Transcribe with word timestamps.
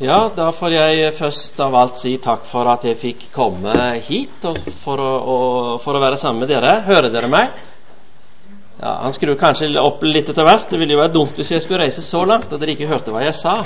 Ja, 0.00 0.30
da 0.32 0.46
får 0.56 0.72
jeg 0.72 1.08
først 1.12 1.58
av 1.60 1.74
alt 1.76 1.98
si 2.00 2.14
takk 2.24 2.46
for 2.48 2.64
at 2.72 2.86
jeg 2.88 2.96
fikk 2.96 3.26
komme 3.34 3.74
hit 4.06 4.46
for 4.80 4.96
å, 4.96 5.08
og 5.32 5.74
for 5.82 5.92
å 5.92 6.00
være 6.00 6.16
sammen 6.16 6.40
med 6.40 6.48
dere. 6.48 6.70
Hører 6.86 7.12
dere 7.12 7.28
meg? 7.28 7.50
Ja, 8.78 8.94
Han 9.02 9.12
skrur 9.12 9.36
kanskje 9.36 9.68
opp 9.76 10.00
litt 10.08 10.32
etter 10.32 10.48
hvert. 10.48 10.70
Det 10.70 10.80
ville 10.80 10.96
jo 10.96 11.02
være 11.02 11.12
dumt 11.18 11.36
hvis 11.36 11.52
jeg 11.52 11.66
skulle 11.66 11.82
reise 11.82 12.00
så 12.00 12.24
langt 12.24 12.48
og 12.48 12.62
dere 12.62 12.72
ikke 12.78 12.88
hørte 12.88 13.12
hva 13.12 13.26
jeg 13.26 13.36
sa. 13.42 13.58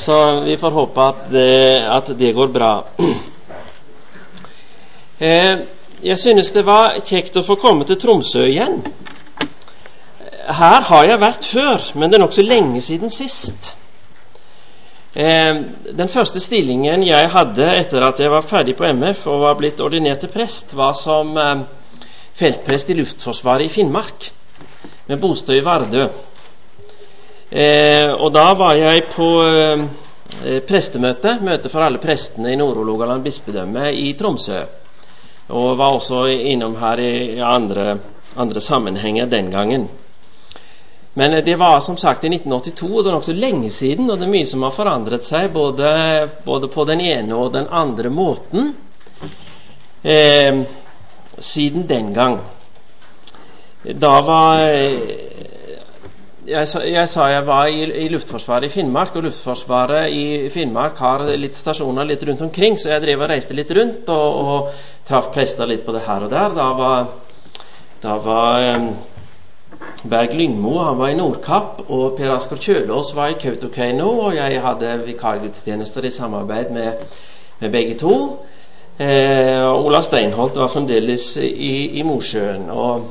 Så 0.00 0.16
vi 0.48 0.56
får 0.56 0.76
håpe 0.78 1.10
at 1.12 1.22
det, 1.36 1.52
at 1.98 2.10
det 2.24 2.32
går 2.40 2.56
bra. 2.56 2.72
Eh, 5.24 5.60
jeg 6.02 6.18
synes 6.18 6.48
det 6.50 6.64
var 6.66 6.96
kjekt 7.06 7.36
å 7.38 7.44
få 7.46 7.54
komme 7.62 7.86
til 7.86 7.96
Tromsø 8.02 8.42
igjen. 8.48 8.80
Her 10.58 10.88
har 10.90 11.06
jeg 11.06 11.20
vært 11.22 11.46
før, 11.46 11.86
men 11.94 12.10
det 12.10 12.18
er 12.18 12.24
nokså 12.24 12.42
lenge 12.42 12.82
siden 12.82 13.12
sist. 13.14 13.76
Eh, 15.14 15.56
den 15.94 16.08
første 16.10 16.40
stillingen 16.42 17.04
jeg 17.06 17.28
hadde 17.30 17.68
etter 17.78 18.02
at 18.02 18.18
jeg 18.18 18.32
var 18.32 18.46
ferdig 18.50 18.74
på 18.74 18.88
MF 18.98 19.28
og 19.30 19.44
var 19.44 19.58
blitt 19.60 19.78
ordinert 19.78 20.24
til 20.24 20.32
prest, 20.32 20.74
var 20.74 20.96
som 20.98 21.30
eh, 21.38 21.60
feltprest 22.34 22.90
i 22.90 22.96
Luftforsvaret 22.98 23.68
i 23.68 23.70
Finnmark, 23.70 24.26
med 25.06 25.20
bosted 25.22 25.60
i 25.60 25.62
Vardø. 25.62 26.08
Eh, 27.46 28.10
og 28.10 28.32
da 28.34 28.48
var 28.58 28.74
jeg 28.74 29.06
på 29.14 29.28
prestemøte, 30.66 31.36
møte 31.44 31.70
for 31.70 31.84
alle 31.84 32.00
prestene 32.02 32.50
i 32.50 32.58
Nord-Hålogaland 32.58 33.22
bispedømme 33.22 33.92
i 33.94 34.08
Tromsø. 34.18 34.64
Og 35.54 35.76
var 35.78 35.94
også 35.94 36.24
innom 36.26 36.74
her 36.80 36.98
i 37.04 37.38
andre, 37.38 38.00
andre 38.34 38.60
sammenhenger 38.64 39.28
den 39.30 39.52
gangen. 39.52 39.86
Men 41.14 41.34
eh, 41.34 41.44
det 41.44 41.56
var 41.56 41.80
som 41.80 41.96
sagt 41.96 42.24
i 42.24 42.30
1982, 42.32 42.88
og 42.90 43.04
det 43.04 43.10
er 43.10 43.16
nokså 43.18 43.36
lenge 43.38 43.70
siden, 43.70 44.10
og 44.10 44.18
det 44.18 44.26
er 44.26 44.34
mye 44.34 44.50
som 44.50 44.66
har 44.66 44.74
forandret 44.74 45.26
seg, 45.26 45.52
både, 45.54 45.90
både 46.46 46.70
på 46.74 46.86
den 46.90 47.04
ene 47.04 47.38
og 47.38 47.52
den 47.54 47.70
andre 47.70 48.10
måten 48.10 48.74
eh, 50.02 50.64
siden 51.38 51.86
den 51.88 52.12
gang. 52.14 52.40
Da 53.84 54.14
var 54.24 54.62
eh, 54.64 55.54
jeg, 56.44 56.68
jeg, 56.90 57.08
sa 57.08 57.28
jeg 57.32 57.46
var 57.46 57.70
i, 57.70 57.84
i, 58.04 58.08
Luftforsvaret 58.12 58.68
i 58.68 58.74
Finnmark, 58.74 59.14
og 59.16 59.28
Luftforsvaret 59.28 60.12
i 60.12 60.50
Finnmark 60.52 60.98
har 61.00 61.24
litt 61.40 61.56
stasjoner 61.56 62.08
litt 62.08 62.24
rundt 62.26 62.42
omkring, 62.44 62.76
så 62.80 62.94
jeg 62.94 63.04
drev 63.04 63.24
og 63.24 63.30
reiste 63.30 63.56
litt 63.56 63.70
rundt 63.76 64.10
og, 64.12 64.40
og 64.44 65.06
traff 65.08 65.30
prester 65.34 65.68
litt 65.70 65.86
på 65.86 65.94
det 65.94 66.04
her 66.08 66.26
og 66.26 66.32
der. 66.34 66.56
Da 66.58 66.68
var, 66.80 67.10
da 68.02 68.18
var 68.24 68.66
eh, 68.66 68.88
Berg 70.04 70.34
Lyngmo 70.34 70.78
han 70.78 70.98
var 70.98 71.08
i 71.08 71.16
Nordkapp, 71.16 71.84
og 71.88 72.16
Per 72.18 72.32
Asker 72.34 72.60
Kjølås 72.60 73.14
var 73.16 73.32
i 73.32 73.38
Kautokeino. 73.40 74.08
Og 74.26 74.36
jeg 74.36 74.60
hadde 74.62 74.98
vikargudstjenester 75.06 76.04
i 76.04 76.12
samarbeid 76.12 76.70
med, 76.70 77.04
med 77.60 77.72
begge 77.72 77.98
to. 77.98 78.14
Eh, 78.98 79.64
Ola 79.64 80.02
Steinholt 80.02 80.56
var 80.56 80.72
fremdeles 80.72 81.36
i, 81.36 81.98
i 81.98 82.02
Mosjøen. 82.02 82.68
Og 82.70 83.08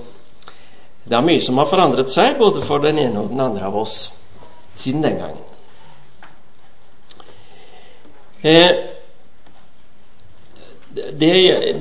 det 1.09 1.17
er 1.17 1.25
mye 1.25 1.41
som 1.44 1.58
har 1.59 1.67
forandret 1.72 2.14
seg, 2.14 2.38
både 2.39 2.61
for 2.64 2.84
den 2.84 3.02
ene 3.02 3.19
og 3.19 3.34
den 3.34 3.41
andre 3.44 3.67
av 3.67 3.75
oss 3.81 3.97
siden 4.80 5.03
den 5.03 5.19
gangen. 5.19 5.44
Eh, 8.44 8.93
det, 10.94 11.34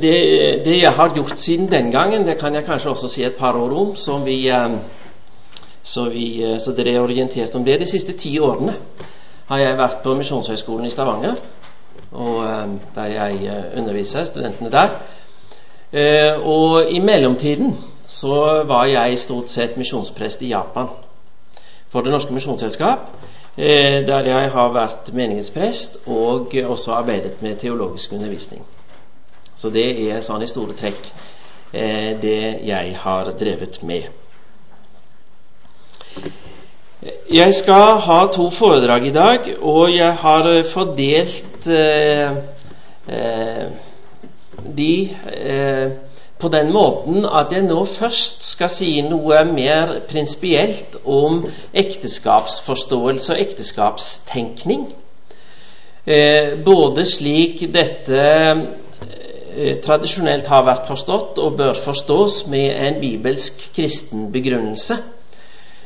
det, 0.02 0.64
det, 0.64 0.82
jeg 0.82 0.92
har 0.92 1.14
gjort 1.14 1.38
siden 1.38 1.70
den 1.72 1.90
gangen, 1.90 2.26
det 2.26 2.38
kan 2.38 2.54
jeg 2.54 2.64
kanskje 2.64 2.90
også 2.90 3.08
si 3.08 3.24
et 3.24 3.34
par 3.36 3.56
år 3.56 3.72
om, 3.80 3.96
så, 3.96 4.18
vi, 4.18 4.48
eh, 4.48 4.70
så, 5.82 6.08
vi, 6.08 6.42
eh, 6.42 6.58
så 6.60 6.72
dere 6.72 6.94
er 6.94 7.00
orientert 7.00 7.54
om 7.54 7.64
det. 7.64 7.80
De 7.80 7.86
siste 7.86 8.12
ti 8.12 8.38
årene 8.38 8.74
har 9.48 9.58
jeg 9.58 9.78
vært 9.78 10.00
på 10.04 10.14
Misjonshøgskolen 10.16 10.86
i 10.86 10.90
Stavanger, 10.90 11.36
og 12.12 12.40
eh, 12.44 12.74
der 12.94 13.12
jeg 13.12 13.62
underviser 13.76 14.24
studentene 14.24 14.70
der. 14.72 14.96
Og 16.44 16.88
i 16.88 17.00
mellomtiden 17.04 17.74
så 18.08 18.62
var 18.64 18.86
jeg 18.88 19.18
stort 19.18 19.50
sett 19.52 19.76
misjonsprest 19.76 20.42
i 20.42 20.48
Japan 20.54 20.88
for 21.92 22.00
Det 22.00 22.12
Norske 22.12 22.32
Misjonsselskap, 22.32 23.10
der 23.56 24.28
jeg 24.28 24.50
har 24.50 24.72
vært 24.72 25.12
menighetsprest 25.12 25.98
og 26.06 26.56
også 26.64 26.96
arbeidet 26.96 27.42
med 27.42 27.60
teologisk 27.60 28.12
undervisning. 28.12 28.64
Så 29.56 29.70
det 29.70 29.86
er 30.08 30.24
sånn 30.24 30.42
i 30.42 30.50
store 30.50 30.74
trekk 30.78 31.08
eh, 31.72 32.18
det 32.22 32.64
jeg 32.66 32.96
har 33.02 33.32
drevet 33.38 33.82
med. 33.86 34.10
Jeg 37.32 37.54
skal 37.54 37.98
ha 38.04 38.20
to 38.30 38.46
foredrag 38.54 39.06
i 39.08 39.14
dag, 39.14 39.48
og 39.58 39.90
jeg 39.90 40.12
har 40.22 40.48
fordelt 40.70 41.66
eh, 41.66 42.36
eh, 43.08 43.66
de 44.76 44.94
eh, 45.26 45.90
på 46.42 46.48
den 46.48 46.72
måten 46.74 47.26
at 47.26 47.52
jeg 47.54 47.66
nå 47.68 47.84
først 47.86 48.42
skal 48.46 48.70
si 48.70 48.90
noe 49.06 49.44
mer 49.46 50.00
prinsipielt 50.10 50.96
om 51.04 51.44
ekteskapsforståelse 51.74 53.34
og 53.34 53.42
ekteskapstenkning. 53.44 54.88
Eh, 56.02 56.58
både 56.66 57.06
slik 57.06 57.62
dette 57.74 58.22
tradisjonelt 59.84 60.46
har 60.48 60.64
vært 60.66 60.88
forstått 60.90 61.40
og 61.42 61.56
bør 61.58 61.78
forstås 61.84 62.46
med 62.52 62.70
en 62.72 63.00
bibelsk 63.02 63.60
kristen 63.76 64.30
begrunnelse. 64.32 64.96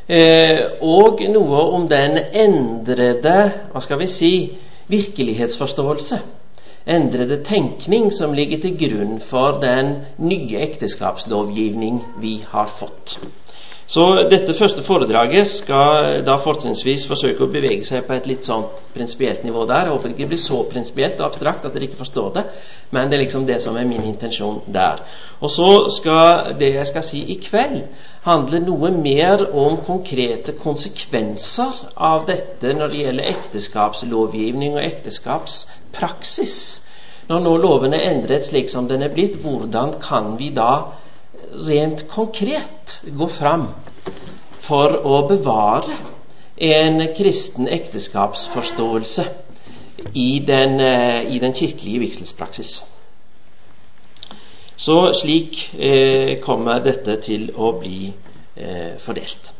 Eh, 0.07 0.79
og 0.87 1.19
noe 1.35 1.63
om 1.75 1.89
den 1.91 2.19
endrede 2.19 3.39
hva 3.73 3.83
skal 3.83 3.99
vi 3.99 4.07
si, 4.11 4.33
virkelighetsforståelse, 4.87 6.21
endrede 6.87 7.41
tenkning 7.43 8.13
som 8.15 8.35
ligger 8.37 8.63
til 8.63 8.77
grunn 8.79 9.17
for 9.19 9.59
den 9.63 9.97
nye 10.23 10.63
ekteskapslovgivning 10.63 12.05
vi 12.23 12.39
har 12.53 12.71
fått. 12.71 13.19
Så 13.87 14.03
dette 14.27 14.55
første 14.59 14.83
foredraget 14.83 15.47
skal 15.47 16.25
da 16.27 16.35
fortrinnsvis 16.43 17.05
forsøke 17.07 17.45
å 17.45 17.51
bevege 17.53 17.87
seg 17.87 18.03
på 18.09 18.17
et 18.17 18.25
litt 18.27 18.43
sånn 18.49 18.65
prinsipielt 18.97 19.45
nivå 19.47 19.63
der. 19.71 19.87
Jeg 19.87 19.95
håper 19.95 20.11
det 20.11 20.17
ikke 20.17 20.31
blir 20.33 20.41
så 20.43 20.59
prinsipielt 20.67 21.21
og 21.21 21.29
abstrakt 21.29 21.69
at 21.69 21.77
dere 21.77 21.87
ikke 21.87 22.01
forstår 22.01 22.33
det, 22.35 22.45
men 22.91 23.07
det 23.07 23.15
er 23.15 23.23
liksom 23.23 23.47
det 23.47 23.61
som 23.63 23.79
er 23.79 23.87
min 23.87 24.03
intensjon 24.09 24.59
der. 24.75 25.05
Og 25.39 25.55
så 25.55 25.69
skal 25.95 26.57
det 26.59 26.73
jeg 26.81 26.91
skal 26.91 27.07
si 27.07 27.23
i 27.31 27.39
kveld, 27.47 27.85
handle 28.27 28.65
noe 28.67 28.91
mer 28.91 29.47
om 29.55 29.79
konkrete 29.87 30.57
konsekvenser 30.59 31.87
av 31.95 32.27
dette 32.27 32.75
når 32.75 32.91
det 32.91 33.05
gjelder 33.05 33.33
ekteskapslovgivning 33.37 34.81
og 34.81 34.83
ekteskapspraksis. 34.83 36.59
Når 37.31 37.43
nå 37.43 37.57
loven 37.63 37.95
er 37.95 38.11
endret 38.11 38.51
slik 38.51 38.67
som 38.71 38.91
den 38.91 39.07
er 39.07 39.15
blitt, 39.15 39.39
hvordan 39.47 40.01
kan 40.03 40.35
vi 40.43 40.51
da 40.55 40.73
rent 41.53 42.09
konkret 42.11 43.01
gå 43.07 43.29
fram 43.29 43.69
for 44.67 44.97
å 45.07 45.23
bevare 45.29 45.97
en 46.57 47.01
kristen 47.17 47.69
ekteskapsforståelse 47.69 49.25
i 50.13 50.41
den, 50.47 50.81
eh, 50.81 51.35
i 51.35 51.39
den 51.39 51.55
kirkelige 51.55 51.99
vigselspraksis. 51.99 52.83
Så 54.77 55.13
slik 55.15 55.75
eh, 55.75 56.39
kommer 56.41 56.81
dette 56.85 57.17
til 57.25 57.51
å 57.57 57.73
bli 57.81 58.13
eh, 58.57 58.97
fordelt. 59.01 59.53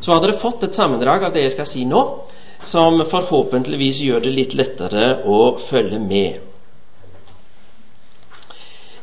Så 0.00 0.12
har 0.12 0.20
dere 0.20 0.38
fått 0.40 0.64
et 0.64 0.76
sammendrag 0.76 1.24
av 1.24 1.32
det 1.32 1.46
jeg 1.46 1.56
skal 1.56 1.68
si 1.68 1.84
nå, 1.88 2.02
som 2.64 3.02
forhåpentligvis 3.08 4.00
gjør 4.04 4.24
det 4.24 4.32
litt 4.32 4.54
lettere 4.56 5.22
å 5.28 5.56
følge 5.60 6.00
med. 6.00 6.40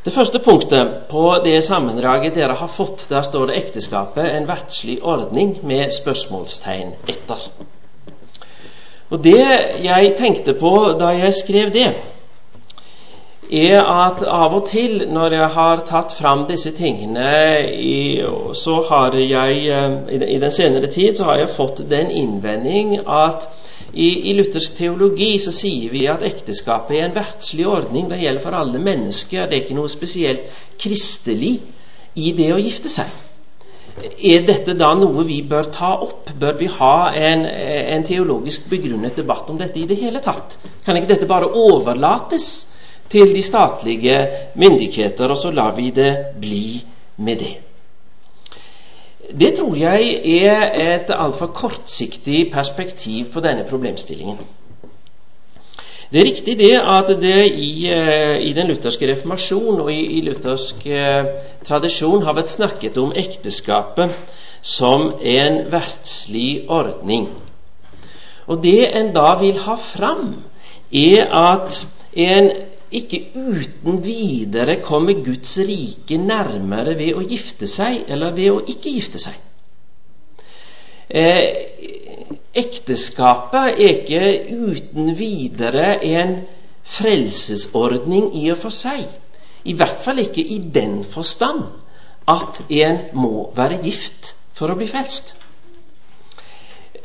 Det 0.04 0.12
første 0.12 0.38
punktet 0.38 0.88
på 1.08 1.20
det 1.44 1.62
sammendraget 1.64 2.34
dere 2.36 2.54
har 2.60 2.68
fått, 2.68 3.06
der 3.08 3.22
står 3.22 3.46
det 3.46 3.54
'ekteskapet 3.56 4.26
en 4.36 4.48
verdslig 4.48 4.98
ordning' 5.02 5.62
med 5.66 5.92
spørsmålstegn 5.92 6.90
etter. 7.08 7.48
Og 9.10 9.24
Det 9.24 9.46
jeg 9.84 10.14
tenkte 10.16 10.54
på 10.54 10.96
da 11.00 11.08
jeg 11.08 11.32
skrev 11.34 11.72
det, 11.72 11.94
er 13.52 13.80
at 13.80 14.22
av 14.22 14.54
og 14.54 14.66
til 14.66 15.08
når 15.12 15.32
jeg 15.32 15.48
har 15.48 15.76
tatt 15.86 16.12
fram 16.20 16.46
disse 16.48 16.72
tingene, 16.72 17.32
så 18.54 18.82
har 18.88 19.16
jeg 19.16 19.56
i 20.34 20.38
den 20.38 20.50
senere 20.50 20.86
tid 20.86 21.14
så 21.14 21.24
har 21.24 21.36
jeg 21.38 21.48
fått 21.48 21.90
den 21.90 22.10
innvending 22.10 22.98
at 23.08 23.48
i, 23.94 24.30
I, 24.30 24.34
luthersk 24.34 24.74
teologi 24.74 25.36
så 25.42 25.52
sier 25.54 25.92
vi 25.92 26.04
at 26.10 26.24
ekteskapet 26.26 26.96
er 26.98 27.06
en 27.06 27.14
verdslig 27.14 27.66
ordning. 27.70 28.08
Det 28.10 28.18
gjelder 28.22 28.42
for 28.42 28.58
alle 28.58 28.80
mennesker. 28.82 29.46
Det 29.46 29.58
er 29.58 29.62
ikke 29.62 29.76
noe 29.78 29.92
spesielt 29.92 30.48
kristelig 30.82 31.54
i 32.18 32.32
det 32.34 32.50
å 32.54 32.58
gifte 32.62 32.90
seg. 32.90 33.12
Er 33.94 34.42
dette 34.42 34.74
da 34.74 34.90
noe 34.98 35.22
vi 35.26 35.38
bør 35.46 35.68
ta 35.74 35.92
opp? 36.02 36.32
Bør 36.40 36.56
vi 36.58 36.66
ha 36.80 36.96
en, 37.14 37.44
en 37.46 38.06
teologisk 38.06 38.66
begrunnet 38.70 39.14
debatt 39.20 39.50
om 39.52 39.60
dette 39.60 39.78
i 39.78 39.86
det 39.86 40.00
hele 40.00 40.22
tatt? 40.24 40.58
Kan 40.86 40.98
ikke 40.98 41.12
dette 41.14 41.30
bare 41.30 41.46
overlates 41.46 42.48
til 43.12 43.30
de 43.36 43.44
statlige 43.46 44.18
myndigheter, 44.58 45.30
og 45.30 45.38
så 45.38 45.54
lar 45.54 45.76
vi 45.78 45.92
det 45.94 46.10
bli 46.40 46.66
med 47.22 47.38
det? 47.44 47.54
Det 49.30 49.54
tror 49.56 49.76
jeg 49.76 50.20
er 50.44 50.74
et 50.96 51.10
altfor 51.10 51.46
kortsiktig 51.46 52.50
perspektiv 52.52 53.32
på 53.32 53.40
denne 53.40 53.64
problemstillingen. 53.68 54.38
Det 56.12 56.20
er 56.20 56.28
riktig 56.28 56.58
det 56.58 56.74
at 56.78 57.08
det 57.20 57.46
i, 57.58 57.88
eh, 57.90 58.36
i 58.46 58.52
den 58.52 58.68
lutherske 58.68 59.08
reformasjon 59.12 59.80
og 59.80 59.92
i, 59.92 60.18
i 60.18 60.20
luthersk 60.20 60.86
eh, 60.86 61.24
tradisjon 61.66 62.22
har 62.22 62.36
vært 62.36 62.52
snakket 62.52 62.98
om 63.02 63.14
ekteskapet 63.16 64.12
som 64.62 65.14
en 65.20 65.58
verdslig 65.72 66.68
ordning. 66.68 67.28
Og 68.46 68.62
det 68.62 68.84
en 68.94 69.10
da 69.16 69.34
vil 69.40 69.58
ha 69.64 69.74
fram, 69.80 70.44
er 70.92 71.26
at 71.34 71.86
en 72.12 72.50
ikke 72.94 73.20
uten 73.34 73.98
videre 74.04 74.78
kommer 74.84 75.18
Guds 75.24 75.56
rike 75.58 76.18
nærmere 76.20 76.94
ved 76.98 77.18
å 77.18 77.24
gifte 77.26 77.68
seg 77.70 78.04
eller 78.08 78.34
ved 78.36 78.50
å 78.52 78.60
ikke 78.70 78.92
gifte 78.94 79.22
seg. 79.22 79.36
Eh, 81.08 81.42
ekteskapet 82.54 83.74
er 83.74 83.96
ikke 83.98 84.22
uten 84.70 85.12
videre 85.18 85.98
en 86.06 86.38
frelsesordning 86.84 88.30
i 88.40 88.48
og 88.54 88.60
for 88.62 88.74
seg. 88.74 89.06
I 89.64 89.74
hvert 89.76 90.02
fall 90.04 90.20
ikke 90.22 90.44
i 90.44 90.58
den 90.74 91.02
forstand 91.04 91.64
at 92.30 92.60
en 92.70 93.00
må 93.16 93.48
være 93.56 93.82
gift 93.84 94.34
for 94.56 94.72
å 94.72 94.78
bli 94.78 94.88
frelst. 94.88 95.34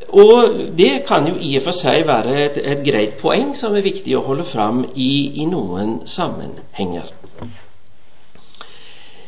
Og 0.09 0.55
det 0.77 1.03
kan 1.07 1.27
jo 1.27 1.35
i 1.37 1.55
og 1.59 1.67
for 1.67 1.77
seg 1.77 2.07
være 2.07 2.35
et, 2.45 2.57
et 2.57 2.83
greit 2.85 3.17
poeng 3.21 3.53
som 3.57 3.75
er 3.77 3.85
viktig 3.85 4.15
å 4.17 4.25
holde 4.25 4.45
fram 4.47 4.83
i, 4.95 5.41
i 5.43 5.45
noen 5.49 5.99
sammenhenger. 6.09 7.11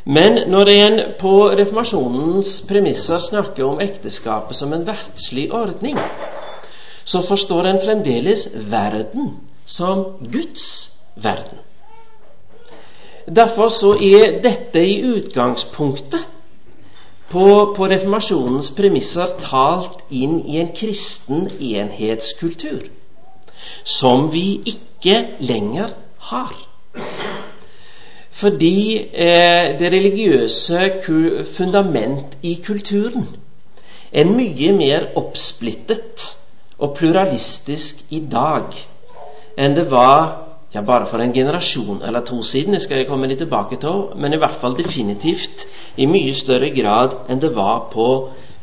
Men 0.06 0.39
når 0.50 0.72
en 0.74 1.00
på 1.19 1.33
reformasjonens 1.54 2.56
premisser 2.69 3.22
snakker 3.22 3.68
om 3.68 3.81
ekteskapet 3.83 4.57
som 4.57 4.74
en 4.74 4.88
verdslig 4.88 5.51
ordning, 5.54 6.00
så 7.06 7.22
forstår 7.25 7.69
en 7.69 7.81
fremdeles 7.83 8.48
verden 8.72 9.36
som 9.66 10.06
Guds 10.33 10.66
verden. 11.16 11.62
Derfor 13.30 13.69
så 13.69 13.94
er 14.01 14.39
dette 14.42 14.81
i 14.81 15.01
utgangspunktet 15.06 16.25
på, 17.31 17.45
på 17.75 17.88
reformasjonens 17.88 18.72
premisser 18.78 19.36
talt 19.42 20.01
inn 20.10 20.42
i 20.45 20.60
en 20.62 20.74
kristen 20.75 21.48
enhetskultur 21.60 22.89
som 23.88 24.28
vi 24.33 24.62
ikke 24.74 25.16
lenger 25.39 25.94
har. 26.31 26.54
Fordi 28.42 28.98
eh, 28.98 29.80
det 29.80 29.92
religiøse 29.94 30.92
fundament 31.56 32.38
i 32.42 32.56
kulturen 32.66 33.28
er 34.12 34.28
mye 34.28 34.72
mer 34.75 35.12
oppsplittet 35.19 36.31
og 36.81 36.95
pluralistisk 36.98 38.01
i 38.10 38.22
dag 38.31 38.75
enn 39.60 39.75
det 39.78 39.86
var 39.92 40.42
ja, 40.74 40.81
bare 40.81 41.06
for 41.06 41.19
en 41.19 41.33
generasjon 41.36 42.01
eller 42.07 42.24
to 42.25 42.42
siden. 42.44 42.74
Det 42.74 42.81
skal 42.81 43.01
jeg 43.01 43.07
komme 43.10 43.28
litt 43.28 43.42
tilbake 43.44 43.78
til, 43.81 44.07
men 44.16 44.33
i 44.33 44.39
hvert 44.39 44.60
fall 44.62 44.78
definitivt 44.78 45.68
i 45.98 46.08
mye 46.08 46.34
større 46.38 46.70
grad 46.76 47.18
enn 47.30 47.42
det 47.42 47.52
var 47.56 47.90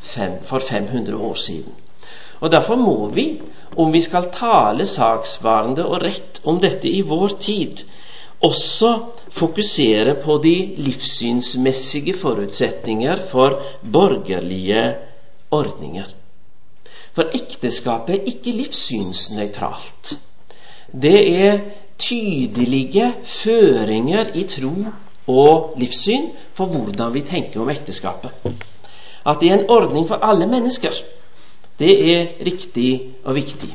fem, 0.01 0.39
for 0.43 0.59
500 0.59 1.17
år 1.17 1.35
siden. 1.35 1.73
Og 2.41 2.51
Derfor 2.51 2.77
må 2.77 3.09
vi, 3.11 3.41
om 3.77 3.93
vi 3.93 4.01
skal 4.01 4.31
tale 4.33 4.87
saksvarende 4.87 5.85
og 5.87 6.03
rett 6.03 6.41
om 6.45 6.61
dette 6.61 6.89
i 6.89 7.01
vår 7.03 7.35
tid, 7.43 7.83
også 8.41 8.93
fokusere 9.35 10.15
på 10.23 10.39
de 10.43 10.55
livssynsmessige 10.79 12.15
forutsetninger 12.15 13.27
for 13.31 13.59
borgerlige 13.83 14.95
ordninger. 15.51 16.07
For 17.13 17.35
ekteskapet 17.35 18.15
er 18.15 18.31
ikke 18.31 18.55
livssynsnøytralt. 18.61 20.15
Det 20.93 21.19
er 21.43 21.59
tydelige 21.99 23.15
føringer 23.25 24.31
i 24.39 24.45
tro 24.47 24.75
og 25.29 25.75
livssyn 25.81 26.31
for 26.57 26.73
hvordan 26.73 27.15
vi 27.15 27.23
tenker 27.27 27.61
om 27.61 27.71
ekteskapet. 27.71 28.31
At 29.27 29.41
det 29.41 29.51
er 29.51 29.59
en 29.59 29.71
ordning 29.71 30.09
for 30.09 30.25
alle 30.25 30.47
mennesker, 30.47 30.95
det 31.79 31.93
er 32.15 32.27
riktig 32.47 33.15
og 33.25 33.35
viktig. 33.35 33.75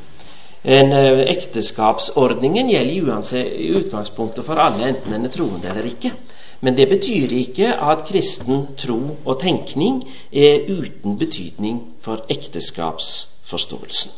En, 0.63 0.93
uh, 0.95 1.19
ekteskapsordningen 1.27 2.69
gjelder 2.71 3.37
i 3.43 3.71
utgangspunktet 3.75 4.45
for 4.45 4.59
alle, 4.59 4.87
enten 4.87 5.13
en 5.13 5.25
er 5.25 5.31
troende 5.31 5.69
eller 5.69 5.87
ikke. 5.87 6.13
Men 6.63 6.77
det 6.77 6.87
betyr 6.89 7.35
ikke 7.35 7.73
at 7.75 8.05
kristen 8.07 8.67
tro 8.79 9.17
og 9.25 9.39
tenkning 9.41 10.03
er 10.31 10.69
uten 10.71 11.17
betydning 11.19 11.81
for 11.99 12.23
ekteskapsforståelsen. 12.31 14.11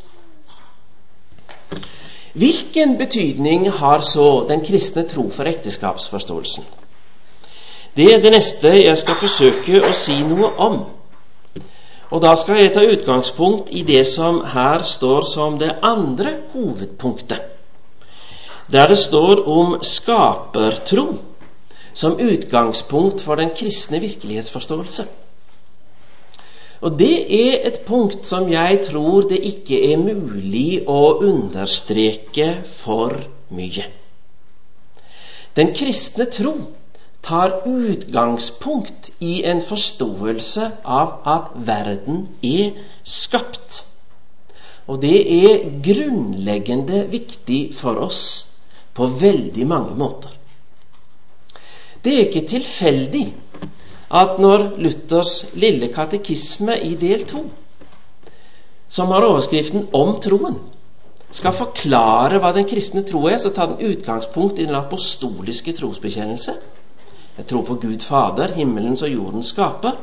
Hvilken 2.35 2.97
betydning 2.97 3.69
har 3.71 3.99
så 4.05 4.45
den 4.49 4.61
kristne 4.65 5.07
tro 5.07 5.29
for 5.29 5.49
ekteskapsforståelsen? 5.49 6.63
Det 7.95 8.09
er 8.11 8.19
det 8.19 8.33
neste 8.33 8.71
jeg 8.75 8.97
skal 8.99 9.15
forsøke 9.21 9.79
å 9.87 9.93
si 9.95 10.17
noe 10.27 10.51
om. 10.59 10.81
Og 12.11 12.21
da 12.21 12.33
skal 12.37 12.59
jeg 12.59 12.73
ta 12.75 12.83
utgangspunkt 12.83 13.71
i 13.71 13.85
det 13.87 14.03
som 14.11 14.41
her 14.51 14.83
står 14.83 15.25
som 15.31 15.55
det 15.59 15.71
andre 15.81 16.35
hovedpunktet, 16.53 17.39
der 18.71 18.91
det 18.91 18.99
står 18.99 19.45
om 19.47 19.77
skapertro 19.81 21.07
som 21.95 22.19
utgangspunkt 22.19 23.23
for 23.23 23.39
den 23.39 23.53
kristne 23.55 24.01
virkelighetsforståelse. 24.03 25.07
Og 26.83 26.97
det 26.99 27.15
er 27.31 27.61
et 27.67 27.79
punkt 27.87 28.27
som 28.27 28.49
jeg 28.51 28.81
tror 28.89 29.29
det 29.29 29.39
ikke 29.39 29.79
er 29.93 30.01
mulig 30.01 30.83
å 30.91 31.15
understreke 31.23 32.49
for 32.83 33.15
mye. 33.55 33.87
Den 35.55 35.71
kristne 35.73 36.27
tro 36.27 36.57
tar 37.25 37.63
utgangspunkt 37.65 39.09
i 39.19 39.41
en 39.43 39.61
forståelse 39.61 40.69
av 40.83 41.13
at 41.25 41.51
verden 41.67 42.27
er 42.45 42.77
skapt. 43.03 43.81
Og 44.85 45.01
det 45.01 45.17
er 45.33 45.63
grunnleggende 45.85 47.05
viktig 47.09 47.61
for 47.77 47.97
oss 48.05 48.21
på 48.93 49.07
veldig 49.21 49.65
mange 49.67 49.97
måter. 49.97 50.29
Det 52.05 52.13
er 52.13 52.27
ikke 52.27 52.47
tilfeldig 52.47 53.25
at 54.13 54.37
når 54.39 54.67
Luthers 54.77 55.39
lille 55.57 55.89
katekisme 55.93 56.77
i 56.77 56.93
del 57.01 57.25
to, 57.25 57.47
som 58.87 59.09
har 59.11 59.25
overskriften 59.25 59.87
'Om 59.93 60.21
troen', 60.21 60.59
skal 61.31 61.53
forklare 61.53 62.39
hva 62.39 62.51
den 62.53 62.67
kristne 62.69 63.03
tro 63.03 63.25
er, 63.27 63.37
så 63.37 63.49
tar 63.49 63.65
den 63.65 63.91
utgangspunkt 63.91 64.59
i 64.59 64.65
den 64.65 64.75
apostoliske 64.75 65.73
trosbekjennelse. 65.73 66.53
Jeg 67.37 67.47
tror 67.49 67.65
på 67.67 67.75
Gud 67.81 67.99
Fader, 67.99 68.53
himmelens 68.55 69.01
og 69.03 69.11
jordens 69.11 69.51
skaper. 69.51 69.97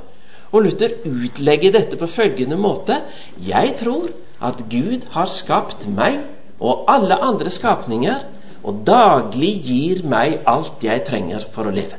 Og 0.52 0.66
Luther 0.66 0.98
utlegger 1.08 1.72
dette 1.72 1.96
på 1.96 2.06
følgende 2.06 2.58
måte.: 2.60 3.00
Jeg 3.48 3.74
tror 3.80 4.10
at 4.42 4.64
Gud 4.70 5.06
har 5.10 5.26
skapt 5.32 5.88
meg 5.88 6.20
og 6.60 6.84
alle 6.88 7.16
andre 7.24 7.50
skapninger, 7.50 8.20
og 8.62 8.84
daglig 8.86 9.52
gir 9.64 10.04
meg 10.06 10.42
alt 10.46 10.84
jeg 10.86 11.02
trenger 11.08 11.48
for 11.54 11.66
å 11.66 11.74
leve. 11.74 11.98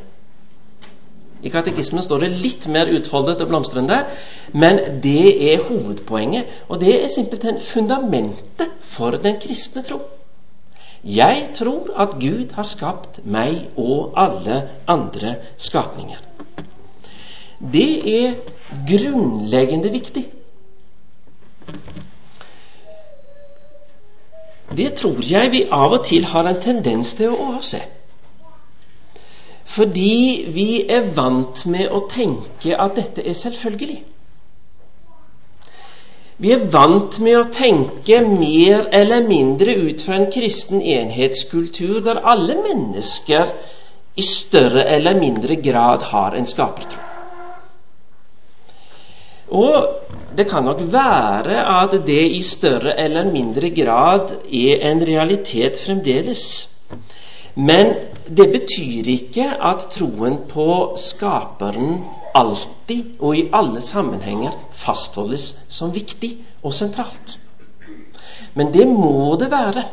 I 1.43 1.51
katekismen 1.51 2.03
står 2.05 2.23
det 2.23 2.29
litt 2.39 2.69
mer 2.71 2.87
utfoldet 2.87 3.41
og 3.43 3.49
blomstrende, 3.51 3.97
men 4.55 4.79
det 5.03 5.33
er 5.51 5.65
hovedpoenget. 5.67 6.61
Og 6.69 6.79
det 6.79 6.93
er 7.01 7.11
simpelthen 7.11 7.59
fundamentet 7.59 8.71
for 8.95 9.19
den 9.19 9.41
kristne 9.43 9.83
tro. 9.83 9.99
Jeg 11.03 11.49
tror 11.55 11.89
at 11.99 12.15
Gud 12.19 12.53
har 12.55 12.63
skapt 12.63 13.19
meg 13.25 13.73
og 13.75 14.13
alle 14.15 14.61
andre 14.87 15.35
skapninger. 15.57 16.21
Det 17.59 17.89
er 18.23 18.37
grunnleggende 18.87 19.91
viktig. 19.91 20.23
Det 24.77 24.93
tror 24.97 25.19
jeg 25.27 25.51
vi 25.51 25.65
av 25.71 25.91
og 25.91 26.05
til 26.07 26.25
har 26.25 26.47
en 26.49 26.61
tendens 26.61 27.13
til 27.19 27.33
å 27.33 27.41
overse. 27.49 27.83
Fordi 29.75 30.45
vi 30.55 30.85
er 30.89 31.11
vant 31.15 31.65
med 31.67 31.91
å 31.91 32.05
tenke 32.09 32.77
at 32.79 32.95
dette 32.95 33.27
er 33.27 33.35
selvfølgelig. 33.37 34.01
Vi 36.37 36.51
er 36.53 36.65
vant 36.73 37.19
med 37.21 37.37
å 37.37 37.49
tenke 37.53 38.21
mer 38.25 38.87
eller 38.91 39.25
mindre 39.27 39.75
ut 39.85 40.01
fra 40.01 40.17
en 40.17 40.31
kristen 40.33 40.81
enhetskultur 40.81 42.01
der 42.05 42.23
alle 42.25 42.57
mennesker 42.63 43.53
i 44.17 44.25
større 44.25 44.85
eller 44.95 45.19
mindre 45.19 45.55
grad 45.61 46.05
har 46.09 46.37
en 46.37 46.49
skapertro. 46.49 47.01
Og 49.53 50.33
det 50.33 50.47
kan 50.49 50.65
nok 50.65 50.81
være 50.93 51.61
at 51.69 51.93
det 52.07 52.23
i 52.33 52.41
større 52.41 52.95
eller 52.97 53.29
mindre 53.29 53.69
grad 53.69 54.33
er 54.49 54.85
en 54.89 55.03
realitet 55.05 55.77
fremdeles. 55.85 56.45
Men 57.55 57.93
det 58.25 58.47
betyr 58.49 59.09
ikke 59.13 59.45
at 59.61 59.91
troen 59.93 60.39
på 60.49 60.95
Skaperen 60.97 61.99
alltid 62.33 63.19
og 63.19 63.37
i 63.37 63.47
alle 63.53 63.81
sammenhenger 63.81 64.55
fastholdes 64.83 65.53
som 65.69 65.93
viktig 65.93 66.35
og 66.63 66.73
sentralt. 66.73 67.37
Men 68.53 68.73
det 68.73 68.87
må 68.87 69.35
det 69.39 69.51
være 69.51 69.85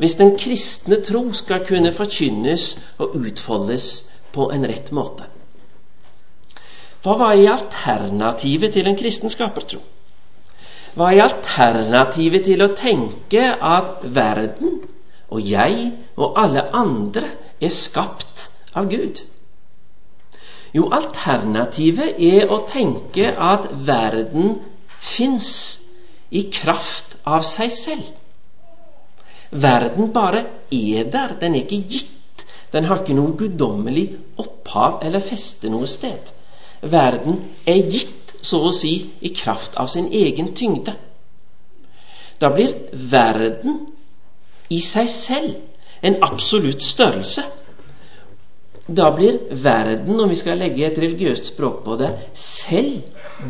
hvis 0.00 0.16
den 0.18 0.36
kristne 0.38 0.98
tro 1.04 1.28
skal 1.36 1.66
kunne 1.66 1.92
forkynnes 1.94 2.72
og 2.98 3.16
utfoldes 3.18 3.88
på 4.32 4.48
en 4.54 4.64
rett 4.66 4.88
måte. 4.94 5.28
Hva 7.02 7.16
var 7.18 7.34
i 7.34 7.48
alternativet 7.50 8.72
til 8.74 8.86
en 8.86 8.98
kristen 8.98 9.30
skapertro? 9.30 9.82
Hva 10.94 11.10
er 11.12 11.24
alternativet 11.24 12.46
til 12.46 12.62
å 12.62 12.72
tenke 12.78 13.42
at 13.56 14.02
verden 14.14 14.80
og 15.32 15.40
jeg 15.48 15.92
og 16.16 16.38
alle 16.38 16.66
andre 16.76 17.34
er 17.60 17.72
skapt 17.74 18.50
av 18.76 18.90
Gud? 18.92 19.22
Jo, 20.72 20.88
alternativet 20.88 22.16
er 22.16 22.48
å 22.48 22.62
tenke 22.68 23.28
at 23.36 23.68
verden 23.86 24.54
fins 25.02 25.50
i 26.32 26.46
kraft 26.48 27.18
av 27.28 27.44
seg 27.44 27.72
selv. 27.76 28.08
Verden 29.52 30.12
bare 30.14 30.46
er 30.72 31.10
der. 31.12 31.36
Den 31.40 31.54
er 31.54 31.66
ikke 31.66 31.82
gitt. 31.92 32.46
Den 32.72 32.88
har 32.88 33.02
ikke 33.02 33.16
noe 33.18 33.36
guddommelig 33.36 34.06
opphav 34.40 35.02
eller 35.04 35.20
feste 35.20 35.68
noe 35.68 35.90
sted. 35.90 36.32
Verden 36.80 37.42
er 37.68 37.82
gitt, 37.92 38.32
så 38.42 38.62
å 38.64 38.72
si, 38.74 38.94
i 39.20 39.30
kraft 39.36 39.76
av 39.78 39.90
sin 39.92 40.08
egen 40.08 40.54
tyngde. 40.56 40.96
Da 42.40 42.48
blir 42.50 42.72
verden 43.12 43.84
i 44.72 44.80
seg 44.82 45.10
selv 45.12 45.60
en 46.02 46.16
absolutt 46.24 46.82
størrelse 46.82 47.44
da 48.94 49.10
blir 49.16 49.38
verden, 49.62 50.20
om 50.20 50.30
vi 50.30 50.38
skal 50.38 50.60
legge 50.60 50.86
et 50.86 50.98
religiøst 50.98 51.52
språk 51.52 51.82
på 51.84 51.96
det, 52.00 52.10
selv 52.38 53.02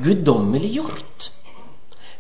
guddommeliggjort. 0.05 1.31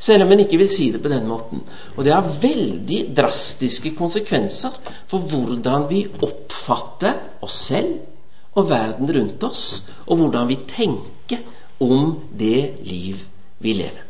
Selv 0.02 0.24
om 0.24 0.32
en 0.34 0.42
ikke 0.42 0.58
vil 0.58 0.70
si 0.70 0.88
det 0.90 1.02
på 1.02 1.10
den 1.12 1.28
måten. 1.30 1.62
Og 1.94 2.04
det 2.04 2.14
har 2.14 2.32
veldig 2.42 3.00
drastiske 3.14 3.94
konsekvenser 3.98 4.74
for 5.10 5.22
hvordan 5.30 5.86
vi 5.90 6.04
oppfatter 6.26 7.20
oss 7.46 7.60
selv 7.68 8.00
og 8.58 8.68
verden 8.68 9.08
rundt 9.16 9.44
oss, 9.46 9.82
og 10.06 10.18
hvordan 10.20 10.48
vi 10.50 10.58
tenker 10.68 11.44
om 11.80 12.16
det 12.38 12.82
liv 12.84 13.22
vi 13.62 13.76
lever. 13.78 14.02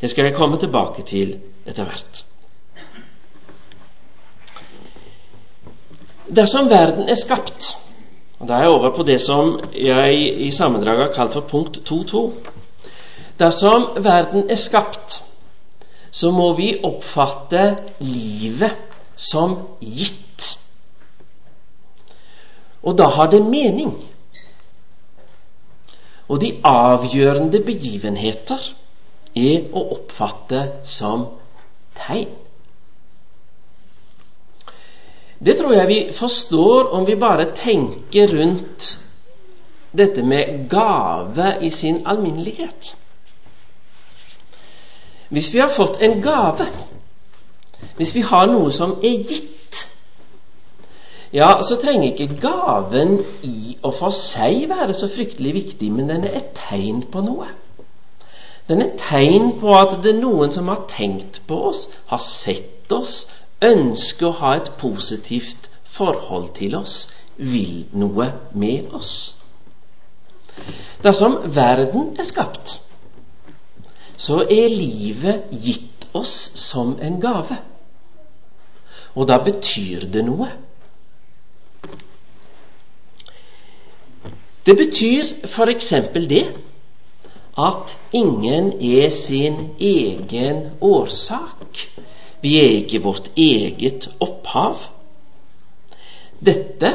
Det 0.00 0.10
skal 0.10 0.30
jeg 0.30 0.36
komme 0.38 0.58
tilbake 0.58 1.04
til 1.06 1.36
etter 1.66 1.86
hvert. 1.86 2.22
Dersom 6.32 6.70
verden 6.70 7.10
er 7.10 7.18
skapt 7.18 7.74
og 8.42 8.48
Da 8.48 8.54
er 8.54 8.58
jeg 8.58 8.70
over 8.70 8.96
på 8.96 9.02
det 9.02 9.20
som 9.20 9.60
jeg 9.72 10.40
i 10.46 10.50
sammendraget 10.50 11.02
har 11.06 11.12
kalt 11.14 11.32
for 11.32 11.40
punkt 11.40 11.78
2.2. 11.90 12.22
Dersom 13.38 13.84
verden 14.04 14.50
er 14.50 14.58
skapt, 14.58 15.22
så 16.10 16.30
må 16.30 16.52
vi 16.56 16.74
oppfatte 16.84 17.76
livet 18.00 18.74
som 19.16 19.54
gitt. 19.80 20.58
Og 22.82 22.98
da 22.98 23.06
har 23.14 23.30
det 23.30 23.44
mening. 23.46 23.94
Og 26.28 26.40
de 26.40 26.56
avgjørende 26.64 27.62
begivenheter 27.62 28.72
er 29.36 29.70
å 29.70 29.86
oppfatte 30.00 30.66
som 30.82 31.28
tegn. 31.94 32.41
Det 35.44 35.56
tror 35.58 35.72
jeg 35.74 35.88
vi 35.88 36.00
forstår 36.14 36.92
om 36.94 37.06
vi 37.06 37.14
bare 37.18 37.50
tenker 37.54 38.30
rundt 38.30 38.98
dette 39.92 40.22
med 40.22 40.68
gave 40.70 41.56
i 41.60 41.70
sin 41.70 42.02
alminnelighet. 42.06 42.96
Hvis 45.28 45.54
vi 45.54 45.58
har 45.58 45.68
fått 45.68 46.00
en 46.00 46.22
gave, 46.22 46.66
hvis 47.96 48.14
vi 48.14 48.20
har 48.20 48.46
noe 48.46 48.72
som 48.72 48.98
er 49.02 49.24
gitt, 49.26 49.88
ja, 51.32 51.62
så 51.64 51.78
trenger 51.80 52.12
ikke 52.12 52.36
gaven 52.40 53.18
i 53.42 53.76
og 53.82 53.94
for 53.96 54.14
seg 54.14 54.66
være 54.68 54.94
så 54.94 55.08
fryktelig 55.08 55.54
viktig, 55.54 55.88
men 55.92 56.10
den 56.12 56.26
er 56.28 56.36
et 56.42 56.50
tegn 56.68 57.02
på 57.12 57.24
noe. 57.24 57.48
Den 58.68 58.82
er 58.82 58.92
et 58.92 59.00
tegn 59.08 59.54
på 59.60 59.72
at 59.74 59.96
det 60.04 60.12
er 60.12 60.20
noen 60.20 60.52
som 60.52 60.68
har 60.68 60.84
tenkt 60.92 61.40
på 61.48 61.62
oss, 61.70 61.86
har 62.12 62.20
sett 62.22 62.92
oss, 62.92 63.24
ønsker 63.62 64.28
å 64.28 64.38
ha 64.40 64.54
et 64.58 64.72
positivt 64.78 65.70
forhold 65.84 66.52
til 66.58 66.76
oss, 66.78 67.06
vil 67.36 67.86
noe 67.92 68.28
med 68.54 68.92
oss. 68.94 69.34
Dersom 71.02 71.38
verden 71.54 72.12
er 72.18 72.26
skapt, 72.28 72.76
så 74.16 74.42
er 74.44 74.68
livet 74.70 75.50
gitt 75.50 76.06
oss 76.14 76.34
som 76.58 76.96
en 77.00 77.20
gave. 77.20 77.58
Og 79.14 79.26
da 79.28 79.38
betyr 79.44 80.06
det 80.12 80.24
noe. 80.24 80.50
Det 84.66 84.76
betyr 84.78 85.32
f.eks. 85.48 85.90
det 86.30 86.44
at 87.58 87.96
ingen 88.12 88.72
er 88.80 89.10
sin 89.10 89.74
egen 89.80 90.70
årsak 90.80 91.88
vi 92.42 92.56
er 92.58 92.70
ikke 92.80 93.02
vårt 93.04 93.30
eget 93.38 94.08
opphav. 94.20 94.80
Dette 96.42 96.92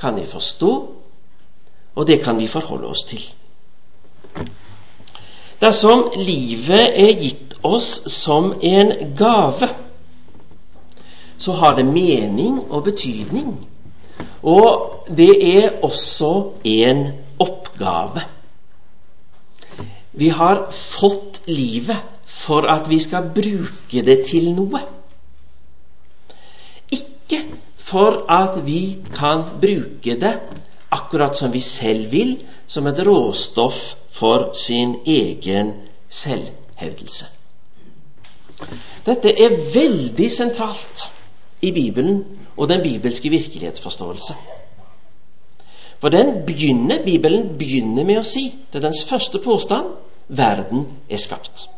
kan 0.00 0.16
vi 0.16 0.26
forstå, 0.28 0.72
og 1.94 2.06
det 2.06 2.20
kan 2.24 2.38
vi 2.38 2.46
forholde 2.46 2.90
oss 2.92 3.06
til. 3.08 3.24
Dersom 5.62 6.10
livet 6.16 6.88
er 6.98 7.12
gitt 7.22 7.56
oss 7.62 8.02
som 8.10 8.52
en 8.60 8.92
gave, 9.16 9.68
så 11.38 11.52
har 11.52 11.76
det 11.78 11.86
mening 11.86 12.60
og 12.70 12.84
betydning. 12.84 13.54
Og 14.42 15.06
det 15.16 15.30
er 15.56 15.78
også 15.82 16.52
en 16.64 17.06
oppgave. 17.38 18.26
Vi 20.12 20.28
har 20.28 20.66
fått 20.74 21.40
livet 21.46 22.21
for 22.32 22.66
at 22.70 22.88
vi 22.90 22.98
skal 23.02 23.30
bruke 23.34 24.02
det 24.06 24.18
til 24.26 24.50
noe. 24.56 24.80
Ikke 26.92 27.42
for 27.76 28.24
at 28.32 28.58
vi 28.66 28.98
kan 29.14 29.44
bruke 29.60 30.16
det 30.20 30.34
akkurat 30.92 31.36
som 31.36 31.52
vi 31.52 31.60
selv 31.60 32.10
vil, 32.12 32.36
som 32.66 32.86
et 32.86 33.00
råstoff 33.06 33.94
for 34.12 34.52
sin 34.56 34.96
egen 35.06 35.72
selvhevdelse. 36.08 37.26
Dette 39.06 39.32
er 39.44 39.56
veldig 39.74 40.30
sentralt 40.30 41.08
i 41.62 41.72
Bibelen 41.72 42.24
og 42.56 42.68
den 42.68 42.82
bibelske 42.82 43.30
virkelighetsforståelse. 43.30 44.34
For 46.00 46.08
den 46.08 46.46
begynner, 46.46 47.04
Bibelen 47.04 47.58
begynner 47.58 48.04
med 48.04 48.18
å 48.18 48.26
si, 48.26 48.48
det 48.72 48.80
er 48.80 48.88
dens 48.88 49.04
første 49.06 49.38
påstand, 49.38 49.94
verden 50.28 50.86
er 51.10 51.20
skapt. 51.22 51.68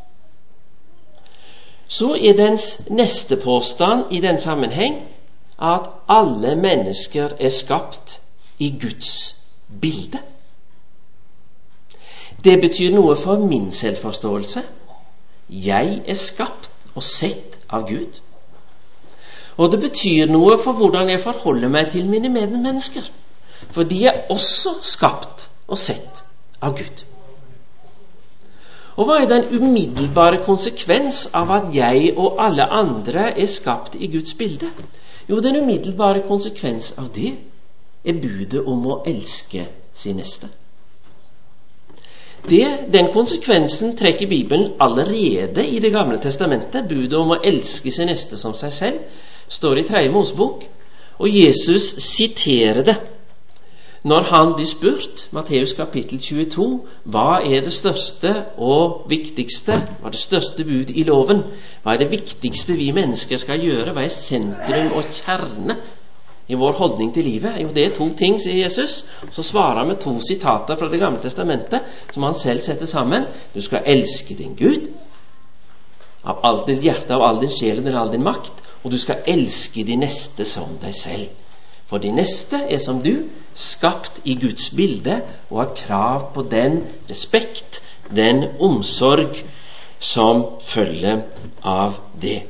Så 1.88 2.14
er 2.14 2.36
dens 2.36 2.82
neste 2.90 3.36
påstand 3.36 4.12
i 4.12 4.20
den 4.20 4.40
sammenheng 4.40 5.02
at 5.62 5.90
alle 6.08 6.56
mennesker 6.56 7.28
er 7.40 7.50
skapt 7.50 8.20
i 8.58 8.74
Guds 8.80 9.40
bilde. 9.80 10.18
Det 12.44 12.60
betyr 12.60 12.92
noe 12.94 13.16
for 13.16 13.40
min 13.40 13.70
selvforståelse. 13.72 14.62
Jeg 15.48 16.02
er 16.06 16.14
skapt 16.14 16.70
og 16.94 17.02
sett 17.02 17.58
av 17.68 17.86
Gud. 17.88 18.20
Og 19.56 19.72
det 19.72 19.80
betyr 19.80 20.26
noe 20.30 20.58
for 20.58 20.72
hvordan 20.72 21.10
jeg 21.10 21.22
forholder 21.22 21.68
meg 21.68 21.92
til 21.92 22.08
mine 22.10 22.28
medmennesker. 22.28 23.06
For 23.70 23.86
de 23.88 24.06
er 24.06 24.26
også 24.30 24.78
skapt 24.82 25.48
og 25.68 25.78
sett 25.78 26.24
av 26.60 26.76
Gud. 26.78 27.04
Og 28.94 29.08
hva 29.08 29.20
er 29.22 29.30
den 29.30 29.48
umiddelbare 29.50 30.44
konsekvens 30.46 31.24
av 31.34 31.50
at 31.50 31.70
jeg 31.74 32.12
og 32.16 32.38
alle 32.42 32.66
andre 32.70 33.32
er 33.32 33.50
skapt 33.50 33.96
i 33.98 34.10
Guds 34.12 34.36
bilde? 34.38 34.70
Jo, 35.28 35.40
den 35.40 35.56
umiddelbare 35.56 36.22
konsekvens 36.28 36.92
av 36.98 37.08
det 37.14 37.32
er 38.04 38.20
budet 38.20 38.60
om 38.60 38.86
å 38.86 39.00
elske 39.08 39.66
sin 39.96 40.20
neste. 40.20 40.50
Det, 42.44 42.64
den 42.92 43.08
konsekvensen 43.12 43.94
trekker 43.96 44.28
Bibelen 44.28 44.74
allerede 44.80 45.64
i 45.64 45.78
Det 45.80 45.90
gamle 45.92 46.20
testamentet. 46.20 46.88
Budet 46.88 47.18
om 47.18 47.32
å 47.32 47.40
elske 47.40 47.90
sin 47.92 48.06
neste 48.12 48.36
som 48.36 48.54
seg 48.54 48.72
selv 48.72 49.22
står 49.48 49.78
i 49.78 49.86
Tredje 49.88 50.12
Mosebok, 50.12 50.64
og 51.18 51.28
Jesus 51.28 51.94
siterer 52.04 52.82
det 52.84 52.96
når 54.04 54.26
han 54.28 54.50
blir 54.54 54.66
spurt, 54.68 55.28
Matteus 55.32 55.72
kapittel 55.72 56.18
22, 56.20 56.64
hva 57.08 57.38
er 57.40 57.62
det 57.64 57.72
største 57.72 58.34
og 58.60 59.06
viktigste, 59.08 59.78
hva 60.00 60.10
er 60.10 60.12
det 60.12 60.20
største 60.20 60.64
bud 60.68 60.90
i 60.92 61.06
loven? 61.08 61.40
Hva 61.82 61.94
er 61.94 62.02
det 62.02 62.10
viktigste 62.10 62.76
vi 62.76 62.90
mennesker 62.92 63.40
skal 63.40 63.64
gjøre? 63.64 63.94
Hva 63.96 64.04
er 64.04 64.12
sentrum 64.12 64.92
og 64.98 65.08
kjerne 65.22 65.78
i 66.52 66.58
vår 66.60 66.76
holdning 66.82 67.14
til 67.14 67.24
livet? 67.24 67.56
Jo, 67.62 67.70
det 67.72 67.86
er 67.86 67.94
to 67.96 68.10
ting, 68.18 68.36
sier 68.42 68.60
Jesus. 68.66 68.98
Så 69.32 69.42
svarer 69.42 69.80
han 69.80 69.88
med 69.94 70.02
to 70.04 70.12
sitater 70.20 70.76
fra 70.76 70.90
Det 70.92 71.00
gamle 71.00 71.22
testamentet 71.24 71.88
som 72.12 72.28
han 72.28 72.36
selv 72.36 72.60
setter 72.60 72.86
sammen. 72.86 73.24
Du 73.54 73.60
skal 73.64 73.88
elske 73.88 74.36
din 74.36 74.52
Gud 74.58 74.90
av 76.24 76.44
alt 76.44 76.66
ditt 76.68 76.84
hjerte, 76.84 77.16
av 77.16 77.24
all 77.24 77.40
din 77.40 77.56
sjel 77.56 77.80
og 77.80 77.88
all 77.94 78.12
din 78.12 78.24
makt. 78.24 78.60
og 78.84 78.90
du 78.92 78.98
skal 78.98 79.24
elske 79.26 79.80
de 79.84 79.96
neste 79.96 80.44
som 80.44 80.76
deg 80.82 80.92
selv. 80.94 81.28
For 81.86 82.00
de 82.00 82.12
neste 82.12 82.62
er 82.70 82.80
som 82.80 83.02
du, 83.04 83.28
skapt 83.54 84.22
i 84.24 84.34
Guds 84.40 84.70
bilde 84.74 85.20
og 85.50 85.60
har 85.60 85.74
krav 85.78 86.30
på 86.34 86.42
den 86.50 86.80
respekt, 87.10 87.82
den 88.10 88.44
omsorg 88.60 89.36
som 89.98 90.44
følger 90.66 91.22
av 91.62 92.00
det. 92.20 92.42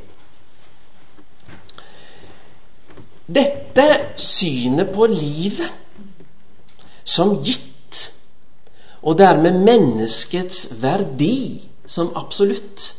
Dette 3.27 3.87
synet 4.21 4.93
på 4.95 5.07
livet 5.09 5.73
som 7.05 7.39
gitt, 7.45 8.11
og 9.05 9.19
dermed 9.21 9.61
menneskets 9.65 10.67
verdi 10.81 11.65
som 11.87 12.13
absolutt, 12.17 12.93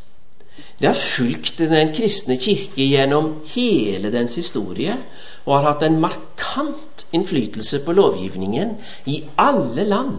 det 0.79 0.87
har 0.87 0.99
fulgt 1.15 1.57
Den 1.57 1.93
kristne 1.95 2.37
kirke 2.37 2.83
gjennom 2.83 3.33
hele 3.53 4.11
dens 4.11 4.35
historie 4.35 4.97
og 5.45 5.53
har 5.57 5.67
hatt 5.69 5.85
en 5.87 5.99
markant 6.01 7.05
innflytelse 7.15 7.79
på 7.85 7.95
lovgivningen 7.95 8.75
i 9.05 9.21
alle 9.39 9.85
land 9.87 10.17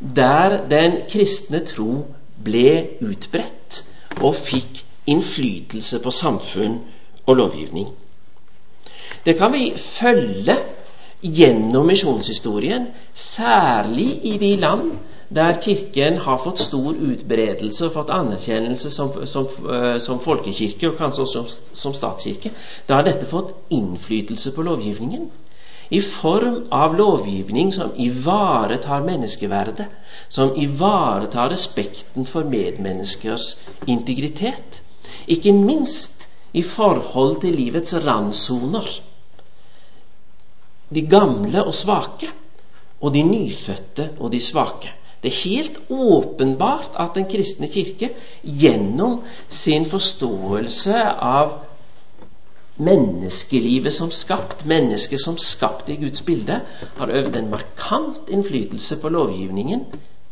der 0.00 0.64
den 0.68 0.98
kristne 1.08 1.60
tro 1.68 2.04
ble 2.44 2.96
utbredt 3.04 3.84
og 4.20 4.34
fikk 4.34 4.82
innflytelse 5.06 6.00
på 6.02 6.10
samfunn 6.10 6.78
og 7.26 7.36
lovgivning. 7.36 7.88
Det 9.24 9.36
kan 9.38 9.52
vi 9.52 9.72
følge 9.76 10.56
gjennom 11.24 11.86
misjonshistorien, 11.88 12.88
særlig 13.14 14.20
i 14.26 14.36
de 14.38 14.56
land 14.60 14.90
der 15.28 15.60
Kirken 15.62 16.18
har 16.18 16.38
fått 16.38 16.58
stor 16.58 16.94
utbredelse 16.94 17.86
og 17.86 17.92
fått 17.92 18.10
anerkjennelse 18.10 18.90
som, 18.90 19.26
som, 19.26 19.48
eh, 19.70 19.96
som 19.98 20.20
folkekirke, 20.20 20.90
og 20.90 20.98
kanskje 20.98 21.22
også 21.22 21.44
som, 21.48 21.70
som 21.72 21.96
statskirke. 21.96 22.52
Da 22.88 23.00
har 23.00 23.08
dette 23.08 23.26
fått 23.30 23.54
innflytelse 23.70 24.52
på 24.52 24.62
lovgivningen 24.62 25.30
i 25.88 26.00
form 26.00 26.64
av 26.70 26.96
lovgivning 26.96 27.72
som 27.72 27.92
ivaretar 27.96 29.04
menneskeverdet, 29.04 29.86
som 30.28 30.56
ivaretar 30.56 31.50
respekten 31.52 32.26
for 32.26 32.44
medmenneskers 32.48 33.56
integritet. 33.86 34.80
Ikke 35.26 35.52
minst 35.52 36.28
i 36.52 36.62
forhold 36.62 37.40
til 37.40 37.56
livets 37.58 37.94
randsoner. 37.94 38.88
De 40.94 41.02
gamle 41.02 41.64
og 41.64 41.74
svake, 41.74 42.30
og 43.00 43.12
de 43.14 43.22
nyfødte 43.22 44.10
og 44.18 44.32
de 44.32 44.40
svake. 44.40 44.92
Det 45.24 45.32
er 45.32 45.48
helt 45.48 45.78
åpenbart 45.88 46.92
at 47.00 47.14
Den 47.16 47.24
kristne 47.30 47.68
kirke 47.72 48.10
gjennom 48.44 49.22
sin 49.48 49.86
forståelse 49.88 50.98
av 51.24 51.54
menneskelivet 52.76 53.92
som 53.94 54.10
skapt, 54.12 54.66
mennesket 54.68 55.20
som 55.22 55.38
skapt 55.40 55.88
i 55.88 55.96
Guds 55.96 56.20
bilde, 56.26 56.60
har 56.98 57.08
øvd 57.08 57.36
en 57.40 57.50
markant 57.50 58.28
innflytelse 58.28 58.96
på 59.00 59.08
lovgivningen, 59.08 59.84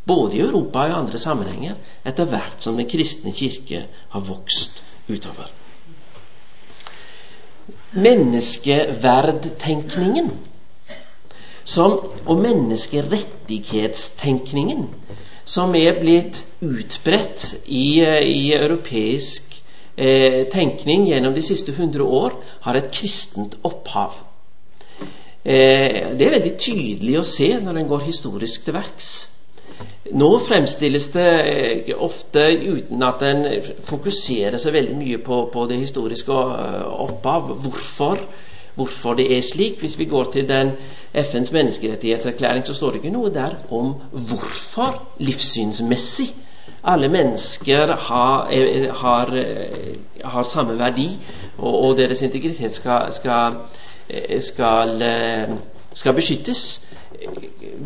både 0.05 0.37
i 0.37 0.41
Europa 0.45 0.79
og 0.85 0.91
i 0.91 0.93
andre 0.99 1.19
sammenhenger, 1.19 1.75
etter 2.05 2.25
hvert 2.29 2.61
som 2.61 2.77
Den 2.77 2.89
kristne 2.91 3.33
kirke 3.33 3.87
har 4.13 4.21
vokst 4.29 4.83
utover. 5.09 5.49
Menneskeverdtenkningen 7.93 10.31
som, 11.65 11.99
og 12.27 12.39
menneskerettighetstenkningen 12.43 14.89
som 15.45 15.75
er 15.75 16.01
blitt 16.01 16.45
utbredt 16.63 17.55
i, 17.67 18.01
i 18.03 18.55
europeisk 18.55 19.63
eh, 19.97 20.49
tenkning 20.53 21.07
gjennom 21.11 21.35
de 21.35 21.43
siste 21.43 21.73
hundre 21.77 22.03
år, 22.05 22.33
har 22.63 22.75
et 22.79 22.91
kristent 22.95 23.57
opphav. 23.67 24.13
Eh, 25.43 26.15
det 26.15 26.27
er 26.27 26.31
veldig 26.39 26.59
tydelig 26.63 27.19
å 27.19 27.25
se 27.27 27.59
når 27.59 27.77
en 27.81 27.89
går 27.91 28.03
historisk 28.07 28.65
til 28.67 28.75
verks. 28.79 29.33
Nå 30.13 30.29
fremstilles 30.45 31.09
det 31.15 31.29
eh, 31.41 31.93
ofte 31.99 32.45
uten 32.53 33.03
at 33.07 33.23
en 33.27 33.45
fokuserer 33.89 34.59
så 34.61 34.71
veldig 34.75 34.97
mye 34.99 35.21
på, 35.25 35.47
på 35.53 35.67
det 35.71 35.81
historiske 35.83 36.33
eh, 36.33 36.87
opphav. 37.09 37.43
Hvorfor? 37.65 38.17
Hvorfor 38.75 39.15
det 39.15 39.37
er 39.37 39.43
slik. 39.43 39.81
Hvis 39.81 39.99
vi 39.99 40.05
går 40.05 40.25
til 40.25 40.49
den 40.49 40.71
FNs 41.31 41.53
menneskerettighetserklæring, 41.53 42.67
så 42.67 42.75
står 42.75 42.91
det 42.91 43.03
ikke 43.03 43.11
noe 43.11 43.35
der 43.35 43.55
om 43.71 43.95
hvorfor 44.13 45.03
livssynsmessig 45.19 46.33
alle 46.85 47.09
mennesker 47.09 47.97
har, 47.97 48.51
har, 48.93 49.45
har 50.25 50.43
samme 50.43 50.79
verdi, 50.79 51.19
og, 51.59 51.81
og, 51.85 51.97
deres 51.97 52.23
integritet 52.23 52.73
skal, 52.73 53.13
skal, 53.13 53.53
skal, 54.41 55.05
skal 55.95 56.15
beskyttes 56.17 56.81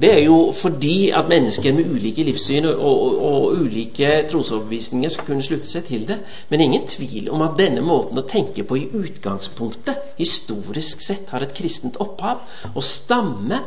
det 0.01 0.13
er 0.13 0.23
jo 0.25 0.53
fordi 0.61 1.11
at 1.11 1.29
mennesker 1.29 1.73
med 1.75 1.91
ulike 1.91 2.25
livssyn 2.25 2.65
og, 2.65 2.79
og, 2.79 3.19
og, 3.25 3.57
ulike 3.57 4.11
trosoverbevisninger 4.31 5.13
skal 5.13 5.27
kunne 5.27 5.45
slutte 5.45 5.69
seg 5.69 5.89
til 5.89 6.07
det. 6.09 6.19
Men 6.49 6.61
ingen 6.61 6.87
tvil 6.89 7.31
om 7.35 7.43
at 7.47 7.57
denne 7.59 7.83
måten 7.85 8.19
å 8.21 8.27
tenke 8.29 8.65
på 8.65 8.79
i 8.79 8.87
utgangspunktet, 8.95 10.15
historisk 10.19 11.03
sett, 11.05 11.29
har 11.33 11.45
et 11.45 11.55
kristent 11.57 11.99
opphav 12.03 12.45
og 12.75 12.85
stamme, 12.85 13.63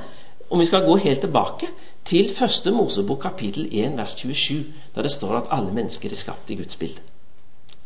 om 0.49 0.61
vi 0.61 0.69
skal 0.69 0.85
gå 0.87 0.95
helt 1.03 1.21
tilbake, 1.25 1.69
til 2.05 2.31
første 2.33 2.71
Mosebok 2.73 3.21
kapittel 3.27 3.67
1 3.69 3.97
vers 3.99 4.15
27, 4.17 4.63
der 4.95 5.05
det 5.05 5.13
står 5.13 5.35
at 5.41 5.51
alle 5.57 5.73
mennesker 5.75 6.09
er 6.09 6.17
skapt 6.17 6.49
i 6.49 6.57
Guds 6.57 6.79
bilde. 6.79 7.03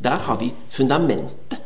Der 0.03 0.23
har 0.27 0.39
vi 0.39 0.53
fundamentet 0.69 1.59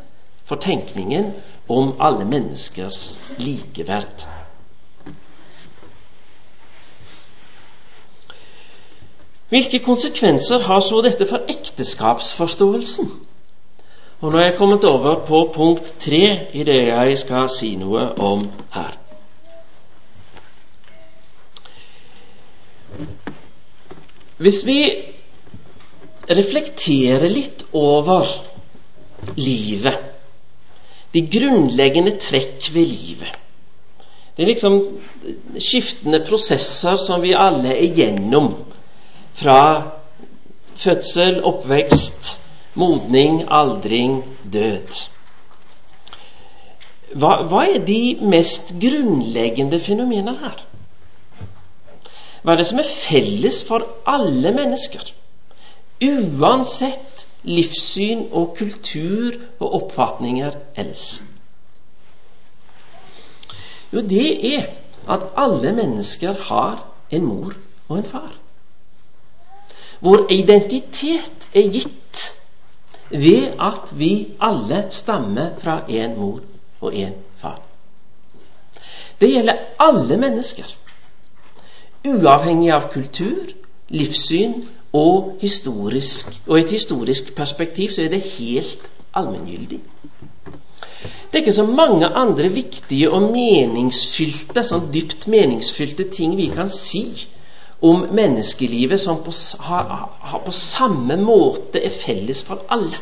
for 0.48 0.56
tenkningen 0.56 1.32
om 1.68 1.94
alle 2.00 2.24
menneskers 2.24 3.20
likeverd. 3.38 4.37
Hvilke 9.48 9.78
konsekvenser 9.80 10.58
har 10.68 10.80
så 10.84 11.00
dette 11.04 11.26
for 11.28 11.48
ekteskapsforståelsen? 11.48 13.08
Og 14.20 14.32
nå 14.32 14.38
er 14.38 14.50
jeg 14.50 14.58
kommet 14.58 14.84
over 14.84 15.22
på 15.24 15.44
punkt 15.54 15.94
tre 16.02 16.24
i 16.52 16.64
det 16.66 16.80
jeg 16.88 17.18
skal 17.20 17.48
si 17.52 17.76
noe 17.80 18.10
om 18.18 18.44
her. 18.74 18.96
Hvis 24.38 24.60
vi 24.66 24.78
reflekterer 26.28 27.30
litt 27.30 27.64
over 27.72 28.28
livet, 29.38 30.04
de 31.14 31.24
grunnleggende 31.32 32.18
trekk 32.20 32.68
ved 32.74 32.84
livet 32.84 33.36
Det 34.36 34.44
er 34.44 34.50
liksom 34.52 34.74
skiftende 35.58 36.20
prosesser 36.28 36.98
som 37.00 37.22
vi 37.24 37.32
alle 37.34 37.72
er 37.72 37.96
gjennom 37.96 38.52
fra 39.38 39.60
fødsel, 40.78 41.42
oppvekst, 41.44 42.40
modning, 42.74 43.44
aldring, 43.50 44.22
død. 44.52 44.98
Hva, 47.14 47.30
hva, 47.48 47.62
er 47.64 47.84
de 47.86 48.18
mest 48.28 48.74
grunnleggende 48.82 49.80
fenomenene 49.80 50.34
her? 50.42 50.58
Hva 52.42 52.52
er 52.52 52.60
det 52.60 52.66
som 52.68 52.82
er 52.82 52.90
felles 52.90 53.62
for 53.66 53.86
alle 54.06 54.52
mennesker? 54.54 55.06
Uansett 56.04 57.24
livssyn 57.48 58.28
og 58.36 58.52
kultur 58.58 59.38
og 59.58 59.74
oppfatninger 59.80 60.58
ellers. 60.78 61.06
Jo, 63.92 64.04
det 64.04 64.28
er 64.52 64.68
at 65.08 65.24
alle 65.40 65.72
mennesker 65.72 66.36
har 66.50 66.84
en 67.10 67.24
mor 67.24 67.56
og 67.88 67.98
en 67.98 68.10
far. 68.10 68.36
Vår 70.00 70.26
identitet 70.32 71.48
er 71.52 71.70
gitt 71.74 72.24
ved 73.10 73.54
at 73.58 73.92
vi 73.98 74.12
alle 74.40 74.84
stammer 74.94 75.56
fra 75.62 75.80
én 75.88 76.14
mor 76.18 76.42
og 76.80 76.92
én 76.94 77.16
far. 77.40 77.62
Det 79.20 79.30
gjelder 79.32 79.64
alle 79.82 80.16
mennesker, 80.16 80.68
uavhengig 82.06 82.70
av 82.72 82.90
kultur, 82.92 83.48
livssyn 83.90 84.68
og, 84.92 85.38
historisk, 85.40 86.30
og 86.46 86.60
et 86.60 86.70
historisk 86.70 87.34
perspektiv 87.36 87.90
så 87.96 88.04
er 88.04 88.12
det 88.12 88.22
helt 88.38 88.90
allmenngyldig. 89.16 89.80
Det 91.28 91.40
er 91.40 91.42
ikke 91.42 91.52
så 91.52 91.66
mange 91.66 92.06
andre 92.06 92.48
viktige 92.52 93.10
og 93.10 93.32
meningsfylte, 93.32 94.62
sånn 94.64 94.88
dypt 94.94 95.26
meningsfylte 95.28 96.06
ting 96.14 96.36
vi 96.38 96.48
kan 96.54 96.70
si 96.72 97.26
om 97.80 98.06
menneskelivet 98.10 99.00
som 99.00 99.22
på, 99.24 99.32
har, 99.58 100.08
har 100.20 100.44
på 100.44 100.52
samme 100.52 101.16
måte 101.20 101.82
er 101.84 101.94
felles 101.94 102.42
for 102.46 102.66
alle. 102.74 102.98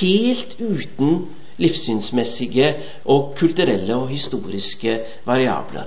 Helt 0.00 0.56
uten 0.60 1.26
livssynsmessige 1.60 2.70
og 3.04 3.34
kulturelle 3.38 3.94
og 3.94 4.08
historiske 4.08 4.96
variabler. 5.26 5.84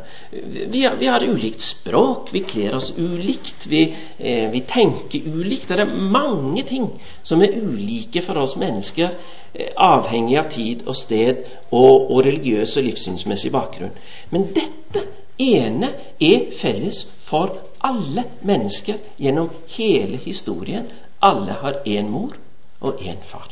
Vi 0.72 0.82
har, 0.82 0.96
vi 0.96 1.06
har 1.06 1.26
ulikt 1.28 1.62
språk, 1.62 2.30
vi 2.34 2.44
kler 2.48 2.78
oss 2.78 2.94
ulikt, 2.98 3.68
vi, 3.68 3.82
eh, 4.20 4.48
vi, 4.52 4.62
tenker 4.70 5.28
ulikt. 5.28 5.70
Det 5.70 5.80
er 5.80 6.10
mange 6.12 6.64
ting 6.64 6.88
som 7.24 7.42
er 7.44 7.58
ulike 7.60 8.22
for 8.24 8.40
oss 8.40 8.56
mennesker, 8.56 9.18
eh, 9.54 9.74
avhengig 9.76 10.38
av 10.40 10.52
tid 10.52 10.88
og 10.88 10.96
sted 10.96 11.44
og, 11.72 12.12
og 12.12 12.26
religiøs 12.26 12.78
og 12.78 12.88
livssynsmessig 12.88 13.52
bakgrunn. 13.52 13.98
Men 14.32 14.48
dette 14.56 15.04
ene 15.38 15.92
er 16.20 16.52
felles 16.62 17.04
for 17.28 17.67
alle 17.80 18.24
mennesker 18.42 19.00
gjennom 19.18 19.50
hele 19.76 20.18
historien. 20.18 20.90
Alle 21.22 21.58
har 21.62 21.82
én 21.86 22.10
mor 22.10 22.38
og 22.82 23.02
én 23.02 23.22
far. 23.30 23.50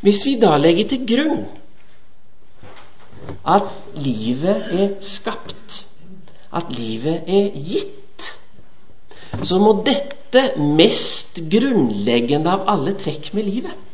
Hvis 0.00 0.24
vi 0.26 0.36
da 0.38 0.56
legger 0.56 0.88
til 0.88 1.06
grunn 1.06 1.40
at 3.46 3.70
livet 3.98 4.68
er 4.80 4.92
skapt, 5.04 5.82
at 6.54 6.70
livet 6.72 7.26
er 7.26 7.50
gitt, 7.54 8.28
så 9.42 9.58
må 9.60 9.74
dette 9.86 10.44
mest 10.58 11.42
grunnleggende 11.50 12.52
av 12.52 12.68
alle 12.70 12.94
trekk 12.98 13.32
med 13.36 13.46
livet 13.48 13.84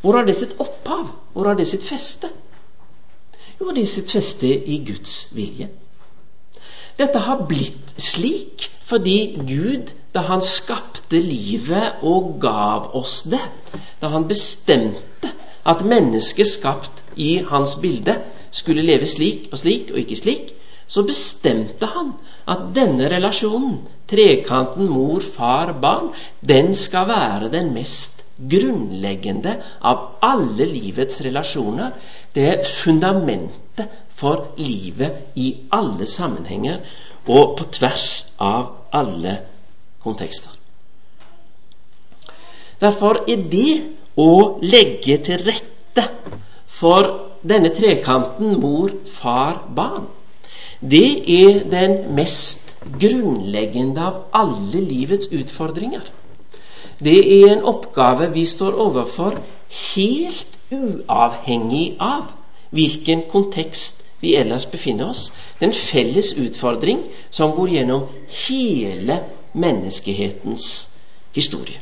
Hvor 0.00 0.16
har 0.16 0.24
det 0.24 0.36
sitt 0.38 0.54
opphav? 0.58 1.10
Hvor 1.32 1.46
har 1.46 1.58
det 1.58 1.66
sitt 1.68 1.84
feste? 1.84 2.30
Jo, 3.60 3.74
det 3.76 3.88
sitt 3.88 4.10
feste 4.10 4.48
i 4.48 4.78
Guds 4.86 5.26
vilje. 5.36 5.68
Dette 7.00 7.22
har 7.24 7.46
blitt 7.48 7.94
slik 8.00 8.68
fordi 8.90 9.18
Gud 9.46 9.92
da 10.12 10.24
han 10.26 10.42
skapte 10.42 11.20
livet 11.22 12.02
og 12.06 12.34
gav 12.42 12.90
oss 12.98 13.20
det, 13.30 13.44
da 14.02 14.10
han 14.12 14.26
bestemte 14.28 15.30
at 15.70 15.84
mennesket 15.86 16.48
skapt 16.50 17.04
i 17.16 17.36
hans 17.46 17.76
bilde 17.80 18.16
skulle 18.50 18.84
leve 18.84 19.06
slik 19.08 19.48
og 19.52 19.60
slik 19.62 19.92
og 19.92 20.00
ikke 20.02 20.18
slik, 20.18 20.48
så 20.90 21.04
bestemte 21.06 21.86
han 21.86 22.14
at 22.50 22.70
denne 22.74 23.06
relasjonen, 23.12 23.76
trekanten 24.10 24.88
mor, 24.90 25.22
far, 25.22 25.70
barn, 25.78 26.10
den 26.42 26.74
skal 26.74 27.06
være 27.08 27.52
den 27.52 27.70
mest 27.76 28.24
grunnleggende 28.40 29.54
av 29.86 30.16
alle 30.24 30.66
livets 30.66 31.20
relasjoner. 31.22 31.94
Det 32.34 32.64
fundamentet 32.82 33.86
for 34.20 34.52
livet 34.56 35.32
i 35.36 35.54
alle 35.72 36.06
sammenhenger 36.06 36.82
og 37.26 37.56
på 37.58 37.66
tvers 37.72 38.06
av 38.40 38.70
alle 38.92 39.36
kontekster. 40.04 40.52
Derfor 42.80 43.24
er 43.28 43.44
det 43.52 43.72
å 44.20 44.60
legge 44.62 45.18
til 45.24 45.42
rette 45.44 46.06
for 46.80 47.10
denne 47.44 47.72
trekanten 47.76 48.56
mor, 48.60 48.92
far, 49.04 49.66
barn, 49.76 50.08
det 50.80 51.08
er 51.28 51.64
den 51.68 52.14
mest 52.16 52.70
grunnleggende 53.00 54.00
av 54.00 54.22
alle 54.32 54.80
livets 54.80 55.28
utfordringer. 55.28 56.06
Det 57.00 57.18
er 57.20 57.54
en 57.54 57.64
oppgave 57.68 58.30
vi 58.32 58.46
står 58.48 58.76
overfor 58.80 59.40
helt 59.94 60.56
uavhengig 60.72 61.96
av 62.00 62.30
hvilken 62.72 63.26
kontekst 63.32 64.04
vi 64.20 64.34
ellers 64.36 64.66
befinner 64.70 65.10
oss. 65.10 65.30
Det 65.58 65.66
er 65.66 65.70
en 65.70 65.76
felles 65.76 66.32
utfordring 66.38 67.04
som 67.30 67.54
går 67.56 67.76
gjennom 67.76 68.08
hele 68.46 69.20
menneskehetens 69.52 70.88
historie. 71.34 71.80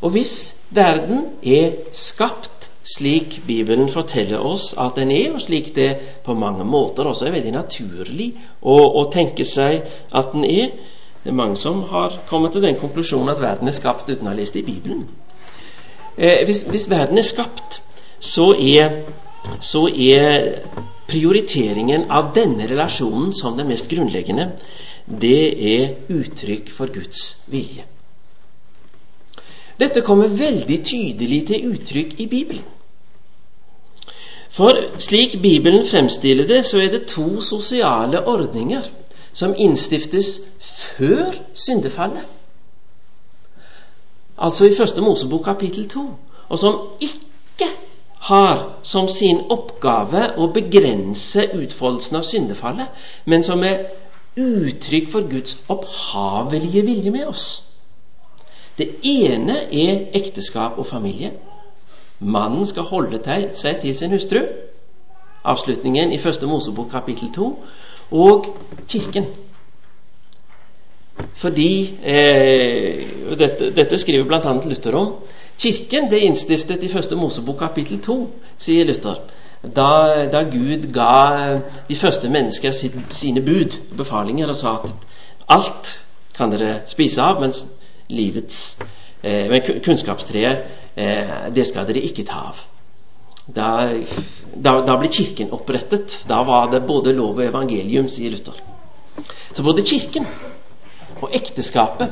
Og 0.00 0.12
hvis 0.12 0.56
verden 0.70 1.24
er 1.42 1.72
skapt 1.92 2.70
slik 2.86 3.40
Bibelen 3.46 3.88
forteller 3.90 4.38
oss 4.38 4.74
at 4.78 4.96
den 4.96 5.10
er, 5.10 5.32
og 5.34 5.40
slik 5.40 5.74
det 5.74 5.96
på 6.24 6.34
mange 6.34 6.64
måter 6.64 7.04
også 7.04 7.26
er 7.26 7.34
veldig 7.34 7.54
naturlig 7.56 8.28
å, 8.62 8.76
å 8.76 9.08
tenke 9.10 9.44
seg 9.44 9.88
at 10.12 10.34
den 10.34 10.44
er 10.44 10.76
Det 11.26 11.32
er 11.32 11.34
mange 11.34 11.56
som 11.58 11.80
har 11.90 12.20
kommet 12.28 12.52
til 12.54 12.62
den 12.62 12.76
konklusjonen 12.78 13.32
at 13.32 13.40
verden 13.42 13.66
er 13.66 13.74
skapt 13.74 14.06
uten 14.06 14.28
å 14.28 14.30
ha 14.30 14.36
lest 14.38 14.54
i 14.56 14.62
Bibelen. 14.62 15.08
Eh, 16.14 16.44
hvis, 16.46 16.60
hvis, 16.70 16.84
verden 16.90 17.18
er 17.18 17.26
skapt, 17.26 17.80
så 18.22 18.52
er, 18.54 19.00
så 19.60 19.86
er 19.88 20.62
prioriteringen 21.06 22.08
av 22.10 22.32
denne 22.34 22.66
relasjonen 22.68 23.32
som 23.36 23.56
den 23.56 23.70
mest 23.70 23.88
grunnleggende 23.90 24.50
det 25.06 25.42
er 25.74 25.92
uttrykk 26.10 26.72
for 26.74 26.90
Guds 26.90 27.42
vilje. 27.46 27.84
Dette 29.78 30.02
kommer 30.02 30.32
veldig 30.32 30.78
tydelig 30.84 31.42
til 31.50 31.68
uttrykk 31.70 32.16
i 32.18 32.26
Bibelen. 32.26 32.64
For 34.56 34.72
slik 34.98 35.36
Bibelen 35.42 35.84
fremstiller 35.86 36.46
det, 36.48 36.62
så 36.64 36.80
er 36.80 36.90
det 36.90 37.06
to 37.12 37.40
sosiale 37.44 38.22
ordninger 38.26 38.88
som 39.36 39.52
innstiftes 39.58 40.40
før 40.96 41.36
syndefallet. 41.52 42.24
Altså 44.38 44.64
i 44.64 44.74
Første 44.74 45.00
Mosebok 45.00 45.44
kapittel 45.44 45.88
2. 45.88 46.06
Og 46.48 46.58
som 46.58 46.80
ikke 47.00 47.68
har 48.26 48.78
som 48.82 49.08
sin 49.08 49.44
oppgave 49.50 50.32
å 50.38 50.48
begrense 50.54 51.44
utfoldelsen 51.54 52.18
av 52.18 52.26
syndefallet, 52.26 53.06
men 53.24 53.44
som 53.46 53.62
er 53.64 53.86
uttrykk 54.36 55.10
for 55.12 55.28
Guds 55.30 55.56
opphavelige 55.72 56.82
vilje 56.86 57.12
med 57.14 57.28
oss. 57.30 57.46
Det 58.78 58.88
ene 59.08 59.62
er 59.72 60.02
ekteskap 60.18 60.78
og 60.78 60.86
familie. 60.90 61.32
Mannen 62.18 62.66
skal 62.66 62.88
holde 62.90 63.22
seg 63.56 63.80
til 63.80 63.96
sin 63.96 64.12
hustru. 64.12 64.42
Avslutningen 65.46 66.12
i 66.12 66.18
Første 66.18 66.46
Mosebok 66.46 66.90
kapittel 66.90 67.32
2. 67.32 67.50
Og 68.10 68.46
Kirken. 68.88 69.30
Fordi 71.40 71.96
eh, 72.04 73.06
dette, 73.38 73.70
dette, 73.76 73.96
skriver 73.96 74.26
bl.a. 74.28 74.52
Luther 74.68 74.96
om. 74.98 75.12
Kirken 75.58 76.10
ble 76.10 76.20
innstiftet 76.26 76.84
i 76.84 76.92
Første 76.92 77.16
Mosebok 77.16 77.58
kapittel 77.64 78.00
2, 78.04 78.16
sier 78.60 78.88
Luther 78.88 79.22
da, 79.74 80.26
da, 80.30 80.42
Gud 80.42 80.90
ga 80.92 81.60
de 81.88 81.96
første 81.96 82.28
mennesker 82.28 82.74
sine 83.10 83.42
bud, 83.42 83.78
og 83.90 83.96
befalinger, 83.96 84.48
og 84.52 84.56
sa 84.56 84.76
at 84.84 85.06
alt 85.56 85.92
kan 86.36 86.52
dere 86.52 86.80
spise 86.86 87.22
av, 87.22 87.40
mens 87.40 87.64
livets 88.12 88.76
eh, 89.22 89.48
men 89.50 89.82
kunnskapstreet, 89.84 90.66
eh, 90.94 91.36
det 91.54 91.66
skal 91.66 91.88
dere 91.88 92.04
ikke 92.06 92.26
ta 92.28 92.46
av. 92.52 92.62
Da, 93.46 93.68
da, 94.54 94.80
da, 94.86 94.96
ble 94.98 95.10
Kirken 95.12 95.52
opprettet. 95.54 96.24
Da 96.28 96.40
var 96.46 96.70
det 96.72 96.82
både 96.86 97.14
lov 97.14 97.38
og 97.38 97.44
evangelium, 97.46 98.08
sier 98.10 98.34
Luther. 98.34 98.58
Så 99.54 99.62
både 99.62 99.86
Kirken 99.86 100.26
og 101.22 101.30
ekteskapet 101.34 102.10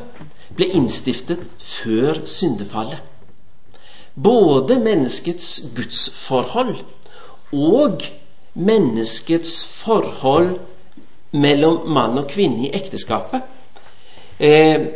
ble 0.54 0.70
innstiftet 0.78 1.42
før 1.58 2.22
syndefallet. 2.30 3.02
Både 4.22 4.78
menneskets 4.78 5.64
gudsforhold 5.76 6.76
og 7.52 8.02
menneskets 8.54 9.66
forhold 9.66 10.58
mellom 11.32 11.88
mann 11.88 12.18
og 12.18 12.28
kvinne 12.30 12.68
i 12.68 12.70
ekteskapet 12.78 13.42
eh, 14.38 14.86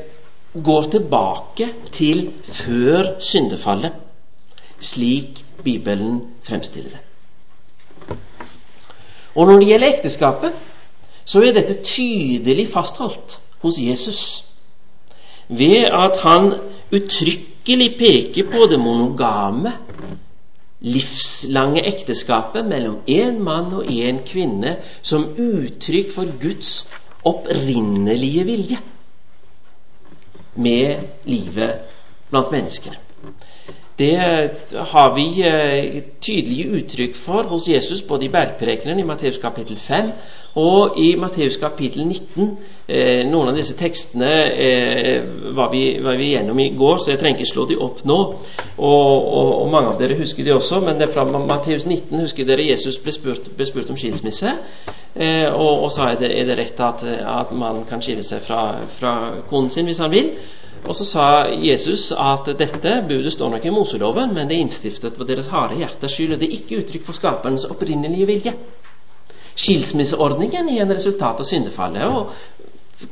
går 0.64 0.82
tilbake 0.82 1.68
til 1.92 2.30
før 2.42 3.18
syndefallet, 3.20 3.92
slik 4.80 5.44
Bibelen 5.64 6.22
fremstiller 6.46 6.90
det. 6.90 8.18
Og 9.34 9.46
når 9.46 9.58
det 9.58 9.68
gjelder 9.68 9.94
ekteskapet, 9.94 10.52
så 11.24 11.42
er 11.42 11.52
dette 11.52 11.82
tydelig 11.84 12.68
fastholdt 12.72 13.40
hos 13.62 13.74
Jesus 13.78 14.44
ved 15.48 15.84
at 15.90 16.20
han 16.22 16.52
uttrykkelig 17.68 17.98
peker 17.98 18.50
på 18.50 18.66
det 18.66 18.78
monogame 18.80 19.72
livslange 20.80 21.82
ekteskapet 21.86 22.64
mellom 22.64 23.02
én 23.06 23.40
mann 23.42 23.74
og 23.74 23.84
én 23.84 24.22
kvinne 24.24 24.76
som 25.02 25.34
uttrykk 25.36 26.12
for 26.14 26.24
Guds 26.40 26.86
opprinnelige 27.24 28.44
vilje 28.44 28.78
med 30.54 31.02
livet 31.24 31.84
blant 32.30 32.52
menneskene. 32.52 32.96
Det 33.98 34.16
har 34.74 35.14
vi 35.14 35.42
eh, 35.42 36.02
tydelige 36.22 36.70
uttrykk 36.78 37.16
for 37.18 37.42
hos 37.50 37.64
Jesus 37.68 38.02
både 38.06 38.28
i 38.28 38.30
bergprekenen 38.30 38.98
i 38.98 39.06
Matteus 39.06 39.40
kapittel 39.42 39.76
5 39.76 40.10
og 40.54 40.98
i 41.02 41.16
Matteus 41.18 41.56
kapittel 41.58 42.04
19. 42.06 42.52
Eh, 42.86 43.24
noen 43.26 43.50
av 43.50 43.56
disse 43.58 43.74
tekstene 43.74 44.30
eh, 44.54 45.24
var, 45.56 45.72
vi, 45.72 45.82
var, 46.04 46.14
vi, 46.14 46.28
gjennom 46.36 46.60
i 46.62 46.68
går, 46.78 47.00
så 47.02 47.10
jeg 47.10 47.18
trenger 47.18 47.42
ikke 47.42 47.50
slå 47.50 47.64
de 47.66 47.78
opp 47.88 48.04
nå. 48.06 48.18
Og, 48.76 49.16
og, 49.40 49.50
og 49.64 49.72
mange 49.72 49.90
av 49.90 49.98
dere 49.98 50.20
husker 50.20 50.46
de 50.46 50.54
også, 50.54 50.78
men 50.86 51.00
det 51.00 51.08
er 51.08 51.16
fra 51.16 51.26
Matteus 51.34 51.88
19 51.88 52.22
husker 52.22 52.46
dere 52.46 52.68
Jesus 52.68 53.00
ble 53.02 53.16
spurt, 53.16 53.50
ble 53.56 53.66
spurt 53.66 53.90
om 53.90 53.98
skilsmisse. 53.98 54.54
og, 55.18 55.82
og 55.82 55.90
sa 55.90 56.12
er 56.12 56.22
det, 56.22 56.30
er 56.38 56.46
det 56.46 56.60
rett 56.62 56.86
at, 56.86 57.02
at 57.02 57.50
man 57.50 57.82
kan 57.90 58.02
skille 58.04 58.22
seg 58.22 58.46
fra, 58.46 58.62
fra 59.00 59.16
konen 59.50 59.74
sin 59.74 59.90
hvis 59.90 59.98
han 60.06 60.14
vil. 60.14 60.30
Og 60.84 60.94
så 60.96 61.04
sa 61.04 61.26
Jesus 61.62 62.12
at 62.12 62.48
dette 62.58 62.92
budet 63.08 63.32
står 63.32 63.50
nok 63.50 63.64
i 63.64 63.72
Moseloven, 63.74 64.34
men 64.34 64.48
det 64.48 64.56
er 64.56 64.66
innstiftet 64.66 65.16
på 65.18 65.26
deres 65.28 65.50
harde 65.52 65.78
hjerters 65.80 66.14
skyld, 66.14 66.36
og 66.36 66.40
det 66.40 66.48
er 66.48 66.58
ikke 66.60 66.82
uttrykk 66.82 67.06
for 67.06 67.18
skaperens 67.18 67.66
opprinnelige 67.68 68.28
vilje. 68.30 68.54
Skilsmisseordningen 69.58 70.68
er 70.70 70.84
en 70.84 70.94
resultat 70.94 71.40
av 71.42 71.48
syndefallet 71.48 72.06
og 72.06 72.30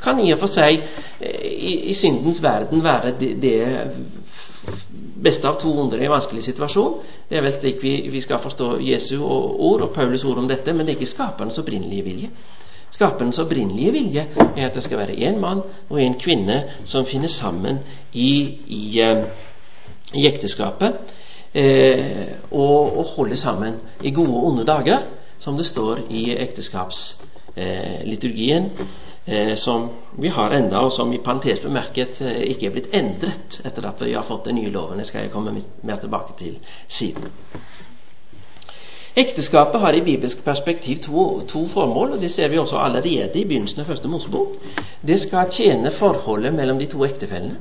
kan 0.03 0.19
i 0.19 0.33
og 0.35 0.41
for 0.41 0.51
seg 0.51 0.81
eh, 1.21 1.43
i, 1.47 1.73
i 1.91 1.95
syndens 1.95 2.41
verden 2.43 2.83
være 2.83 3.13
det, 3.21 3.33
det 3.43 3.59
beste 5.23 5.47
av 5.49 5.61
to 5.63 5.71
onder 5.79 6.01
i 6.01 6.09
en 6.09 6.15
vanskelig 6.17 6.43
situasjon. 6.49 7.01
Det 7.29 7.39
er 7.39 7.45
vel 7.47 7.55
slik 7.55 7.83
vi, 7.83 7.97
vi 8.11 8.23
skal 8.23 8.43
forstå 8.43 8.77
Jesu 8.83 9.19
ord 9.23 9.87
og 9.87 9.93
Paulus 9.95 10.25
ord 10.27 10.43
om 10.43 10.49
dette, 10.51 10.75
men 10.75 10.87
det 10.87 10.95
er 10.95 11.01
ikke 11.01 11.13
skaperens 11.15 11.59
opprinnelige 11.63 12.07
vilje. 12.07 12.33
Skaperens 12.97 13.39
opprinnelige 13.43 13.93
vilje 13.93 14.23
er 14.57 14.67
at 14.67 14.75
det 14.75 14.83
skal 14.85 14.99
være 15.03 15.19
én 15.29 15.37
mann 15.41 15.61
og 15.91 15.97
én 16.01 16.21
kvinne 16.21 16.63
som 16.89 17.05
finner 17.05 17.29
sammen 17.29 17.79
i, 18.13 18.59
i, 18.67 19.01
eh, 19.01 19.25
i 20.15 20.27
ekteskapet 20.27 20.93
eh, 21.55 22.27
og, 22.51 22.99
og 22.99 23.05
holder 23.17 23.37
sammen 23.37 23.75
i 24.01 24.11
gode 24.11 24.33
og 24.33 24.47
onde 24.47 24.65
dager, 24.65 24.99
som 25.39 25.57
det 25.57 25.67
står 25.67 25.99
i 26.11 26.33
ekteskapsliturgien. 26.33 28.71
Eh, 29.29 29.55
som 29.55 29.89
vi 30.19 30.29
har 30.29 30.51
enda, 30.51 30.79
og 30.79 30.93
som 30.93 31.13
i 31.13 31.19
parentes 31.19 31.61
bemerket 31.61 32.21
eh, 32.23 32.45
ikke 32.53 32.69
er 32.69 32.75
blitt 32.77 32.93
endret 32.95 33.57
etter 33.67 33.89
at 33.89 34.05
vi 34.05 34.13
har 34.15 34.23
fått 34.23 34.45
den 34.47 34.55
nye 34.61 34.71
loven. 34.71 35.01
Det 35.03 35.07
skal 35.09 35.25
jeg 35.25 35.33
komme 35.33 35.65
mer 35.83 35.99
tilbake 35.99 36.37
til 36.39 36.61
siden. 36.87 37.33
Ekteskapet 39.17 39.81
har 39.81 39.93
i 39.93 40.05
bibelsk 40.05 40.45
perspektiv 40.45 40.97
to, 40.97 41.41
to, 41.49 41.67
formål, 41.73 42.11
og 42.13 42.21
det 42.21 42.31
ser 42.31 42.49
vi 42.49 42.59
også 42.59 42.77
allerede 42.77 43.41
i 43.41 43.45
begynnelsen 43.45 43.81
av 43.81 43.87
første 43.89 44.09
Mosebok. 44.13 44.49
Det 45.01 45.21
skal 45.21 45.51
tjene 45.51 45.91
forholdet 45.91 46.55
mellom 46.55 46.79
de 46.79 46.87
to 46.93 47.05
ektefellene. 47.07 47.57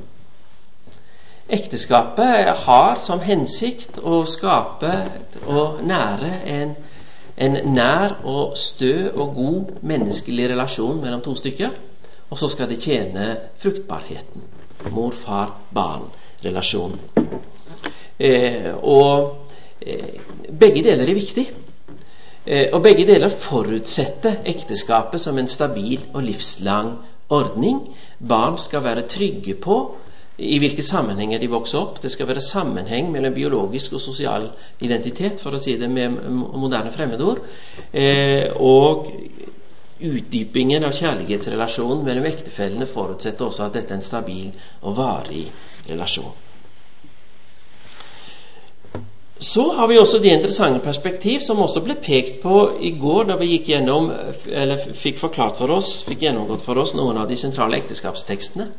Ekteskapet 1.48 2.48
har 2.66 3.00
som 3.06 3.20
hensikt 3.24 4.00
å 4.04 4.26
skape 4.28 4.94
og 5.46 5.84
nære 5.88 6.44
en, 6.58 6.76
en 7.38 7.58
nær 7.72 8.18
og 8.26 8.58
stø 8.60 9.12
og 9.14 9.36
god 9.38 9.66
menneskelig 9.80 10.50
relasjon 10.52 11.02
mellom 11.02 11.22
to 11.22 11.36
stykker. 11.40 11.70
Og 12.34 12.38
så 12.42 12.48
skal 12.52 12.70
det 12.70 12.84
tjene 12.84 13.38
fruktbarheten. 13.64 14.42
Mor-far-barn-relasjonen. 14.92 17.00
Eh, 18.20 18.76
og 18.82 19.45
begge 19.80 20.84
deler 20.84 21.10
er 21.10 21.18
viktig. 21.18 21.50
Eh, 22.46 22.70
og 22.74 22.84
begge 22.86 23.08
deler 23.10 23.34
forutsetter 23.42 24.44
ekteskapet 24.46 25.22
som 25.22 25.38
en 25.42 25.50
stabil 25.50 26.04
og 26.14 26.24
livslang 26.28 26.92
ordning. 27.34 27.82
Barn 28.20 28.60
skal 28.62 28.84
være 28.86 29.08
trygge 29.10 29.56
på 29.58 29.80
i 30.38 30.60
hvilke 30.60 30.84
sammenhenger 30.84 31.40
de 31.40 31.50
vokser 31.50 31.80
opp. 31.80 32.02
Det 32.04 32.12
skal 32.12 32.28
være 32.28 32.44
sammenheng 32.44 33.10
mellom 33.12 33.34
biologisk 33.34 33.96
og 33.98 34.04
sosial 34.04 34.50
identitet, 34.80 35.40
for 35.42 35.56
å 35.56 35.62
si 35.64 35.78
det 35.80 35.90
med 35.90 36.20
moderne 36.36 36.94
fremmedord. 36.94 37.42
Eh, 37.94 38.52
og 38.56 39.10
utdypingen 40.06 40.84
av 40.84 40.94
kjærlighetsrelasjonen 40.94 42.06
mellom 42.06 42.30
ektefellene 42.30 42.86
forutsetter 42.86 43.48
også 43.48 43.70
at 43.70 43.80
dette 43.80 43.96
er 43.96 44.04
en 44.04 44.06
stabil 44.06 44.50
og 44.84 44.98
varig 45.00 45.48
relasjon. 45.88 46.45
Så 49.40 49.74
har 49.74 49.88
vi 49.88 49.98
også 50.00 50.20
det 50.24 50.32
interessante 50.32 50.80
perspektiv 50.80 51.42
som 51.44 51.60
også 51.60 51.82
ble 51.84 51.98
pekt 52.00 52.38
på 52.44 52.60
i 52.80 52.94
går 53.00 53.28
da 53.28 53.36
vi 53.36 53.50
gikk 53.50 53.68
gjennom, 53.74 54.08
eller 54.48 54.94
fikk 55.02 55.20
forklart 55.20 55.60
for 55.60 55.74
oss, 55.76 55.98
fikk 56.08 56.24
gjennomgått 56.24 56.64
for 56.64 56.80
oss 56.80 56.94
noen 56.96 57.20
av 57.20 57.28
de 57.28 57.36
sentrale 57.36 57.76
ekteskapstekstene. 57.82 58.70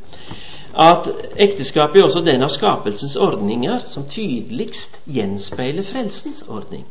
At 0.72 1.10
ekteskapet 1.36 2.00
er 2.00 2.08
også 2.08 2.24
den 2.24 2.44
av 2.44 2.54
skapelsens 2.54 3.18
ordninger 3.20 3.84
som 3.92 4.08
tydeligst 4.08 4.96
gjenspeiler 5.04 5.84
frelsens 5.88 6.42
ordning. 6.48 6.86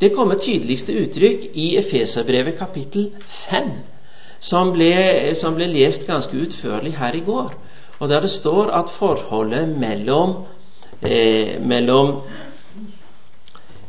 Det 0.00 0.14
kommer 0.16 0.40
tydeligst 0.40 0.88
til 0.88 1.04
uttrykk 1.04 1.46
i 1.52 1.68
Efeserbrevet 1.80 2.56
kapittel 2.58 3.10
5, 3.48 3.70
som 4.40 4.72
ble, 4.72 4.92
som 5.36 5.56
ble 5.56 5.68
lest 5.68 6.08
ganske 6.08 6.36
utførlig 6.36 6.96
her 6.96 7.16
i 7.16 7.24
går, 7.28 7.54
og 8.00 8.08
der 8.08 8.24
det 8.24 8.32
står 8.32 8.72
at 8.76 8.92
forholdet 8.92 9.68
mellom 9.80 10.46
eh, 11.02 11.60
mellom 11.60 12.22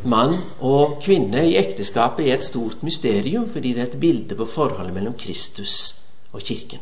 mann 0.04 0.36
og 0.60 1.00
kvinne 1.04 1.44
i 1.50 1.58
ekteskapet 1.60 2.28
er 2.28 2.38
et 2.38 2.46
stort 2.48 2.84
mysterium 2.84 3.50
fordi 3.54 3.74
det 3.74 3.84
er 3.84 3.90
et 3.92 4.00
bilde 4.00 4.36
på 4.36 4.46
forholdet 4.46 4.94
mellom 4.94 5.18
Kristus 5.20 5.96
og 6.34 6.42
Kirken. 6.42 6.80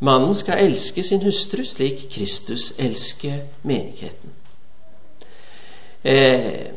Mannen 0.00 0.34
skal 0.34 0.62
elske 0.62 1.02
sin 1.02 1.22
hustru 1.22 1.64
slik 1.66 2.06
Kristus 2.12 2.72
elsker 2.78 3.40
menigheten. 3.62 4.34
Eh, 6.04 6.70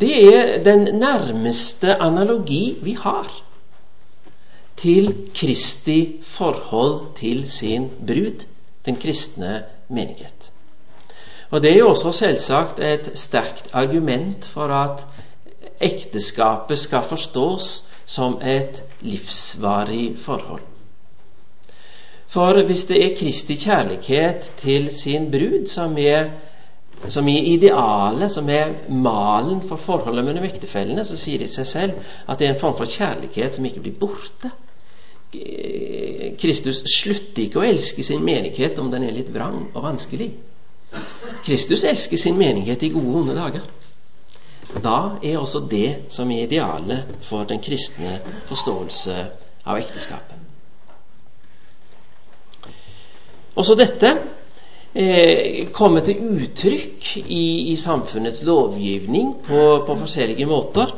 det 0.00 0.14
er 0.34 0.62
den 0.64 0.88
nærmeste 0.98 1.94
analogi 2.02 2.78
vi 2.82 2.92
har 2.92 3.28
til 4.76 5.30
Kristi 5.34 6.18
forhold 6.22 7.16
til 7.16 7.48
sin 7.50 7.90
brud, 8.06 8.46
den 8.86 8.96
kristne 8.96 9.64
menighet. 9.88 10.47
Og 11.50 11.62
Det 11.62 11.72
er 11.72 11.78
jo 11.78 11.88
også 11.88 12.12
selvsagt 12.12 12.80
et 12.80 13.10
sterkt 13.14 13.70
argument 13.72 14.44
for 14.44 14.68
at 14.68 15.06
ekteskapet 15.80 16.78
skal 16.78 17.06
forstås 17.08 17.84
som 18.06 18.40
et 18.42 18.82
livsvarig 19.00 20.18
forhold. 20.18 20.62
For 22.28 22.64
hvis 22.66 22.84
det 22.84 22.98
er 23.04 23.16
Kristi 23.16 23.54
kjærlighet 23.56 24.52
til 24.56 24.90
sin 24.92 25.30
brud 25.30 25.66
som 25.66 25.96
er, 25.98 26.28
som 27.08 27.28
er 27.28 27.46
idealet, 27.54 28.30
som 28.30 28.50
er 28.50 28.74
malen 28.88 29.62
for 29.68 29.76
forholdet 29.76 30.24
mellom 30.24 30.44
ektefellene, 30.44 31.04
så 31.04 31.16
sier 31.16 31.40
det 31.40 31.48
seg 31.50 31.66
selv 31.66 31.92
at 32.28 32.38
det 32.38 32.48
er 32.48 32.54
en 32.54 32.60
form 32.60 32.76
for 32.76 32.84
kjærlighet 32.84 33.56
som 33.56 33.64
ikke 33.64 33.80
blir 33.86 33.96
borte. 34.00 34.52
Kristus 36.40 36.82
slutter 36.98 37.42
ikke 37.46 37.60
å 37.62 37.66
elske 37.68 38.04
sin 38.04 38.24
menighet 38.24 38.78
om 38.80 38.92
den 38.92 39.08
er 39.08 39.16
litt 39.16 39.32
vrang 39.32 39.70
og 39.72 39.82
vanskelig. 39.84 40.32
Kristus 41.44 41.84
elsker 41.84 42.16
sin 42.16 42.38
menighet 42.38 42.82
i 42.82 42.92
gode 42.92 43.12
og 43.12 43.20
onde 43.22 43.36
dager. 43.36 43.66
Da 44.84 44.96
er 45.24 45.38
også 45.38 45.62
det 45.70 46.12
som 46.12 46.30
er 46.30 46.44
idealet 46.44 47.04
for 47.24 47.44
den 47.48 47.60
kristne 47.64 48.18
forståelse 48.48 49.16
av 49.64 49.78
ekteskapet. 49.80 50.36
Også 53.58 53.74
dette 53.74 54.10
eh, 54.94 55.68
kommer 55.74 56.04
til 56.06 56.20
uttrykk 56.22 57.08
i, 57.24 57.72
i 57.72 57.76
samfunnets 57.76 58.44
lovgivning 58.46 59.34
på, 59.46 59.62
på 59.86 59.96
forskjellige 60.04 60.46
måter. 60.46 60.92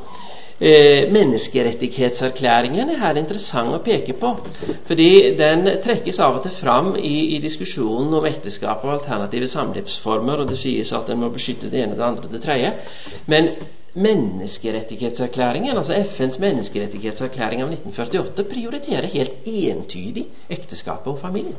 Eh, 0.60 1.06
menneskerettighetserklæringen 1.12 2.90
er 2.92 2.98
her 3.00 3.16
interessant 3.16 3.72
å 3.72 3.80
peke 3.80 4.12
på. 4.20 4.34
Fordi 4.90 5.08
den 5.38 5.64
trekkes 5.80 6.20
av 6.20 6.36
og 6.36 6.42
til 6.44 6.52
fram 6.58 6.90
i, 7.00 7.36
i 7.36 7.38
diskusjonen 7.40 8.12
om 8.18 8.26
ekteskap 8.28 8.84
og 8.84 8.98
alternative 8.98 9.48
samlivsformer, 9.48 10.42
og 10.42 10.52
det 10.52 10.58
sies 10.60 10.92
at 10.92 11.08
den 11.08 11.22
må 11.22 11.30
beskytte 11.32 11.70
det 11.72 11.80
ene, 11.86 11.96
det 11.96 12.04
andre, 12.04 12.28
det 12.28 12.42
tredje. 12.44 12.74
Men 13.32 13.54
menneskerettighetserklæringen, 13.94 15.76
altså 15.76 15.96
FNs 16.12 16.38
menneskerettighetserklæring 16.44 17.64
av 17.64 17.72
1948, 17.72 18.44
prioriterer 18.52 19.08
helt 19.16 19.48
entydig 19.48 20.28
ekteskapet 20.52 21.08
og 21.14 21.18
familien. 21.24 21.56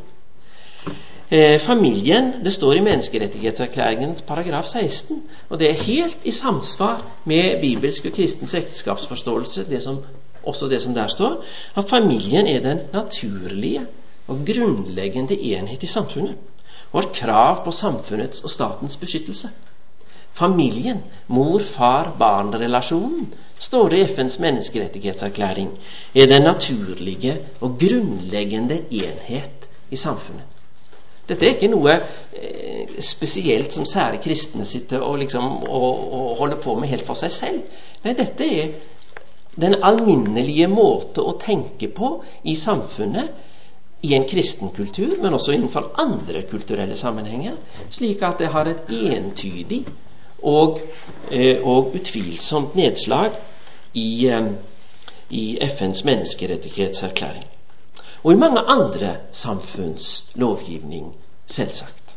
Eh, 1.32 1.60
familien 1.60 2.34
det 2.44 2.54
står 2.54 2.74
i 2.74 2.84
menneskerettighetserklæringens 2.84 4.22
paragraf 4.22 4.66
16, 4.66 5.24
og 5.50 5.60
det 5.60 5.70
er 5.70 5.84
helt 5.84 6.18
i 6.24 6.32
samsvar 6.32 7.06
med 7.26 7.62
bibelsk 7.62 8.06
og 8.06 8.12
kristens 8.12 8.56
ekteskapsforståelse, 8.56 9.70
det 9.70 9.84
som, 9.84 9.98
også 10.44 10.68
det 10.68 10.82
som 10.82 10.94
der 10.94 11.08
står, 11.08 11.44
at 11.78 11.90
familien 11.90 12.48
er 12.48 12.60
den 12.60 12.80
naturlige 12.94 13.86
og 14.28 14.38
grunnleggende 14.46 15.42
enhet 15.42 15.84
i 15.84 15.88
samfunnet, 15.88 16.36
og 16.92 17.04
har 17.04 17.10
krav 17.14 17.64
på 17.64 17.72
samfunnets 17.72 18.42
og 18.42 18.50
statens 18.50 18.98
beskyttelse. 18.98 19.50
Familien, 20.34 20.98
mor-far-barn-relasjonen, 21.28 23.34
står 23.58 23.90
det 23.90 23.98
i 23.98 24.16
FNs 24.16 24.40
menneskerettighetserklæring, 24.40 25.70
er 26.16 26.26
den 26.26 26.44
naturlige 26.44 27.38
og 27.62 27.78
grunnleggende 27.80 28.82
enhet 28.92 29.70
i 29.92 29.96
samfunnet. 29.96 30.61
Dette 31.32 31.48
er 31.48 31.56
ikke 31.56 31.72
noe 31.72 31.94
eh, 31.96 32.98
spesielt 33.00 33.72
som 33.72 33.88
sære 33.88 34.20
kristne 34.24 34.66
sitter 34.68 35.04
og, 35.06 35.16
liksom, 35.22 35.62
og, 35.64 36.02
og 36.18 36.34
holder 36.42 36.60
på 36.64 36.76
med 36.80 36.92
helt 36.92 37.08
for 37.08 37.20
seg 37.20 37.32
selv. 37.32 37.78
Nei, 38.04 38.16
dette 38.18 38.48
er 38.48 38.74
den 39.62 39.78
alminnelige 39.84 40.68
måte 40.72 41.24
å 41.24 41.38
tenke 41.40 41.88
på 41.96 42.18
i 42.48 42.56
samfunnet 42.60 43.48
i 44.02 44.16
en 44.18 44.26
kristen 44.28 44.72
kultur, 44.76 45.18
men 45.22 45.34
også 45.38 45.54
innenfor 45.54 45.92
andre 46.02 46.42
kulturelle 46.50 46.96
sammenhenger, 46.96 47.60
slik 47.94 48.24
at 48.26 48.40
det 48.42 48.50
har 48.52 48.68
et 48.68 48.90
entydig 48.90 49.84
og, 50.42 50.82
eh, 51.30 51.62
og 51.62 51.94
utvilsomt 51.96 52.76
nedslag 52.76 53.38
i, 53.94 54.28
eh, 54.28 54.52
i 55.30 55.58
FNs 55.62 56.04
menneskerettighetserklæring. 56.04 57.46
Og 58.24 58.34
i 58.34 58.36
mange 58.36 58.60
andre 58.60 59.16
samfunns 59.32 60.32
lovgivning, 60.36 61.16
selvsagt. 61.52 62.16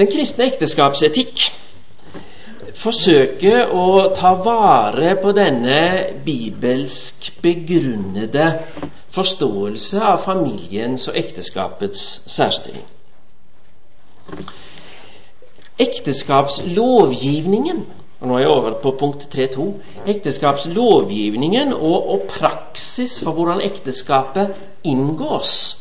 Den 0.00 0.08
kristne 0.10 0.46
ekteskapsetikk 0.52 1.40
forsøker 2.80 3.72
å 3.74 4.12
ta 4.16 4.34
vare 4.44 5.16
på 5.20 5.32
denne 5.36 5.80
bibelsk 6.24 7.32
begrunnede 7.42 8.46
forståelse 9.12 10.00
av 10.12 10.22
familiens 10.24 11.08
og 11.10 11.18
ekteskapets 11.18 12.22
særstilling. 12.30 12.86
Ekteskapslovgivningen 15.80 17.84
og 18.20 18.28
Nå 18.28 18.36
er 18.36 18.42
jeg 18.44 18.52
over 18.52 18.74
på 18.82 18.90
punkt 19.00 19.28
3.2. 19.32 19.66
Ekteskapslovgivningen 20.12 21.72
og, 21.72 22.08
og 22.14 22.26
praksis 22.28 23.22
for 23.24 23.32
hvordan 23.32 23.62
ekteskapet 23.64 24.52
inngås 24.84 25.80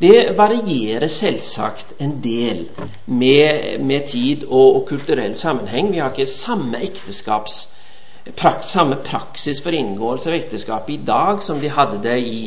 det 0.00 0.32
varierer 0.36 1.08
selvsagt 1.12 1.92
en 2.00 2.22
del 2.24 2.62
med, 3.06 3.80
med 3.84 4.06
tid 4.08 4.46
og, 4.48 4.76
og, 4.76 4.86
kulturell 4.88 5.34
sammenheng. 5.36 5.92
Vi 5.92 5.98
har 6.00 6.14
ikke 6.14 6.26
samme 6.26 6.80
prak, 8.36 8.62
samme 8.64 8.96
praksis 9.04 9.60
for 9.62 9.76
inngåelse 9.76 10.30
av 10.30 10.38
ekteskap 10.38 10.88
i 10.90 10.96
dag 11.04 11.42
som 11.44 11.60
de 11.60 11.68
hadde 11.68 12.00
det 12.02 12.16
i, 12.18 12.40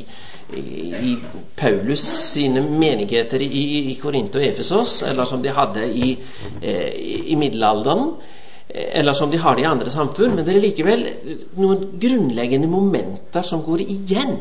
i 0.58 1.14
Paulus 1.58 2.02
sine 2.34 2.62
menigheter 2.66 3.42
i, 3.46 3.64
i 3.92 4.00
Korint 4.02 4.36
og 4.36 4.46
Efesos, 4.46 5.04
eller 5.06 5.30
som 5.30 5.44
de 5.44 5.54
hadde 5.54 5.86
i, 5.94 6.16
eh, 6.62 6.90
i 7.26 7.36
middelalderen, 7.38 8.16
eller 8.70 9.14
som 9.14 9.32
de 9.32 9.38
har 9.38 9.56
det 9.56 9.64
i 9.66 9.70
andre 9.70 9.92
samfunn. 9.92 10.36
Men 10.36 10.46
det 10.46 10.56
er 10.56 10.64
likevel 10.64 11.08
noen 11.60 11.88
grunnleggende 12.02 12.70
momenter 12.72 13.46
som 13.46 13.64
går 13.66 13.84
igjen 13.86 14.38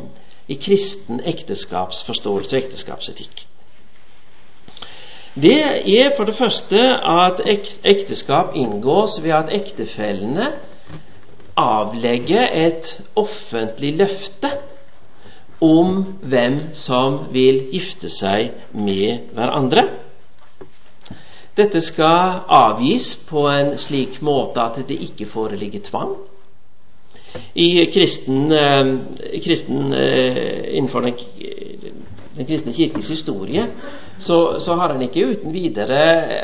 i 0.50 0.58
kristen 0.60 1.22
ekteskapsforståelse 1.26 2.56
og 2.56 2.62
ekteskapsetikk. 2.62 3.46
Det 5.32 5.56
er 5.88 6.12
for 6.16 6.28
det 6.28 6.36
første 6.36 6.80
at 7.08 7.40
ekteskap 7.48 8.52
inngås 8.58 9.16
ved 9.24 9.32
at 9.32 9.52
ektefellene 9.54 10.50
avlegger 11.56 12.48
et 12.52 12.90
offentlig 13.16 13.94
løfte 13.96 14.50
om 15.62 16.02
hvem 16.20 16.58
som 16.76 17.22
vil 17.32 17.62
gifte 17.72 18.10
seg 18.12 18.50
med 18.74 19.32
hverandre. 19.32 19.86
Dette 21.56 21.82
skal 21.84 22.46
avgis 22.48 23.12
på 23.28 23.44
en 23.50 23.74
slik 23.78 24.22
måte 24.24 24.62
at 24.62 24.78
det 24.88 24.96
ikke 25.04 25.28
foreligger 25.28 25.84
tvang. 25.84 26.14
I 27.54 27.86
kristen, 27.92 28.52
eh, 28.52 29.40
kristen 29.44 29.92
eh, 29.92 30.76
innenfor 30.76 31.00
den, 31.00 31.14
den, 32.36 32.46
kristne 32.46 32.72
kirkes 32.72 33.08
historie 33.08 33.66
så, 34.18 34.58
så, 34.60 34.74
har 34.74 34.92
en 34.92 35.04
ikke 35.04 35.26
uten 35.26 35.52
videre 35.52 36.00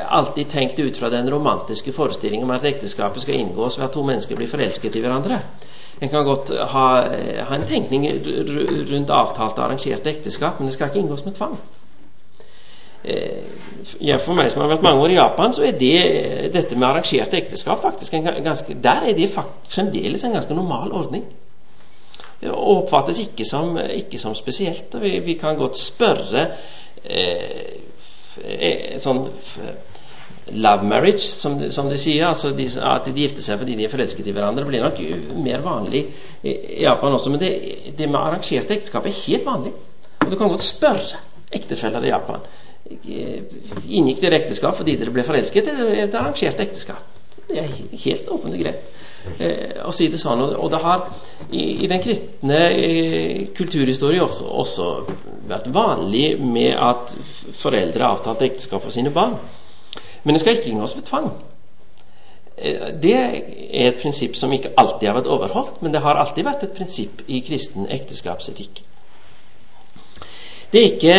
alltid 0.09 0.49
tenkt 0.49 0.81
ut 0.81 0.97
fra 0.97 1.11
den 1.13 1.29
romantiske 1.33 1.93
forestillingen 1.93 2.49
om 2.49 2.55
at 2.57 2.65
ekteskapet 2.65 3.25
skal 3.25 3.41
inngås 3.41 3.79
ved 3.79 3.85
at 3.85 3.93
to 3.97 4.05
mennesker 4.05 4.37
blir 4.37 4.49
forelsket 4.49 4.97
i 4.97 5.05
hverandre. 5.05 5.41
En 6.01 6.09
kan 6.09 6.25
godt 6.25 6.53
ha, 6.53 6.87
ha 7.49 7.57
en 7.57 7.67
tenkning 7.69 8.07
rundt 8.93 9.11
avtalte 9.11 9.65
arrangerte 9.65 10.11
ekteskap, 10.11 10.61
men 10.61 10.69
det 10.69 10.77
skal 10.77 10.89
ikke 10.89 11.05
inngås 11.05 11.25
med 11.25 11.37
tvang. 11.37 11.59
Eh, 13.05 14.19
for 14.19 14.35
meg 14.35 14.51
som 14.51 14.65
har 14.65 14.73
vært 14.73 14.83
mange 14.83 15.05
år 15.05 15.13
i 15.13 15.19
Japan, 15.19 15.53
så 15.55 15.63
er 15.69 15.77
det, 15.79 15.99
dette 16.55 16.77
med 16.77 16.89
arrangerte 16.89 17.39
ekteskap 17.39 17.83
faktisk 17.83 18.15
en 18.15 18.27
ganske, 18.45 18.75
Der 18.75 19.07
er 19.07 19.15
det 19.15 19.31
fremdeles 19.71 20.25
en 20.25 20.35
ganske 20.35 20.55
normal 20.55 20.93
ordning. 20.93 21.25
Og 22.43 22.85
oppfattes 22.85 23.19
ikke 23.19 23.45
som, 23.45 23.79
ikke 23.79 24.19
som 24.19 24.35
spesielt. 24.35 24.95
og 24.95 25.03
vi, 25.03 25.19
vi, 25.19 25.35
kan 25.35 25.57
godt 25.57 25.77
spørre 25.77 26.49
eh, 27.05 27.79
eh 28.39 28.99
sånn 28.99 29.27
love 30.53 30.85
marriage, 30.85 31.19
som, 31.19 31.71
som 31.71 31.89
de 31.91 31.99
sier, 31.99 32.27
altså 32.27 32.51
de, 32.57 32.67
at 32.81 33.07
de 33.07 33.21
gifter 33.21 33.43
seg 33.43 33.59
fordi 33.59 33.75
de 33.77 33.85
er 33.85 33.93
forelsket 33.93 34.27
i 34.27 34.33
hverandre, 34.33 34.65
blir 34.65 34.83
nok 34.83 35.01
mer 35.45 35.61
vanlig 35.63 36.07
i 36.43 36.83
Japan 36.83 37.13
også. 37.13 37.31
Men 37.31 37.41
det, 37.41 37.51
det 37.99 38.09
med 38.09 38.21
arrangerte 38.21 38.75
ekteskap 38.75 39.07
er 39.07 39.19
helt 39.27 39.47
vanlig. 39.47 39.73
Og 40.25 40.31
du 40.31 40.37
kan 40.37 40.49
godt 40.49 40.67
spørre 40.67 41.21
ektefeller 41.53 42.05
i 42.05 42.13
Japan 42.13 42.47
inngikk 42.89 44.23
dere 44.23 44.43
ekteskap 44.43 44.79
fordi 44.79 44.97
dere 45.01 45.13
ble 45.15 45.25
forelsket, 45.27 45.69
eller 45.73 46.05
et 46.05 46.15
arrangert 46.17 46.61
ekteskap. 46.65 47.05
Det 47.49 47.61
er 47.63 47.69
helt 48.05 48.29
åpent 48.29 48.55
og 48.55 48.61
greit 48.61 48.97
eh, 49.39 49.81
å 49.85 49.93
si 49.95 50.09
det 50.13 50.21
sånn. 50.21 50.43
Og, 50.45 50.69
det 50.73 50.81
har 50.83 51.07
i, 51.49 51.85
i 51.85 51.91
den 51.91 52.03
kristne 52.05 52.61
eh, 52.73 53.47
kulturhistorie 53.57 54.23
også, 54.25 54.49
også, 54.63 54.89
vært 55.49 55.71
vanlig 55.73 56.35
med 56.41 56.75
at 56.77 57.15
foreldre 57.57 58.11
avtalt 58.11 58.45
ekteskap 58.45 58.85
for 58.85 58.95
sine 58.95 59.13
barn. 59.15 59.39
Men 60.25 60.37
det 60.37 60.43
skal 60.43 60.59
ikke 60.59 60.73
inngås 60.73 60.97
med 60.99 61.07
tvang. 61.09 61.31
Eh, 62.59 62.91
det 63.01 63.17
er 63.17 63.89
et 63.89 64.03
prinsipp 64.03 64.37
som 64.37 64.53
ikke 64.53 64.75
alltid 64.77 65.09
har 65.09 65.19
vært 65.21 65.33
overholdt, 65.33 65.81
men 65.83 65.95
det 65.95 66.05
har 66.05 66.21
alltid 66.21 66.47
vært 66.49 66.69
et 66.69 66.77
prinsipp 66.77 67.25
i 67.27 67.41
kristen 67.47 67.89
ekteskapsetikk. 67.89 68.85
Det 70.69 70.81
er 70.83 70.91
ikke 70.93 71.15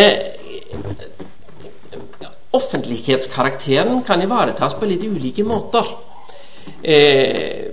offentlighetskarakteren 2.51 4.03
kan 4.07 4.21
ivaretas 4.21 4.75
på 4.79 4.89
litt 4.89 5.03
ulike 5.05 5.45
måter. 5.45 5.85
Eh, 6.83 7.69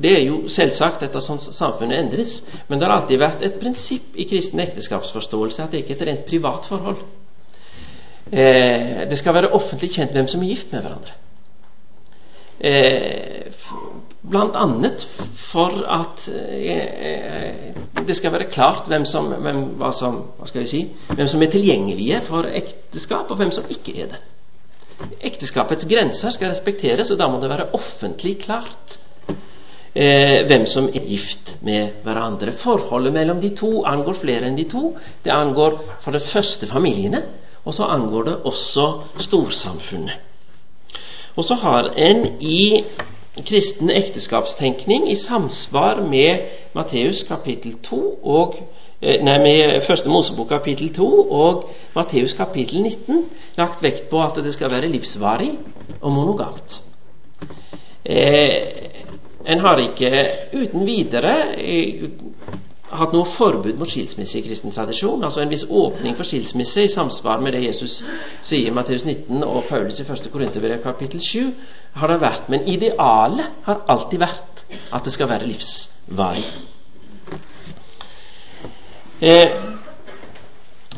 det 0.00 0.12
er 0.12 0.22
jo 0.28 0.44
selvsagt 0.52 1.02
ettersom 1.06 1.40
samfunnet 1.42 1.98
endres, 1.98 2.38
men 2.68 2.78
det 2.78 2.86
har 2.86 2.94
alltid 2.98 3.20
vært 3.20 3.42
et 3.46 3.58
prinsipp 3.60 4.14
i 4.14 4.26
kristen 4.30 4.62
ekteskapsforståelse 4.62 5.64
at 5.64 5.74
det 5.74 5.82
ikke 5.82 5.96
er 5.96 6.00
et 6.00 6.08
rent 6.10 6.26
privat 6.28 6.68
forhold. 6.68 7.02
Eh, 8.30 9.04
det 9.10 9.18
skal 9.18 9.36
være 9.36 9.52
offentlig 9.56 9.92
kjent 9.96 10.14
hvem 10.14 10.28
som 10.30 10.42
er 10.42 10.52
gift 10.52 10.72
med 10.72 10.84
hverandre. 10.84 11.16
Eh, 12.60 13.43
annet 14.32 15.04
for 15.36 15.84
at 15.84 16.28
eh, 16.28 17.74
det 18.06 18.16
skal 18.16 18.32
være 18.32 18.50
klart 18.50 18.88
hvem 18.88 19.04
som, 19.04 19.32
hvem, 19.32 19.64
hva 19.78 19.92
som, 19.92 20.20
hva 20.38 20.48
skal 20.48 20.64
jeg 20.64 20.68
si, 20.68 20.82
hvem 21.14 21.28
som 21.28 21.42
er 21.42 21.52
tilgjengelige 21.52 22.22
for 22.26 22.48
ekteskap, 22.48 23.30
og 23.30 23.36
hvem 23.36 23.50
som 23.50 23.64
ikke 23.68 23.96
er 24.00 24.14
det. 24.14 24.20
Ekteskapets 25.20 25.86
grenser 25.90 26.30
skal 26.30 26.52
respekteres, 26.54 27.10
og 27.10 27.18
da 27.18 27.28
må 27.28 27.40
det 27.40 27.50
være 27.50 27.70
offentlig 27.74 28.38
klart 28.44 28.98
eh, 29.94 30.44
hvem 30.48 30.66
som 30.66 30.88
er 30.88 31.04
gift 31.08 31.56
med 31.62 32.04
hverandre. 32.04 32.52
Forholdet 32.52 33.12
mellom 33.12 33.40
de 33.40 33.50
to 33.56 33.84
angår 33.84 34.20
flere 34.22 34.48
enn 34.48 34.56
de 34.56 34.68
to. 34.70 34.94
Det 35.24 35.34
angår 35.34 35.80
for 36.00 36.16
det 36.16 36.24
første 36.24 36.66
familiene, 36.70 37.24
og 37.64 37.74
så 37.74 37.90
angår 37.90 38.30
det 38.30 38.36
også 38.44 38.86
storsamfunnet. 39.18 40.30
Og 41.34 41.44
så 41.44 41.56
har 41.58 41.90
en 41.98 42.26
i 42.40 42.84
kristen 43.42 43.90
ekteskapstenkning 43.90 45.10
i 45.10 45.14
samsvar 45.14 46.00
med 46.06 46.38
Matteus 46.74 47.22
kapittel 47.22 47.74
2 47.82 48.00
og 48.22 48.54
eh, 49.02 49.18
Nei, 49.24 49.38
med 49.42 49.80
Første 49.86 50.08
Mosebok 50.08 50.48
kapittel 50.48 50.92
2 50.94 51.08
og 51.30 51.70
Matteus 51.96 52.36
kapittel 52.38 52.82
19 52.82 53.24
lagt 53.58 53.82
vekt 53.82 54.08
på 54.10 54.22
at 54.22 54.38
det 54.44 54.54
skal 54.54 54.70
være 54.70 54.90
livsvarig 54.92 55.50
og 56.00 56.12
monogamt. 56.12 56.80
Eh, 58.04 58.54
en 59.46 59.60
har 59.60 59.82
ikke 59.82 60.12
uten 60.54 60.86
videre 60.86 61.34
eh, 61.58 62.06
hatt 62.98 63.14
noe 63.14 63.28
forbud 63.28 63.78
mot 63.78 63.90
skilsmisse 63.90 64.38
i 64.38 64.44
kristen 64.46 64.72
tradisjon. 64.74 65.24
Altså 65.24 65.42
en 65.42 65.52
viss 65.52 65.66
åpning 65.70 66.16
for 66.16 66.28
skilsmisse 66.28 66.84
i 66.84 66.92
samsvar 66.92 67.42
med 67.44 67.56
det 67.56 67.64
Jesus 67.66 68.00
sier 68.40 68.70
i 68.70 68.74
Matteus 68.74 69.06
19 69.06 69.44
og 69.44 69.64
Paulus 69.68 70.00
i 70.00 70.06
1. 70.06 70.30
Korinterbrev 70.32 70.82
kapittel 70.82 71.20
7, 71.20 71.52
har 71.94 72.12
det 72.12 72.20
vært. 72.22 72.48
Men 72.52 72.68
idealet 72.68 73.62
har 73.66 73.84
alltid 73.88 74.24
vært 74.24 74.64
at 74.92 75.04
det 75.04 75.14
skal 75.14 75.30
være 75.30 75.50
livsvarig. 75.50 76.44
Eh, 79.22 79.74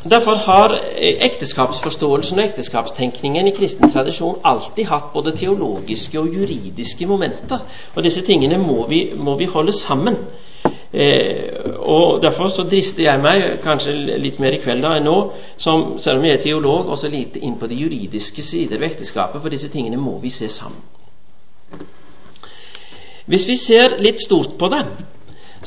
Derfor 0.09 0.35
har 0.35 0.79
ekteskapsforståelsen 1.25 2.39
og 2.39 2.45
ekteskapstenkningen 2.45 3.47
i 3.47 3.53
kristen 3.55 3.89
tradisjon 3.91 4.37
alltid 4.45 4.85
hatt 4.87 5.09
både 5.13 5.33
teologiske 5.35 6.19
og 6.19 6.29
juridiske 6.35 7.07
momenter. 7.09 7.65
Og 7.95 8.03
disse 8.03 8.21
tingene 8.21 8.59
må 8.61 8.85
vi, 8.87 9.01
må 9.17 9.35
vi 9.37 9.49
holde 9.51 9.73
sammen. 9.73 10.15
Eh, 10.93 11.75
og 11.79 12.21
Derfor 12.23 12.47
så 12.47 12.63
drister 12.63 13.03
jeg 13.03 13.21
meg, 13.21 13.59
kanskje 13.63 13.93
litt 14.23 14.39
mer 14.39 14.55
i 14.55 14.61
kveld 14.63 14.85
da 14.85 14.95
enn 14.97 15.07
nå, 15.07 15.17
som, 15.59 15.97
selv 15.99 16.21
om 16.21 16.27
jeg 16.27 16.37
er 16.37 16.43
teolog, 16.45 16.87
også 16.93 17.11
lite 17.11 17.41
inn 17.43 17.57
på 17.59 17.67
de 17.67 17.79
juridiske 17.81 18.43
sider 18.43 18.79
ved 18.79 18.93
ekteskapet, 18.93 19.41
for 19.41 19.51
disse 19.51 19.69
tingene 19.73 19.99
må 19.99 20.17
vi 20.23 20.31
se 20.31 20.49
sammen. 20.49 20.81
Hvis 23.27 23.47
vi 23.49 23.57
ser 23.59 23.97
litt 23.99 24.23
stort 24.23 24.55
på 24.59 24.69
det, 24.71 24.85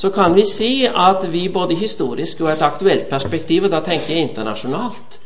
så 0.01 0.09
kan 0.15 0.33
vi 0.35 0.47
si 0.49 0.87
at 0.87 1.27
vi 1.33 1.49
både 1.53 1.77
historisk 1.77 2.41
og 2.41 2.55
et 2.55 2.63
aktuelt 2.65 3.11
perspektiv, 3.11 3.67
og 3.67 3.75
da 3.75 3.83
tenker 3.85 4.15
jeg 4.15 4.31
internasjonalt, 4.31 5.19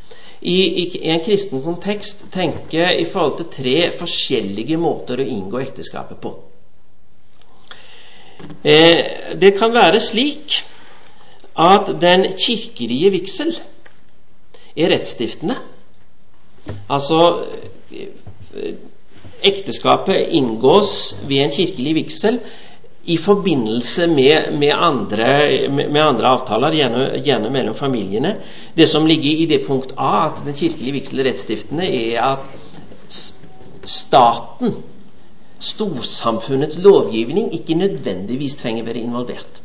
i, 0.44 0.58
i, 0.82 0.86
en 1.08 1.22
kristen 1.24 1.62
kontekst 1.64 2.26
tenker 2.34 2.90
i 2.98 3.06
forhold 3.08 3.38
til 3.38 3.52
tre 3.52 3.76
forskjellige 3.96 4.76
måter 4.76 5.22
å 5.22 5.28
inngå 5.36 5.62
ekteskapet 5.62 6.20
på. 6.20 6.34
Eh, 8.64 9.38
det 9.40 9.54
kan 9.58 9.74
være 9.74 10.00
slik 10.00 10.64
at 11.58 11.90
den 12.00 12.26
kirkelige 12.46 13.10
vigsel 13.10 13.54
er 14.76 14.90
rettsstiftende. 14.94 15.56
Altså 16.90 17.44
eh, 17.92 18.74
ekteskapet 19.44 20.28
inngås 20.30 21.16
ved 21.28 21.44
en 21.44 21.50
kirkelig 21.52 21.94
vigsel 21.94 22.40
i 23.04 23.16
forbindelse 23.16 24.06
med, 24.06 24.58
med, 24.58 24.70
andre, 24.72 25.68
med, 25.68 26.00
andre, 26.00 26.26
avtaler, 26.26 26.72
gjerne, 26.72 27.22
gjerne, 27.24 27.50
mellom 27.50 27.74
familiene. 27.74 28.36
Det 28.76 28.88
som 28.88 29.06
ligger 29.06 29.42
i 29.42 29.46
det 29.46 29.66
punkt 29.66 29.92
A, 29.98 30.26
at 30.26 30.40
den 30.46 30.56
kirkelige 30.56 30.92
vigsel 30.92 31.20
er 31.20 31.28
rettsstiftende, 31.28 31.84
er 31.84 32.22
at 32.22 32.38
staten, 33.84 34.74
storsamfunnets 35.64 36.78
lovgivning, 36.82 37.52
ikke 37.54 37.74
nødvendigvis 37.74 38.54
trenger 38.60 38.84
være 38.84 39.04
involvert. 39.04 39.62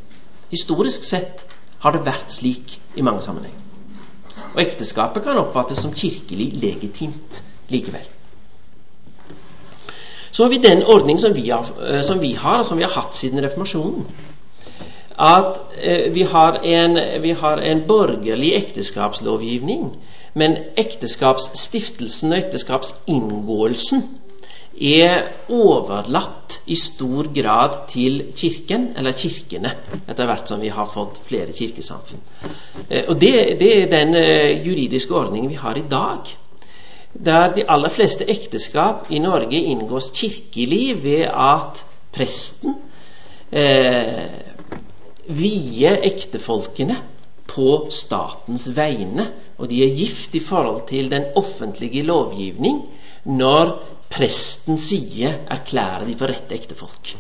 Historisk 0.50 1.04
sett 1.04 1.46
har 1.80 1.96
det 1.96 2.06
vært 2.06 2.32
slik 2.34 2.80
i 2.96 3.04
mange 3.06 3.22
sammenhenger. 3.22 3.66
Og 4.56 4.62
ekteskapet 4.64 5.24
kan 5.24 5.38
oppfattes 5.38 5.82
som 5.84 5.94
kirkelig 5.94 6.54
legitimt 6.62 7.44
likevel. 7.70 8.08
Så 10.32 10.44
har 10.44 10.50
vi 10.50 10.62
den 10.64 10.84
ordning 10.84 11.20
som 11.20 11.36
vi, 11.36 11.50
har, 11.50 11.68
eh, 11.88 12.02
som 12.02 12.22
vi 12.22 12.34
har, 12.34 12.60
og 12.60 12.66
som 12.66 12.78
vi 12.78 12.84
har 12.84 13.02
hatt 13.02 13.16
siden 13.16 13.44
reformasjonen. 13.44 14.06
At 15.20 15.58
eh, 15.78 16.14
vi, 16.14 16.24
har 16.24 16.62
en, 16.64 17.00
vi 17.24 17.32
har 17.32 17.58
en 17.58 17.84
borgerlig 17.88 18.54
ekteskapslovgivning, 18.56 19.90
men 20.34 20.58
ekteskapsstiftelsen 20.78 22.34
og 22.34 22.38
ekteskapsinngåelsen 22.38 24.04
er 24.80 25.26
overlatt 25.52 26.62
i 26.72 26.76
stor 26.80 27.28
grad 27.36 27.82
til 27.92 28.22
Kirken, 28.36 28.94
eller 28.98 29.18
kirkene, 29.18 29.74
etter 30.08 30.30
hvert 30.30 30.48
som 30.48 30.62
vi 30.62 30.72
har 30.72 30.88
fått 30.90 31.20
flere 31.28 31.56
kirkesamfunn. 31.56 32.22
Eh, 32.88 33.06
og 33.10 33.20
det, 33.20 33.34
det 33.60 33.72
er 33.76 33.90
den 33.92 34.16
eh, 34.16 34.62
juridiske 34.64 35.16
ordningen 35.16 35.52
vi 35.52 35.60
har 35.60 35.78
i 35.78 35.88
dag 35.90 36.30
der 37.14 37.54
de 37.56 37.66
aller 37.68 37.90
fleste 37.90 38.28
ekteskap 38.30 39.08
i 39.10 39.20
Norge 39.20 39.58
inngås 39.58 40.12
kirkelig 40.16 41.04
ved 41.04 41.26
at 41.26 41.82
presten 42.14 42.76
eh, 43.52 44.30
vier 45.30 46.00
ektefolkene 46.06 47.00
på 47.50 47.88
statens 47.94 48.68
vegne, 48.76 49.32
og 49.58 49.70
de 49.70 49.82
er 49.84 49.96
gift 49.98 50.36
i 50.38 50.42
forhold 50.44 50.86
til 50.88 51.10
den 51.12 51.32
offentlige 51.36 52.06
lovgivning 52.06 52.84
når 53.26 53.74
presten 54.10 54.80
sier 54.82 55.46
'erklærer 55.50 56.06
de 56.06 56.16
for 56.18 56.28
rette 56.28 56.56
ektefolk'. 56.56 57.16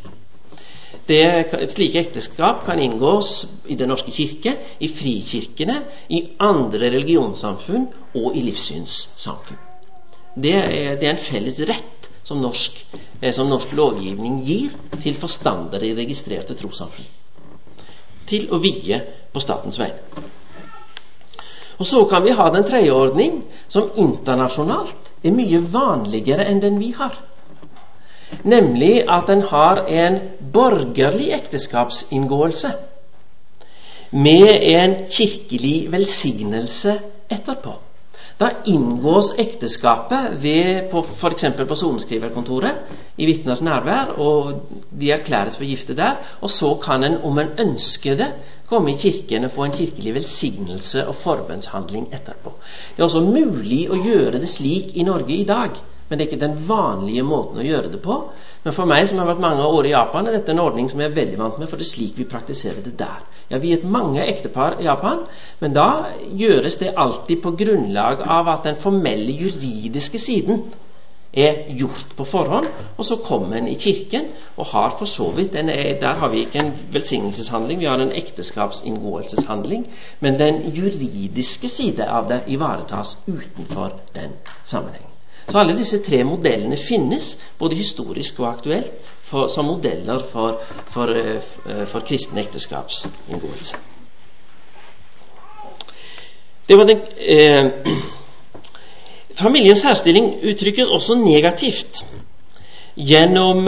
Det, 1.10 1.70
slike 1.74 2.00
ekteskap 2.00 2.66
kan 2.66 2.80
inngås 2.80 3.48
i 3.66 3.76
Den 3.76 3.90
norske 3.90 4.12
kirke, 4.12 4.58
i 4.80 4.88
frikirkene, 4.88 5.84
i 6.10 6.22
andre 6.40 6.92
religionssamfunn 6.94 7.88
og 8.16 8.38
i 8.38 8.42
livssynssamfunn. 8.46 9.58
Det 10.36 10.54
er, 10.56 10.96
det 11.00 11.08
er, 11.08 11.16
en 11.16 11.24
felles 11.24 11.60
rett 11.66 12.10
som 12.24 12.42
norsk, 12.42 12.78
eh, 13.22 13.34
som 13.34 13.50
norsk 13.50 13.74
lovgivning 13.74 14.44
gir 14.46 14.76
til 15.02 15.18
forstandere 15.18 15.90
i 15.90 15.96
registrerte 15.98 16.54
trossamfunn. 16.54 17.10
Til 18.30 18.46
å 18.54 18.62
vie 18.62 19.02
på 19.34 19.42
statens 19.42 19.80
vegne. 19.82 20.30
Og 21.80 21.88
Så 21.88 22.06
kan 22.06 22.24
vi 22.24 22.36
ha 22.36 22.50
den 22.54 22.64
tredje 22.68 22.92
ordning, 22.92 23.44
som 23.68 23.92
internasjonalt 23.96 25.14
er 25.24 25.32
mye 25.32 25.62
vanligere 25.72 26.48
enn 26.52 26.60
den 26.60 26.80
vi 26.80 26.92
har. 26.98 27.16
Nemlig 28.44 29.06
at 29.10 29.30
en 29.30 29.42
har 29.42 29.86
en 29.88 30.20
borgerlig 30.54 31.32
ekteskapsinngåelse 31.34 32.72
med 34.12 34.50
en 34.62 34.96
kirkelig 35.10 35.92
velsignelse 35.92 37.00
etterpå. 37.30 37.78
Da 38.40 38.50
inngås 38.72 39.34
ekteskapet 39.38 40.38
ved, 40.44 40.92
på, 40.92 41.02
på 41.68 41.76
sorenskriverkontoret 41.76 43.18
i 43.18 43.26
vitners 43.28 43.62
nærvær, 43.62 44.14
og 44.18 44.62
de 45.02 45.12
erklæres 45.12 45.58
for 45.58 45.68
gifte 45.68 45.96
der. 45.96 46.16
Og 46.42 46.50
så 46.50 46.76
kan 46.84 47.04
en, 47.04 47.18
om 47.24 47.40
en 47.40 47.52
ønsker 47.60 48.16
det, 48.16 48.30
komme 48.70 48.93
i 48.93 48.99
kirken 49.01 49.47
og 49.47 49.53
få 49.55 49.65
en 49.65 49.76
kirkelig 49.76 50.13
velsignelse 50.20 51.05
og 51.07 51.17
forbønnshandling 51.24 52.09
etterpå. 52.13 52.53
Det 52.95 53.01
er 53.01 53.07
også 53.07 53.26
mulig 53.26 53.86
å 53.89 53.97
gjøre 53.97 54.41
det 54.41 54.49
slik 54.51 54.95
i 54.95 55.07
Norge 55.07 55.36
i 55.36 55.47
dag. 55.47 55.80
Men 56.09 56.17
det 56.17 56.26
er 56.26 56.32
ikke 56.32 56.41
den 56.41 56.55
vanlige 56.65 57.24
måten 57.24 57.59
å 57.61 57.65
gjøre 57.65 57.91
det 57.93 57.99
på. 58.01 58.15
Men 58.63 58.74
for 58.74 58.89
meg 58.89 59.05
som 59.07 59.20
har 59.22 59.28
vært 59.30 59.43
mange 59.43 59.65
år 59.65 59.86
i 59.86 59.93
Japan, 59.93 60.26
er 60.26 60.39
dette 60.39 60.51
en 60.55 60.61
ordning 60.63 60.89
som 60.89 61.01
jeg 61.03 61.11
er 61.11 61.17
veldig 61.20 61.38
vant 61.38 61.59
med, 61.61 61.70
for 61.70 61.78
det 61.78 61.86
er 61.86 61.91
slik 61.91 62.17
vi 62.17 62.26
praktiserer 62.30 62.82
det 62.86 62.95
der. 62.97 63.22
Jeg 63.45 63.55
har 63.55 63.61
viet 63.61 63.86
mange 63.86 64.26
ektepar 64.26 64.80
i 64.82 64.88
Japan, 64.88 65.22
men 65.61 65.76
da 65.78 65.89
gjøres 66.41 66.80
det 66.82 66.95
alltid 66.97 67.43
på 67.43 67.53
grunnlag 67.61 68.26
av 68.26 68.49
at 68.55 68.65
den 68.65 68.82
formelle 68.82 69.38
juridiske 69.38 70.22
siden 70.22 70.65
er 71.34 71.78
gjort 71.78 72.16
på 72.18 72.26
forhånd, 72.26 72.68
og 72.98 73.06
så 73.06 73.16
kommer 73.16 73.58
en 73.58 73.68
i 73.68 73.76
kirken 73.80 74.32
og 74.58 74.66
har 74.66 74.96
for 74.98 75.06
så 75.06 75.32
vidt 75.36 75.56
en, 75.56 75.68
Der 76.02 76.14
har 76.14 76.30
vi 76.30 76.40
ikke 76.40 76.60
en 76.60 76.74
velsignelseshandling, 76.92 77.80
vi 77.80 77.86
har 77.86 78.00
en 78.00 78.12
ekteskapsinngåelseshandling, 78.12 79.88
men 80.20 80.40
den 80.40 80.74
juridiske 80.74 81.68
side 81.68 82.06
av 82.06 82.30
det 82.30 82.44
ivaretas 82.48 83.18
utenfor 83.28 84.00
den 84.16 84.32
sammenhengen. 84.64 85.10
Så 85.50 85.58
alle 85.58 85.78
disse 85.78 86.04
tre 86.04 86.24
modellene 86.24 86.78
finnes, 86.78 87.40
både 87.60 87.76
historisk 87.76 88.40
og 88.40 88.50
aktuelt, 88.50 88.92
for, 89.22 89.48
som 89.48 89.66
modeller 89.66 90.20
for, 90.32 90.62
for, 90.88 91.06
eh, 91.06 91.86
for 91.86 92.00
kristen 92.00 92.38
ekteskapsinngåelse. 92.38 93.76
Det 96.70 96.78
var 96.78 96.84
den, 96.84 97.00
eh, 97.18 97.72
familiens 99.40 99.82
særstilling 99.82 100.34
uttrykkes 100.52 100.90
også 100.90 101.16
negativt 101.20 102.04
gjennom, 102.96 103.68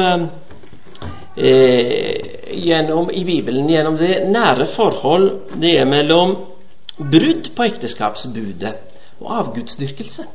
eh, 1.37 2.15
gjennom 2.65 3.09
i 3.13 3.23
Bibelen 3.25 3.69
gjennom 3.69 3.97
det 3.97 4.27
nære 4.31 4.67
forhold 4.75 5.59
det 5.61 5.77
er 5.79 5.85
mellom 5.85 6.35
brudd 6.97 7.51
på 7.55 7.63
ekteskapsbudet 7.63 8.75
og 9.21 9.37
avgudsdyrkelse 9.39 10.27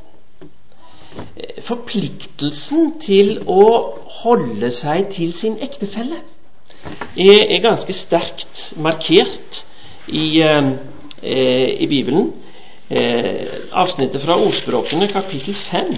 forpliktelsen 1.65 2.91
til 3.01 3.37
å 3.49 3.63
holde 4.21 4.69
seg 4.73 5.09
til 5.13 5.33
sin 5.35 5.57
ektefelle 5.63 6.21
er 7.17 7.63
ganske 7.63 7.93
sterkt 7.95 8.71
markert 8.77 9.63
i, 10.07 10.41
eh, 10.41 10.71
i 11.83 11.87
Bibelen. 11.87 12.31
Eh, 12.89 13.47
avsnittet 13.71 14.21
fra 14.23 14.37
Ordspråkene, 14.39 15.07
kapittel 15.11 15.53
5, 15.53 15.93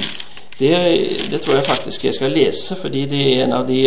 det, 0.60 0.72
det, 1.32 1.42
tror 1.42 1.60
jeg 1.60 1.66
faktisk 1.66 2.06
jeg 2.06 2.18
skal 2.18 2.34
lese, 2.34 2.76
fordi 2.76 3.06
det 3.06 3.22
er 3.22 3.44
en 3.44 3.54
av 3.54 3.68
de, 3.68 3.80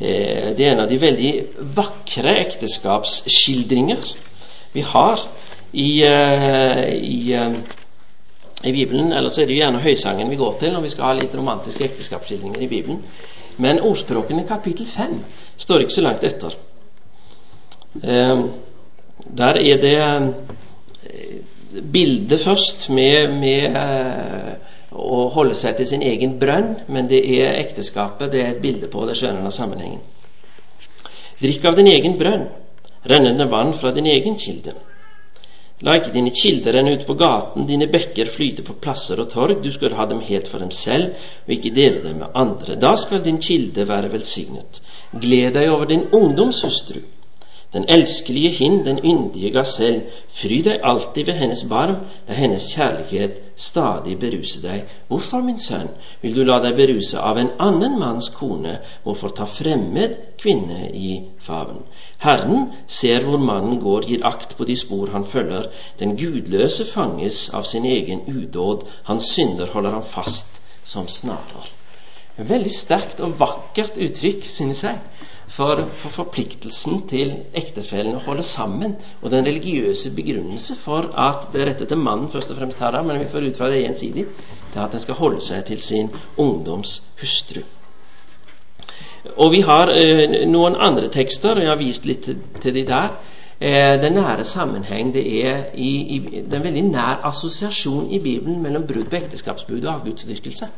eh, 0.00 0.64
en 0.70 0.80
av 0.80 0.88
de 0.88 1.00
veldig 1.00 1.32
vakre 1.76 2.38
ekteskapsskildringer 2.46 4.14
vi 4.72 4.80
har 4.80 5.28
i, 5.72 6.02
eh, 6.08 6.88
i 6.94 7.32
eh, 7.32 7.58
i 8.64 8.72
Bibelen. 8.72 9.12
Ellers 9.12 9.38
er 9.38 9.46
det 9.46 9.56
jo 9.56 9.60
gjerne 9.60 9.82
høysangen 9.84 10.30
vi 10.30 10.40
går 10.40 10.58
til 10.60 10.72
når 10.72 10.84
vi 10.86 10.92
skal 10.92 11.10
ha 11.10 11.16
litt 11.18 11.34
romantiske 11.36 11.84
ekteskapsskildringer 11.84 12.64
i 12.64 12.68
Bibelen. 12.68 13.02
Men 13.60 13.82
ordspråkene 13.84 14.46
kapittel 14.48 14.86
5 14.86 15.18
står 15.60 15.84
ikke 15.84 15.96
så 15.98 16.04
langt 16.04 16.24
etter. 16.24 16.56
Eh, 18.02 18.44
der 19.38 19.60
er 19.60 19.82
det 19.84 19.98
eh, 20.00 21.42
bildet 21.82 22.40
først 22.44 22.88
med, 22.94 23.34
med 23.40 23.76
eh, 23.80 24.72
å 24.94 25.26
holde 25.34 25.56
seg 25.58 25.76
til 25.78 25.88
sin 25.90 26.02
egen 26.06 26.38
brønn, 26.38 26.74
men 26.88 27.08
det 27.10 27.20
er 27.36 27.58
ekteskapet 27.58 28.32
det 28.32 28.42
er 28.42 28.50
et 28.54 28.62
bilde 28.62 28.90
på. 28.92 29.06
Det 29.08 29.16
skjønner 29.18 29.48
av 29.48 29.54
sammenhengen. 29.56 30.02
Drikk 31.40 31.64
av 31.66 31.78
din 31.78 31.90
egen 31.90 32.18
brønn, 32.18 32.48
rennende 33.10 33.48
vann 33.50 33.74
fra 33.74 33.90
din 33.94 34.06
egen 34.06 34.38
kilde. 34.38 34.76
La 35.84 35.96
ikke 35.98 36.12
dine 36.14 36.30
kilder 36.30 36.76
renne 36.76 36.94
ut 36.94 37.02
på 37.04 37.16
gaten, 37.18 37.66
dine 37.66 37.88
bekker 37.90 38.30
flyte 38.30 38.62
på 38.64 38.76
plasser 38.80 39.18
og 39.20 39.28
torg. 39.32 39.58
Du 39.60 39.72
skal 39.74 39.96
ha 39.98 40.06
dem 40.08 40.22
helt 40.24 40.46
for 40.48 40.62
dem 40.62 40.70
selv, 40.72 41.18
og 41.44 41.50
ikke 41.50 41.74
dele 41.74 42.04
dem 42.04 42.22
med 42.22 42.38
andre. 42.38 42.78
Da 42.80 42.94
skal 42.96 43.24
din 43.24 43.40
kilde 43.42 43.88
være 43.88 44.12
velsignet. 44.12 44.80
Gled 45.12 45.58
deg 45.58 45.72
over 45.72 45.90
din 45.90 46.06
ungdomshustru, 46.14 47.02
den 47.74 47.84
elskelige 47.88 48.50
hind, 48.50 48.84
den 48.84 48.98
yndige 49.04 49.50
gasell. 49.50 50.02
Fry 50.34 50.60
deg 50.64 50.84
alltid 50.90 51.26
ved 51.26 51.34
hennes 51.40 51.64
barm, 51.68 51.96
la 52.28 52.34
hennes 52.38 52.68
kjærlighet 52.70 53.40
stadig 53.56 54.14
beruse 54.18 54.62
deg. 54.62 54.86
Hvorfor, 55.08 55.42
min 55.42 55.58
sønn, 55.58 55.90
vil 56.22 56.36
du 56.36 56.44
la 56.46 56.60
deg 56.62 56.78
beruse 56.78 57.18
av 57.18 57.38
en 57.38 57.50
annen 57.58 57.98
manns 57.98 58.30
kone? 58.38 58.78
Hvorfor 59.02 59.34
ta 59.34 59.46
fremmed 59.50 60.16
kvinne 60.38 60.88
i 60.94 61.16
favn? 61.46 61.82
Herren 62.22 62.70
ser 62.86 63.26
hvor 63.26 63.42
mannen 63.42 63.80
går, 63.82 64.06
gir 64.08 64.26
akt 64.26 64.56
på 64.56 64.64
de 64.64 64.76
spor 64.78 65.10
han 65.12 65.26
følger. 65.26 65.66
Den 65.98 66.16
gudløse 66.16 66.86
fanges 66.86 67.48
av 67.50 67.66
sin 67.66 67.84
egen 67.84 68.22
udåd, 68.30 68.86
hans 69.10 69.34
synder 69.34 69.74
holder 69.74 69.98
ham 69.98 70.06
fast 70.06 70.62
som 70.84 71.08
snarer. 71.08 71.74
Veldig 72.36 72.70
sterkt 72.70 73.20
og 73.22 73.36
vakkert 73.38 73.98
uttrykk, 73.98 74.46
synes 74.50 74.82
jeg, 74.82 74.98
for, 75.48 75.84
for, 76.00 76.10
forpliktelsen 76.10 77.04
til 77.10 77.32
ektefellen 77.54 78.16
å 78.16 78.24
holde 78.24 78.42
sammen, 78.46 78.96
og 79.22 79.30
den 79.30 79.46
religiøse 79.46 80.14
begrunnelse 80.16 80.76
for 80.82 81.10
at 81.20 81.50
det 81.52 81.62
er 81.62 81.70
rettet 81.72 81.92
til 81.92 82.00
mannen 82.00 82.30
først 82.32 82.50
og 82.50 82.58
fremst 82.58 82.80
her, 82.82 83.00
men 83.02 83.20
vi 83.20 83.30
får 83.30 83.48
ut 83.48 83.60
fra 83.60 83.70
det 83.70 83.84
gjensidig, 83.84 84.26
det 84.72 84.80
er 84.80 84.84
at 84.86 84.96
den 84.96 85.04
skal 85.04 85.20
holde 85.20 85.40
seg 85.44 85.64
til 85.68 85.82
sin 85.82 86.10
ungdoms 86.36 87.02
hustru. 87.20 87.62
Og 89.36 89.52
vi 89.54 89.62
har 89.64 89.88
eh, 89.88 90.44
noen 90.48 90.76
andre 90.76 91.08
tekster, 91.12 91.56
og 91.56 91.64
jeg 91.64 91.72
har 91.72 91.80
vist 91.80 92.04
litt 92.04 92.26
til, 92.26 92.42
til 92.60 92.74
de 92.76 92.84
der. 92.88 93.14
Eh, 93.60 93.94
den 94.02 94.18
nære 94.18 94.44
sammenheng 94.44 95.14
det 95.14 95.24
er 95.46 95.70
i, 95.74 95.92
i, 96.16 96.18
det 96.42 96.58
en 96.58 96.66
veldig 96.66 96.82
nær 96.90 97.24
assosiasjon 97.30 98.10
i 98.12 98.20
Bibelen 98.20 98.60
mellom 98.62 98.84
brudd 98.86 99.08
på 99.10 99.16
ekteskapsbud 99.22 99.84
og 99.84 99.92
avgudsdyrkelse. 99.94 100.68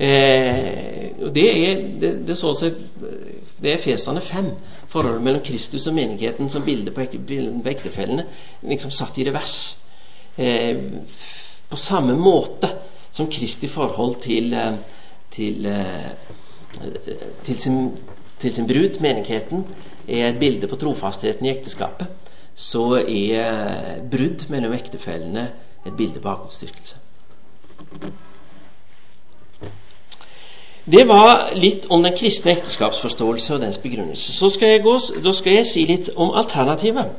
Eh, 0.00 1.30
det 1.34 1.48
er 1.70 1.80
det, 2.00 2.10
det, 2.28 2.36
så 2.38 2.54
seg, 2.56 2.78
det 3.60 3.74
er 3.74 3.82
Fesane 3.82 4.22
5, 4.24 4.46
forholdet 4.88 5.24
mellom 5.26 5.42
Kristus 5.44 5.84
og 5.90 5.96
menigheten 5.98 6.48
som 6.48 6.64
bilde 6.64 6.94
på, 6.96 7.04
på 7.04 7.68
ektefellene, 7.68 8.24
liksom 8.64 8.94
satt 8.96 9.18
i 9.20 9.26
revers. 9.28 9.58
Eh, 10.40 10.80
på 11.68 11.76
samme 11.76 12.16
måte 12.16 12.72
som 13.12 13.28
Kristi 13.28 13.68
forhold 13.68 14.16
til, 14.24 14.54
eh, 14.54 14.80
til, 15.36 15.66
eh, 15.66 16.08
til, 17.44 17.60
sin, 17.60 17.98
til 18.40 18.54
sin 18.54 18.66
brud, 18.66 19.00
menigheten, 19.04 19.66
er 20.08 20.30
et 20.30 20.40
bilde 20.40 20.66
på 20.66 20.80
trofastheten 20.80 21.46
i 21.46 21.52
ekteskapet, 21.52 22.08
så 22.54 23.04
er 23.04 24.00
brudd 24.10 24.48
mellom 24.48 24.72
ektefellene 24.72 25.50
et 25.86 25.96
bilde 25.96 26.20
på 26.20 26.28
avgudsdyrkelse. 26.28 26.96
Det 30.90 31.04
var 31.06 31.50
litt 31.54 31.84
om 31.92 32.02
den 32.02 32.16
kristne 32.18 32.56
ekteskapsforståelse 32.56 33.54
og 33.54 33.60
dens 33.62 33.78
begrunnelse. 33.78 34.32
Så 34.32 34.48
skal 34.50 34.72
jeg, 34.72 34.82
gå, 34.82 34.96
skal 35.32 35.52
jeg 35.60 35.66
si 35.68 35.84
litt 35.86 36.08
om 36.16 36.32
alternativet. 36.34 37.12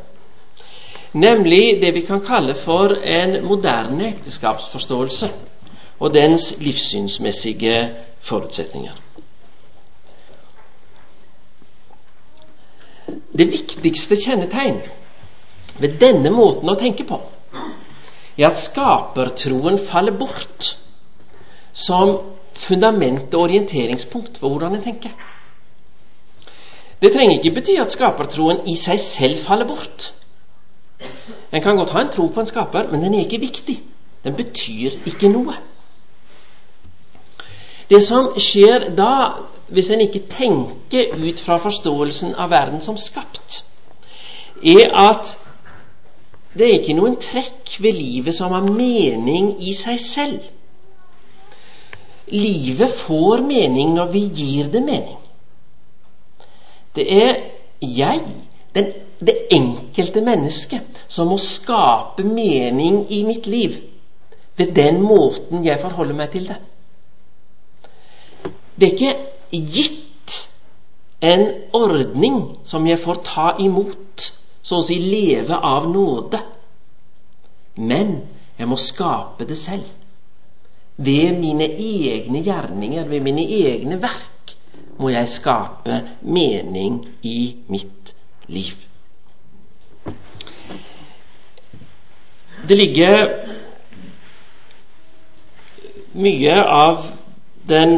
Nemlig 1.14 1.78
det 1.82 1.94
vi 1.96 2.02
kan 2.08 2.24
kalle 2.24 2.56
for 2.56 2.96
en 3.00 3.38
moderne 3.46 4.10
ekteskapsforståelse 4.10 5.30
og 6.00 6.14
dens 6.14 6.50
livssynsmessige 6.60 7.78
forutsetninger. 8.28 8.98
Det 13.32 13.48
viktigste 13.52 14.18
kjennetegn 14.20 14.82
ved 15.80 15.96
denne 16.02 16.32
måten 16.34 16.72
å 16.72 16.80
tenke 16.80 17.06
på 17.08 17.22
er 18.38 18.50
at 18.50 18.60
skapertroen 18.60 19.80
faller 19.80 20.16
bort 20.18 20.74
som 21.74 22.18
fundament 22.54 23.34
og 23.34 23.48
orienteringspunkt 23.48 24.38
for 24.38 24.50
hvordan 24.50 24.76
en 24.76 24.84
tenker. 24.84 25.14
Det 27.02 27.12
trenger 27.14 27.38
ikke 27.38 27.56
bety 27.56 27.78
at 27.82 27.92
skapertroen 27.92 28.68
i 28.70 28.76
seg 28.78 29.00
selv 29.02 29.40
faller 29.46 29.68
bort. 29.68 30.12
En 31.52 31.62
kan 31.62 31.76
godt 31.76 31.94
ha 31.96 32.04
en 32.04 32.12
tro 32.14 32.28
på 32.28 32.40
en 32.40 32.50
skaper, 32.50 32.92
men 32.92 33.04
den 33.04 33.14
er 33.14 33.26
ikke 33.26 33.42
viktig. 33.42 33.82
Den 34.24 34.36
betyr 34.38 35.00
ikke 35.10 35.32
noe. 35.34 35.58
Det 37.90 38.04
som 38.06 38.30
skjer 38.40 38.92
da, 38.96 39.14
hvis 39.68 39.90
en 39.92 40.04
ikke 40.06 40.24
tenker 40.32 41.16
ut 41.18 41.42
fra 41.44 41.58
forståelsen 41.60 42.36
av 42.40 42.54
verden 42.54 42.84
som 42.86 43.00
skapt, 43.02 43.64
er 44.62 44.94
at 44.96 45.34
det 46.54 46.68
er 46.68 46.78
ikke 46.78 46.96
noen 46.96 47.18
trekk 47.20 47.78
ved 47.80 47.98
livet 47.98 48.36
som 48.36 48.54
har 48.54 48.68
mening 48.68 49.56
i 49.64 49.74
seg 49.76 50.00
selv. 50.04 50.40
Livet 52.32 52.92
får 52.96 53.44
mening 53.44 53.96
når 53.96 54.12
vi 54.14 54.26
gir 54.36 54.70
det 54.72 54.82
mening. 54.84 55.18
Det 56.96 57.06
er 57.08 57.38
jeg, 57.82 58.22
den, 58.76 58.92
det 59.20 59.36
enkelte 59.52 60.24
mennesket, 60.24 61.02
som 61.08 61.32
må 61.32 61.38
skape 61.40 62.24
mening 62.24 63.04
i 63.12 63.24
mitt 63.28 63.48
liv 63.48 63.80
ved 64.60 64.74
den 64.76 65.02
måten 65.02 65.66
jeg 65.66 65.80
forholder 65.82 66.18
meg 66.18 66.32
til 66.34 66.48
det. 66.52 66.60
Det 68.76 68.88
er 68.88 68.96
ikke 68.96 69.62
gitt 69.76 70.38
en 71.22 71.46
ordning 71.78 72.42
som 72.66 72.88
jeg 72.88 73.00
får 73.00 73.22
ta 73.28 73.48
imot, 73.62 74.32
så 74.62 74.82
å 74.82 74.86
si 74.86 74.98
leve 75.02 75.56
av 75.56 75.88
nåde. 75.90 76.42
Men 77.78 78.16
jeg 78.58 78.70
må 78.70 78.78
skape 78.80 79.48
det 79.48 79.58
selv 79.58 80.01
ved 80.98 81.38
mine 81.40 81.66
egne 81.66 82.44
gjerninger, 82.44 83.08
ved 83.08 83.22
mine 83.22 83.46
egne 83.46 84.02
verk, 84.02 84.56
må 85.00 85.10
jeg 85.10 85.28
skape 85.28 86.02
mening 86.22 87.06
i 87.22 87.56
mitt 87.68 88.14
liv. 88.48 88.76
Det 92.68 92.78
ligger 92.78 93.28
mye 96.14 96.56
av 96.62 97.06
den, 97.68 97.96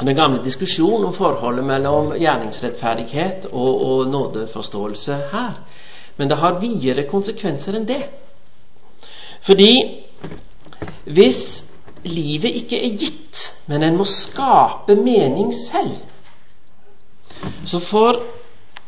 den 0.00 0.16
gamle 0.16 0.44
diskusjonen 0.44 1.08
om 1.08 1.16
forholdet 1.16 1.66
mellom 1.66 2.12
gjerningsrettferdighet 2.14 3.48
og, 3.50 3.82
og 3.88 4.12
nådeforståelse 4.12 5.18
her. 5.32 5.58
Men 6.16 6.30
det 6.30 6.38
har 6.38 6.60
videre 6.62 7.08
konsekvenser 7.10 7.74
enn 7.74 7.88
det. 7.88 8.04
Fordi 9.42 9.72
hvis 11.04 11.64
livet 12.04 12.56
ikke 12.60 12.80
er 12.80 12.98
gitt, 13.00 13.44
men 13.66 13.82
en 13.82 13.96
må 13.96 14.04
skape 14.08 14.96
mening 14.96 15.52
selv, 15.54 15.96
så 17.64 17.80
får 17.80 18.20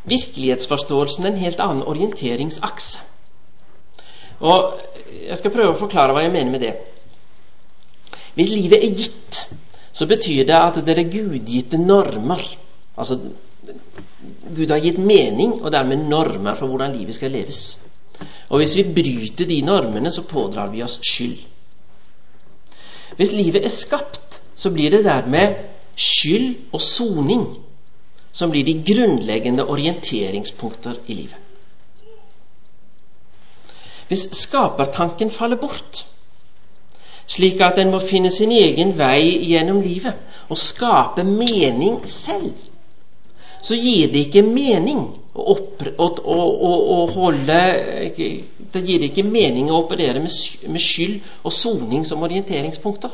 virkelighetsforståelsen 0.06 1.26
en 1.26 1.38
helt 1.40 1.60
annen 1.60 1.82
orienteringsakse. 1.82 2.98
Og 4.40 4.80
Jeg 5.26 5.38
skal 5.38 5.50
prøve 5.50 5.72
å 5.72 5.78
forklare 5.78 6.12
hva 6.12 6.22
jeg 6.22 6.32
mener 6.34 6.50
med 6.52 6.60
det. 6.60 6.74
Hvis 8.36 8.50
livet 8.52 8.82
er 8.84 8.98
gitt, 8.98 9.38
så 9.96 10.06
betyr 10.06 10.44
det 10.44 10.56
at 10.56 10.80
det 10.84 10.92
er 10.92 11.08
gudgitte 11.08 11.78
normer. 11.80 12.42
Altså 12.98 13.16
Gud 14.56 14.70
har 14.70 14.82
gitt 14.84 14.98
mening, 14.98 15.54
og 15.62 15.72
dermed 15.72 16.04
normer 16.10 16.54
for 16.58 16.68
hvordan 16.68 16.94
livet 16.98 17.16
skal 17.16 17.32
leves. 17.32 17.78
Og 18.48 18.60
hvis 18.60 18.76
vi 18.76 18.84
bryter 18.92 19.48
de 19.48 19.60
normene, 19.64 20.12
så 20.12 20.22
pådrar 20.22 20.70
vi 20.70 20.82
oss 20.84 20.98
skyld. 21.02 21.38
Hvis 23.16 23.32
livet 23.32 23.64
er 23.64 23.72
skapt, 23.72 24.42
så 24.54 24.70
blir 24.70 24.90
det 24.90 25.04
dermed 25.04 25.54
skyld 25.96 26.72
og 26.72 26.80
soning 26.80 27.46
som 28.36 28.50
blir 28.52 28.64
de 28.64 28.76
grunnleggende 28.84 29.64
orienteringspunkter 29.64 30.98
i 31.06 31.14
livet. 31.14 31.40
Hvis 34.08 34.28
skapertanken 34.36 35.30
faller 35.30 35.56
bort, 35.56 36.04
slik 37.26 37.60
at 37.64 37.78
en 37.78 37.90
må 37.90 37.98
finne 37.98 38.30
sin 38.30 38.52
egen 38.52 38.92
vei 38.98 39.38
gjennom 39.48 39.80
livet 39.82 40.20
og 40.48 40.58
skape 40.60 41.24
mening 41.26 42.04
selv, 42.08 42.52
så 43.62 43.76
gir 43.78 44.10
det 44.12 44.26
ikke 44.26 44.42
mening 44.46 45.00
å, 45.36 45.54
å, 45.54 46.06
å, 46.06 47.00
holde 47.12 47.58
Det 48.72 48.82
gir 48.84 49.04
ikke 49.06 49.24
mening 49.26 49.70
å 49.70 49.82
operere 49.84 50.22
med, 50.22 50.32
med 50.68 50.82
skyld 50.82 51.44
og 51.44 51.54
soning 51.54 52.04
som 52.08 52.24
orienteringspunkter. 52.24 53.12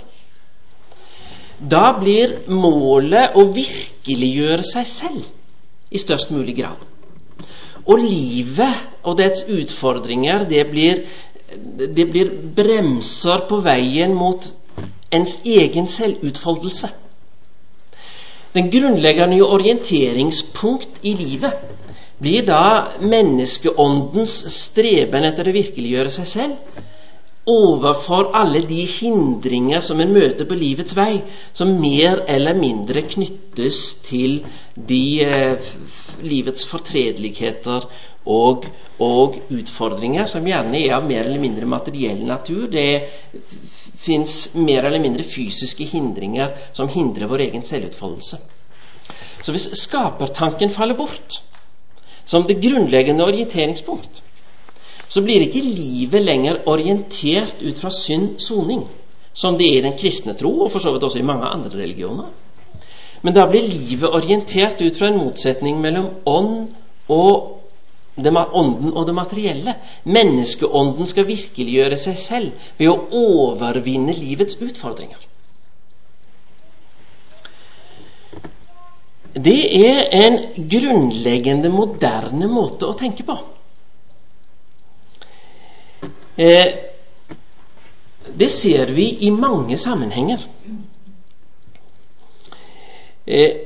Da 1.59 1.93
blir 1.99 2.41
målet 2.51 3.37
å 3.39 3.47
virkeliggjøre 3.55 4.65
seg 4.67 4.89
selv 4.91 5.93
i 5.93 6.01
størst 6.01 6.33
mulig 6.35 6.57
grad. 6.59 6.81
Og 7.83 7.99
livet 7.99 9.07
og 9.07 9.19
dets 9.19 9.45
utfordringer, 9.51 10.47
det 10.51 10.65
blir, 10.71 11.05
det 11.97 12.07
blir 12.11 12.33
bremser 12.57 13.47
på 13.51 13.61
veien 13.63 14.15
mot 14.15 14.47
ens 15.13 15.39
egen 15.45 15.89
selvutfoldelse. 15.91 16.91
Den 18.53 18.69
grunnleggende 18.73 19.41
orienteringspunkt 19.45 21.01
i 21.03 21.15
livet 21.17 21.53
blir 22.23 22.45
da 22.47 22.65
menneskeåndens 23.01 24.35
streben 24.53 25.25
etter 25.27 25.49
å 25.49 25.55
virkeliggjøre 25.57 26.13
seg 26.15 26.29
selv 26.31 26.83
overfor 27.49 28.31
alle 28.39 28.61
de 28.69 28.85
hindringer 28.87 29.83
som 29.83 29.99
en 30.01 30.13
møter 30.15 30.47
på 30.47 30.55
livets 30.55 30.95
vei, 30.95 31.25
som 31.53 31.73
mer 31.81 32.23
eller 32.31 32.55
mindre 32.55 33.03
knyttes 33.11 33.81
til 34.07 34.45
de 34.77 35.03
eh, 35.27 35.73
livets 36.23 36.69
fortredeligheter 36.71 37.89
og, 38.25 38.67
og, 39.03 39.39
utfordringer, 39.51 40.27
som 40.31 40.47
gjerne 40.47 40.79
er 40.79 40.97
av 40.97 41.07
mer 41.07 41.27
eller 41.27 41.43
mindre 41.43 41.67
materiell 41.67 42.23
natur. 42.27 42.69
Det 42.71 43.03
fins 43.99 44.53
mer 44.55 44.87
eller 44.87 45.03
mindre 45.03 45.27
fysiske 45.27 45.87
hindringer 45.91 46.55
som 46.77 46.91
hindrer 46.91 47.31
vår 47.31 47.49
egen 47.49 47.65
selvutfoldelse. 47.67 48.39
Så 49.43 49.55
hvis 49.55 49.71
skapertanken 49.81 50.71
faller 50.71 50.99
bort 50.99 51.41
som 52.25 52.47
det 52.47 52.61
grunnleggende 52.63 53.25
orienteringspunkt, 53.27 54.23
så 55.13 55.21
blir 55.21 55.43
ikke 55.45 55.61
livet 55.61 56.23
lenger 56.23 56.63
orientert 56.71 57.59
ut 57.61 57.79
fra 57.79 57.91
synd 57.93 58.39
soning, 58.41 58.87
som 59.35 59.59
det 59.59 59.67
er 59.67 59.81
i 59.81 59.85
den 59.89 59.99
kristne 59.99 60.37
tro, 60.39 60.53
og 60.65 60.71
for 60.73 60.81
så 60.81 60.93
vidt 60.95 61.05
også 61.05 61.19
i 61.21 61.27
mange 61.27 61.49
andre 61.51 61.83
religioner. 61.83 62.31
Men 63.23 63.35
da 63.35 63.45
blir 63.51 63.67
livet 63.69 64.09
orientert 64.09 64.81
ut 64.81 64.97
fra 64.99 65.11
en 65.11 65.21
motsetning 65.21 65.83
mellom 65.83 66.23
ånd 66.27 66.73
og 67.13 67.62
det, 68.15 68.33
ånden 68.53 68.93
og 68.93 69.07
det 69.07 69.15
materielle. 69.17 69.75
Menneskeånden 70.05 71.09
skal 71.09 71.29
virkeliggjøre 71.29 71.99
seg 72.01 72.19
selv 72.21 72.71
ved 72.79 72.91
å 72.93 72.99
overvinne 73.23 74.15
livets 74.17 74.59
utfordringer. 74.61 75.29
Det 79.33 79.61
er 79.79 80.11
en 80.13 80.39
grunnleggende 80.69 81.71
moderne 81.73 82.49
måte 82.53 82.85
å 82.85 82.97
tenke 82.99 83.25
på. 83.25 83.39
Eh, 86.37 86.69
det 88.37 88.51
ser 88.53 88.93
vi 88.93 89.09
i 89.25 89.31
mange 89.33 89.79
sammenhenger. 89.81 90.45
Eh, 93.27 93.57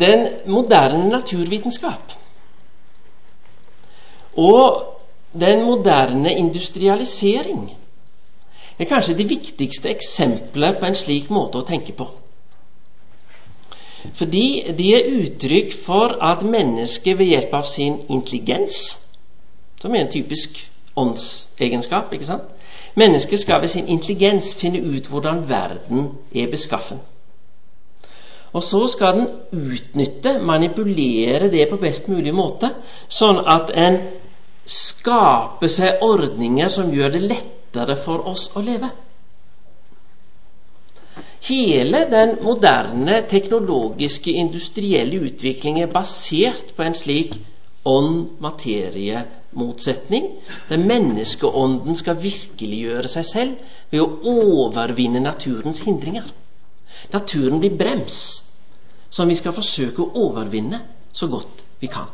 den 0.00 0.28
moderne 0.46 1.08
naturvitenskap 1.08 2.12
og 4.36 4.82
den 5.40 5.64
moderne 5.64 6.32
industrialisering 6.32 7.70
er 8.78 8.84
kanskje 8.84 9.16
de 9.16 9.28
viktigste 9.28 9.88
eksempler 9.88 10.76
på 10.80 10.86
en 10.86 10.98
slik 10.98 11.30
måte 11.32 11.60
å 11.60 11.64
tenke 11.64 11.94
på. 11.96 12.06
Fordi 14.14 14.72
de 14.76 14.90
er 14.94 15.08
uttrykk 15.16 15.72
for 15.86 16.18
at 16.22 16.44
mennesket 16.44 17.18
ved 17.18 17.32
hjelp 17.32 17.54
av 17.56 17.66
sin 17.70 17.98
intelligens, 18.12 18.98
som 19.80 19.94
er 19.94 20.04
en 20.04 20.12
typisk 20.12 20.60
åndsegenskap 20.96 22.12
ikke 22.12 22.28
sant? 22.28 22.52
Mennesket 22.96 23.40
skal 23.40 23.60
ved 23.60 23.72
sin 23.72 23.88
intelligens 23.92 24.54
finne 24.56 24.80
ut 24.80 25.08
hvordan 25.10 25.48
verden 25.48 26.10
er 26.34 26.52
beskaffen. 26.52 27.00
Og 28.56 28.62
så 28.64 28.86
skal 28.88 29.18
den 29.18 29.26
utnytte, 29.52 30.38
manipulere 30.40 31.50
det 31.52 31.68
på 31.68 31.76
best 31.80 32.08
mulig 32.08 32.32
måte, 32.34 32.70
sånn 33.12 33.38
at 33.52 33.70
en 33.76 33.98
skaper 34.66 35.68
seg 35.70 36.02
ordninger 36.02 36.68
som 36.72 36.94
gjør 36.94 37.10
det 37.14 37.20
lettere 37.26 37.96
for 38.00 38.26
oss 38.30 38.50
å 38.56 38.60
leve. 38.64 38.90
Hele 41.46 42.06
den 42.10 42.36
moderne 42.42 43.22
teknologiske, 43.30 44.30
industrielle 44.32 45.16
utvikling 45.28 45.80
er 45.82 45.86
basert 45.92 46.74
på 46.74 46.82
en 46.82 46.94
slik 46.98 47.34
ånd-materie-motsetning, 47.86 50.24
der 50.70 50.78
menneskeånden 50.82 51.94
skal 51.94 52.22
virkeliggjøre 52.24 53.08
seg 53.12 53.24
selv 53.28 53.52
ved 53.92 54.00
å 54.02 54.12
overvinne 54.32 55.20
naturens 55.22 55.80
hindringer. 55.86 56.24
Naturen 57.12 57.60
blir 57.62 57.78
brems 57.78 58.45
som 59.16 59.28
vi 59.28 59.36
skal 59.38 59.56
forsøke 59.56 60.04
å 60.04 60.26
overvinne 60.28 60.82
så 61.16 61.28
godt 61.32 61.64
vi 61.80 61.88
kan. 61.88 62.10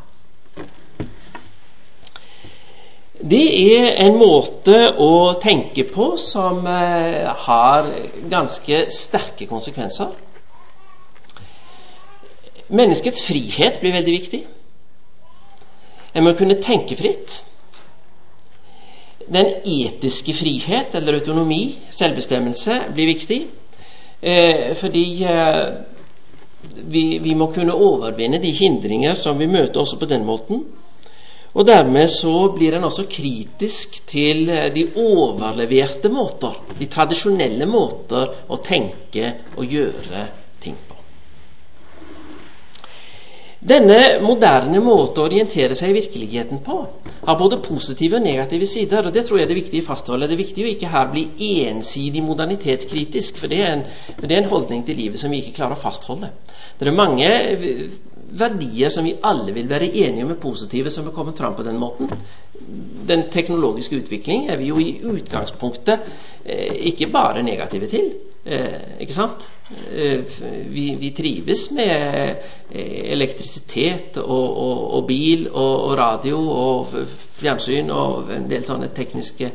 Det 3.23 3.43
er 3.75 3.93
en 4.03 4.17
måte 4.19 4.75
å 4.99 5.35
tenke 5.39 5.85
på 5.87 6.13
som 6.19 6.65
eh, 6.67 7.27
har 7.45 7.87
ganske 8.31 8.85
sterke 8.91 9.47
konsekvenser. 9.47 10.11
Menneskets 12.73 13.23
frihet 13.27 13.79
blir 13.79 13.95
veldig 13.95 14.15
viktig. 14.17 14.41
En 16.13 16.25
må 16.25 16.33
kunne 16.37 16.59
tenke 16.63 16.97
fritt. 16.99 17.39
Den 19.23 19.53
etiske 19.63 20.35
frihet, 20.35 20.95
eller 20.95 21.21
autonomi, 21.21 21.77
selvbestemmelse, 21.95 22.81
blir 22.95 23.11
viktig. 23.13 23.39
Eh, 24.19 24.73
fordi 24.79 25.05
eh, 25.23 25.92
vi, 26.71 27.19
vi, 27.19 27.35
må 27.35 27.49
kunne 27.53 27.75
overvinne 27.75 28.39
de 28.41 28.51
hindringer 28.55 29.17
som 29.19 29.39
vi 29.39 29.49
møter 29.51 29.81
også 29.83 29.99
på 29.99 30.09
den 30.09 30.25
måten. 30.27 30.63
Og 31.53 31.67
Dermed 31.67 32.09
så 32.09 32.33
blir 32.55 32.73
en 32.73 32.87
også 32.87 33.05
kritisk 33.09 33.99
til 34.09 34.47
eh, 34.49 34.71
de 34.73 34.87
overleverte 34.97 36.09
måter, 36.09 36.57
de 36.79 36.89
tradisjonelle 36.89 37.67
måter 37.69 38.33
å 38.49 38.57
tenke 38.65 39.35
og 39.53 39.77
gjøre 39.77 40.27
ting 40.63 40.79
på. 40.87 40.92
Denne 43.63 44.19
moderne 44.19 44.79
måte 44.83 45.21
å 45.21 45.27
orientere 45.29 45.75
seg 45.77 45.93
i 45.93 45.95
virkeligheten 46.01 46.59
på 46.65 46.81
har 47.23 47.37
både 47.39 47.61
positive 47.63 48.17
og 48.19 48.25
negative 48.25 48.67
sider. 48.67 49.07
og 49.07 49.13
Det 49.15 49.23
tror 49.27 49.39
jeg 49.39 49.47
det 49.47 49.55
er 49.55 49.61
viktig 49.61 49.83
å 49.83 49.87
fastholde. 49.87 50.27
Det 50.27 50.35
er 50.35 50.41
viktig 50.41 50.65
å 50.65 50.71
ikke 50.73 50.91
her 50.91 51.11
bli 51.13 51.23
ensidig 51.63 52.23
modernitetskritisk, 52.25 53.39
for 53.39 53.51
det 53.51 53.61
er 53.63 53.77
en, 53.77 53.85
det 54.19 54.31
er 54.31 54.41
en 54.41 54.51
holdning 54.51 54.83
til 54.83 54.99
livet 54.99 55.21
som 55.21 55.31
vi 55.31 55.39
ikke 55.39 55.55
klarer 55.61 55.77
å 55.77 55.83
fastholde. 55.83 56.33
Det 56.79 56.89
er 56.89 56.97
mange 56.97 57.29
verdier 58.33 58.91
som 58.91 59.05
vi 59.07 59.15
alle 59.23 59.53
vil 59.55 59.69
være 59.69 59.91
enige 59.93 60.25
om 60.25 60.33
er 60.33 60.41
positive, 60.41 60.91
som 60.91 61.07
er 61.07 61.15
kommet 61.15 61.39
fram 61.39 61.55
på 61.55 61.63
den 61.63 61.79
måten. 61.79 62.11
Den 63.07 63.29
teknologiske 63.31 64.01
utvikling 64.01 64.49
er 64.51 64.59
vi 64.59 64.71
jo 64.73 64.79
i 64.81 64.97
utgangspunktet 65.07 66.11
eh, 66.43 66.75
ikke 66.91 67.11
bare 67.13 67.43
negative 67.45 67.87
til. 67.91 68.13
Eh, 68.43 68.99
ikke 68.99 69.15
sant? 69.15 69.45
Eh, 69.71 70.23
vi, 70.67 70.89
vi, 70.99 71.11
trives 71.15 71.69
med 71.71 71.91
eh, 71.93 72.55
elektrisitet 72.73 74.17
og, 74.17 74.57
og, 74.57 74.79
og 74.97 75.05
bil 75.07 75.47
og, 75.51 75.75
og, 75.83 75.93
radio 75.97 76.39
og 76.49 76.95
fjernsyn 77.37 77.89
og 77.93 78.31
en 78.33 78.45
del 78.49 78.63
sånne 78.65 78.87
tekniske 78.95 79.49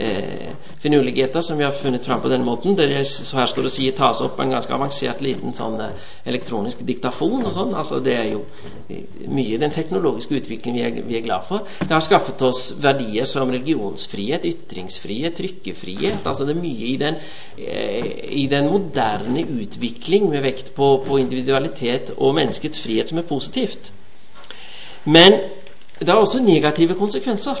eh, 0.00 0.54
finurligheter 0.82 1.44
som 1.44 1.58
vi 1.58 1.66
har 1.66 1.76
funnet 1.76 2.06
fram 2.06 2.22
på 2.22 2.30
denne 2.32 2.46
måten. 2.46 2.76
Der 2.78 2.96
jeg 2.96 3.06
så 3.06 3.38
her 3.38 3.50
står 3.50 3.68
og 3.68 3.74
sier 3.74 3.94
tas 3.96 4.22
opp 4.24 4.40
en 4.40 4.54
ganske 4.54 4.74
avansert 4.74 5.22
liten 5.24 5.54
sånn 5.54 5.78
eh, 5.84 6.08
elektronisk 6.30 6.82
diktafon 6.86 7.44
og 7.44 7.54
sånn. 7.54 7.74
Altså 7.78 8.00
Det 8.04 8.16
er 8.16 8.30
jo 8.32 8.42
mye 9.28 9.60
den 9.60 9.74
teknologiske 9.74 10.40
utviklingen 10.40 10.80
vi 10.80 10.86
er, 10.86 11.06
vi 11.06 11.18
er 11.20 11.26
glad 11.26 11.46
for. 11.50 11.68
Det 11.80 11.92
har 11.92 12.04
skaffet 12.04 12.42
oss 12.46 12.72
verdier 12.82 13.28
som 13.28 13.52
religionsfrihet, 13.54 14.46
ytringsfrihet, 14.50 15.36
trykkefrihet. 15.38 16.24
Altså 16.24 16.48
det 16.48 16.56
er 16.56 16.62
mye 16.64 16.90
i 16.90 16.96
den 17.00 17.20
eh, 17.58 18.14
i 18.34 18.46
den 18.50 18.70
moderne 18.70 19.44
utvikling 19.60 20.28
med 20.30 20.42
vekt 20.44 20.72
på, 20.74 20.88
på, 21.06 21.18
individualitet 21.20 22.12
og 22.16 22.34
menneskets 22.64 22.80
frihet 22.80 23.08
som 23.08 23.18
er 23.18 23.28
positivt. 23.28 23.92
Men 25.04 25.32
det 26.00 26.08
har 26.08 26.20
også 26.20 26.40
negative 26.40 26.94
konsekvenser. 26.94 27.56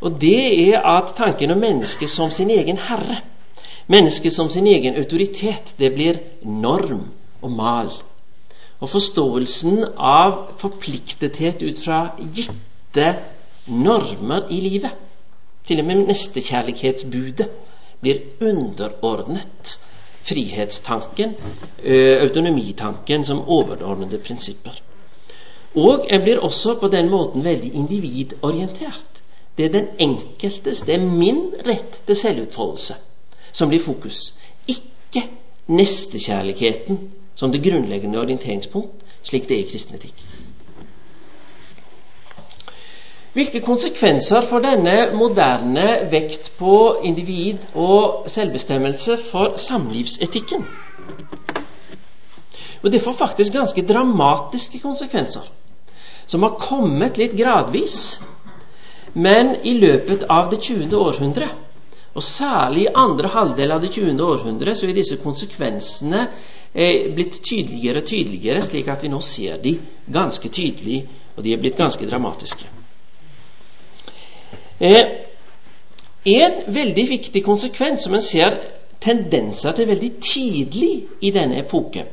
Og 0.00 0.20
det 0.20 0.70
er 0.74 0.80
at 0.80 1.14
tanken 1.16 1.50
om 1.50 1.58
mennesket 1.58 2.10
som 2.10 2.30
sin 2.30 2.50
egen 2.50 2.78
herre, 2.78 3.22
mennesket 3.88 4.32
som 4.32 4.50
sin 4.50 4.66
egen 4.66 4.96
autoritet, 4.96 5.74
det 5.78 5.92
blir 5.94 6.18
norm 6.42 7.10
og 7.42 7.50
mal. 7.50 7.90
Og 8.80 8.88
forståelsen 8.88 9.84
av 9.98 10.54
forpliktethet 10.58 11.62
ut 11.62 11.78
fra 11.84 12.14
gitte 12.34 13.16
normer 13.66 14.46
i 14.50 14.60
livet, 14.60 14.90
til 15.66 15.80
og 15.80 15.86
med 15.86 16.06
nestekjærlighetsbudet, 16.06 17.48
blir 18.00 18.20
underordnet 18.40 19.78
frihetstanken, 20.28 21.34
autonomitanken 22.20 23.24
som 23.24 23.42
overordnede 23.48 24.18
prinsipper. 24.18 24.82
Og 25.76 26.06
jeg 26.10 26.22
blir 26.22 26.38
også 26.44 26.78
på 26.80 26.88
den 26.88 27.10
måten 27.10 27.44
veldig 27.44 27.72
individorientert. 27.74 29.22
Det 29.56 29.64
er 29.64 29.72
den 29.74 29.88
enkeltes, 29.98 30.80
det 30.86 30.94
er 30.94 31.04
min 31.04 31.52
rett 31.66 32.00
til 32.06 32.16
selvutfoldelse 32.16 32.94
som 33.52 33.68
blir 33.68 33.82
fokus. 33.82 34.34
Ikke 34.68 35.24
nestekjærligheten 35.66 37.00
som 37.34 37.52
det 37.52 37.62
grunnleggende 37.62 38.20
orienteringspunkt, 38.20 39.04
slik 39.22 39.48
det 39.48 39.56
er 39.56 39.64
i 39.64 39.70
kristen 39.70 39.98
etikk. 39.98 40.27
Hvilke 43.38 43.60
konsekvenser 43.62 44.48
får 44.50 44.62
denne 44.64 44.92
moderne 45.14 45.84
vekt 46.10 46.48
på 46.58 46.72
individ 47.06 47.68
og 47.78 48.24
selvbestemmelse 48.26 49.14
for 49.28 49.52
samlivsetikken? 49.62 50.64
Og 52.82 52.92
Det 52.92 53.02
får 53.02 53.12
faktisk 53.12 53.52
ganske 53.52 53.84
dramatiske 53.86 54.80
konsekvenser, 54.82 55.44
som 56.26 56.42
har 56.42 56.58
kommet 56.58 57.18
litt 57.18 57.36
gradvis. 57.38 58.18
Men 59.14 59.54
i 59.62 59.74
løpet 59.78 60.26
av 60.28 60.50
det 60.50 60.58
20. 60.62 60.96
århundre, 60.96 61.48
og 62.14 62.22
særlig 62.22 62.82
i 62.82 62.94
andre 62.94 63.28
halvdel 63.28 63.70
av 63.70 63.80
det 63.80 63.92
20. 63.92 64.18
århundre, 64.22 64.74
så 64.74 64.86
er 64.86 64.98
disse 64.98 65.20
konsekvensene 65.22 66.24
eh, 66.74 67.14
blitt 67.14 67.38
tydeligere 67.38 68.02
og 68.02 68.10
tydeligere, 68.10 68.66
slik 68.66 68.90
at 68.90 69.02
vi 69.02 69.12
nå 69.14 69.22
ser 69.22 69.62
de 69.62 69.76
ganske 70.12 70.48
tydelig, 70.48 71.04
og 71.36 71.44
de 71.44 71.54
er 71.54 71.62
blitt 71.62 71.78
ganske 71.78 72.10
dramatiske. 72.10 72.77
Eh, 74.80 75.02
en 76.24 76.74
veldig 76.74 77.08
viktig 77.08 77.44
konsekvens 77.44 78.02
som 78.02 78.14
en 78.14 78.22
ser 78.22 78.58
tendenser 79.00 79.72
til 79.72 79.88
veldig 79.88 80.10
tidlig 80.22 80.92
i 81.22 81.30
denne 81.34 81.58
epoke, 81.62 82.04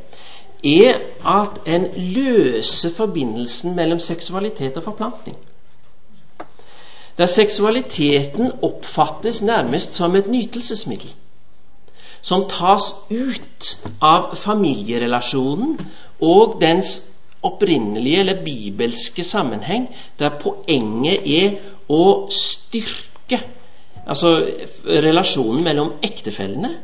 er 0.66 1.02
at 1.26 1.60
en 1.68 1.88
løser 1.98 2.94
forbindelsen 2.96 3.76
mellom 3.76 4.00
seksualitet 4.00 4.78
og 4.78 4.84
forplantning. 4.84 5.38
Der 7.18 7.26
seksualiteten 7.26 8.52
oppfattes 8.62 9.42
nærmest 9.42 9.96
som 9.96 10.16
et 10.16 10.28
nytelsesmiddel. 10.28 11.14
som 12.26 12.48
tas 12.50 12.96
ut 13.12 13.68
av 14.02 14.32
familierelasjonen 14.36 15.76
og 16.22 16.56
dens 16.62 16.96
opprinnelige 17.44 18.20
eller 18.20 18.40
bibelske 18.46 19.24
sammenheng, 19.24 19.90
der 20.20 20.40
poenget 20.40 21.22
er 21.44 21.52
å 21.92 22.28
styrke 22.34 23.42
altså 24.06 24.32
relasjonen 24.86 25.64
mellom 25.66 25.96
ektefellene 26.06 26.76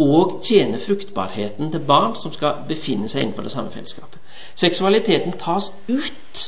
og 0.00 0.38
tjene 0.46 0.80
fruktbarheten 0.80 1.72
til 1.72 1.82
barn 1.86 2.14
som 2.16 2.32
skal 2.32 2.62
befinne 2.68 3.08
seg 3.10 3.24
innenfor 3.24 3.44
det 3.44 3.52
samme 3.52 3.72
fellesskapet. 3.74 4.18
Seksualiteten 4.56 5.36
tas 5.38 5.72
ut 5.88 6.44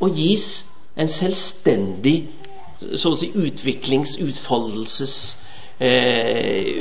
og 0.00 0.16
gis 0.16 0.64
en 0.98 1.12
selvstendig 1.12 2.16
så 2.96 3.12
å 3.12 3.18
si 3.18 3.28
utviklings-, 3.36 4.16
utfoldelses 4.24 5.16
eh, 5.78 6.80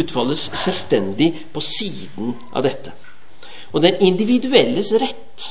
utfoldes 0.00 0.46
selvstendig 0.64 1.30
på 1.52 1.62
siden 1.62 2.34
av 2.52 2.64
dette. 2.64 2.94
Og 3.74 3.82
den 3.84 4.00
individuelles 4.06 4.92
rett 5.02 5.50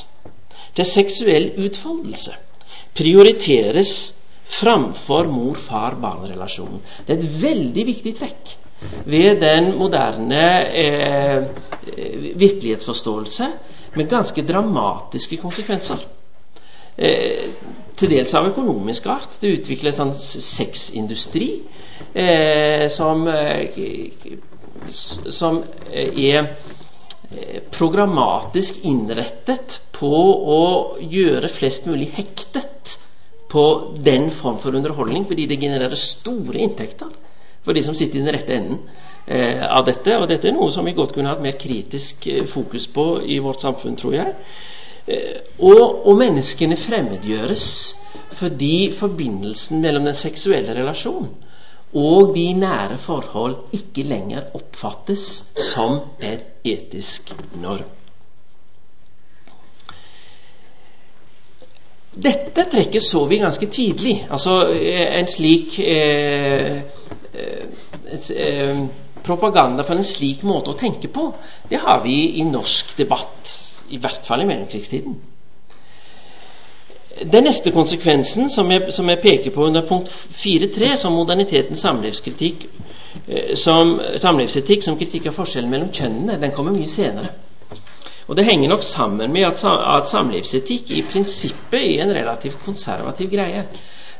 til 0.74 0.88
seksuell 0.88 1.52
utfoldelse 1.64 2.34
prioriteres 2.94 4.13
framfor 4.44 5.30
mor-far-barn-relasjonen. 5.32 6.82
Det 7.06 7.14
er 7.14 7.22
et 7.22 7.40
veldig 7.42 7.86
viktig 7.86 8.14
trekk 8.18 8.56
ved 9.08 9.40
den 9.40 9.70
moderne 9.78 10.44
eh, 10.76 11.46
virkelighetsforståelse 12.36 13.48
med 13.94 14.10
ganske 14.10 14.44
dramatiske 14.44 15.38
konsekvenser. 15.40 16.04
Eh, 16.96 17.54
til 17.98 18.10
dels 18.10 18.34
av 18.34 18.48
økonomisk 18.50 19.06
art. 19.10 19.38
Det 19.40 19.52
utvikles 19.60 20.00
en 20.02 20.12
sexindustri 20.18 21.48
eh, 22.12 22.86
som, 22.92 23.26
eh, 23.28 23.78
som 25.30 25.62
er 25.90 26.40
eh, 26.42 27.62
programmatisk 27.74 28.84
innrettet 28.84 29.80
på 29.94 30.12
å 30.58 30.64
gjøre 31.00 31.50
flest 31.50 31.86
mulig 31.90 32.10
hektet 32.18 32.98
på 33.54 33.64
den 34.02 34.28
form 34.34 34.58
for 34.62 34.74
underholdning, 34.74 35.28
fordi 35.30 35.46
det 35.46 35.60
genererer 35.62 35.98
store 35.98 36.58
inntekter 36.66 37.12
for 37.64 37.76
de 37.76 37.82
som 37.86 37.94
sitter 37.94 38.18
i 38.18 38.24
den 38.24 38.34
rette 38.34 38.56
enden 38.56 38.80
eh, 39.26 39.62
av 39.62 39.86
dette. 39.86 40.18
Og 40.18 40.28
dette 40.28 40.50
er 40.50 40.56
noe 40.56 40.72
som 40.74 40.84
vi 40.84 40.96
godt 40.96 41.14
kunne 41.14 41.30
hatt 41.30 41.42
mer 41.44 41.56
kritisk 41.60 42.26
eh, 42.26 42.44
fokus 42.50 42.88
på 42.90 43.06
i 43.22 43.38
vårt 43.44 43.62
samfunn, 43.62 43.96
tror 44.00 44.18
jeg. 44.18 44.34
Eh, 45.06 45.40
og, 45.60 46.02
og, 46.02 46.12
menneskene 46.18 46.76
fremmedgjøres 46.80 47.68
fordi 48.34 48.90
forbindelsen 48.98 49.82
mellom 49.84 50.10
den 50.10 50.18
seksuelle 50.18 50.74
relasjonen 50.74 51.32
og 51.94 52.32
de 52.34 52.48
nære 52.58 52.96
forhold 52.98 53.56
ikke 53.76 54.02
lenger 54.02 54.48
oppfattes 54.58 55.44
som 55.70 56.00
et 56.18 56.42
etisk 56.66 57.30
norm. 57.62 57.86
Dette 62.14 62.64
trekket 62.70 63.02
så 63.02 63.24
vi 63.26 63.40
ganske 63.42 63.66
tidlig. 63.66 64.26
Altså 64.30 64.68
eh, 64.70 65.18
en 65.18 65.26
slik 65.28 65.78
eh, 65.78 66.82
eh, 67.34 68.84
Propaganda 69.24 69.82
for 69.82 69.96
en 69.96 70.04
slik 70.04 70.42
måte 70.44 70.70
å 70.70 70.78
tenke 70.78 71.08
på, 71.08 71.30
det 71.70 71.80
har 71.80 72.02
vi 72.04 72.18
i 72.40 72.44
norsk 72.44 72.96
debatt. 72.98 73.54
I 73.90 73.98
hvert 74.00 74.26
fall 74.26 74.42
i 74.42 74.46
mellomkrigstiden. 74.48 75.16
Den 77.32 77.44
neste 77.46 77.70
konsekvensen 77.70 78.48
som 78.50 78.70
jeg, 78.72 78.92
som 78.92 79.08
jeg 79.08 79.20
peker 79.22 79.52
på 79.54 79.66
under 79.66 79.84
punkt 79.86 80.08
4.3, 80.10 80.94
som 80.96 81.14
modernitetens 81.14 81.82
samlivskritikk, 81.84 82.66
eh, 83.26 83.54
som 83.56 83.96
samlivsetikk 84.16 84.84
som 84.84 84.98
kritikk 84.98 85.30
av 85.30 85.38
forskjellen 85.38 85.70
mellom 85.70 85.92
kjønnene, 85.92 86.40
den 86.40 86.54
kommer 86.54 86.76
mye 86.76 86.90
senere. 86.90 87.34
Og 88.26 88.36
Det 88.36 88.44
henger 88.44 88.68
nok 88.68 88.82
sammen 88.82 89.32
med 89.32 89.42
at, 89.42 90.08
samlivsetikk 90.08 90.90
i 90.90 91.02
prinsippet 91.12 91.80
er 91.80 92.02
en 92.02 92.14
relativt 92.16 92.62
konservativ 92.64 93.30
greie. 93.30 93.66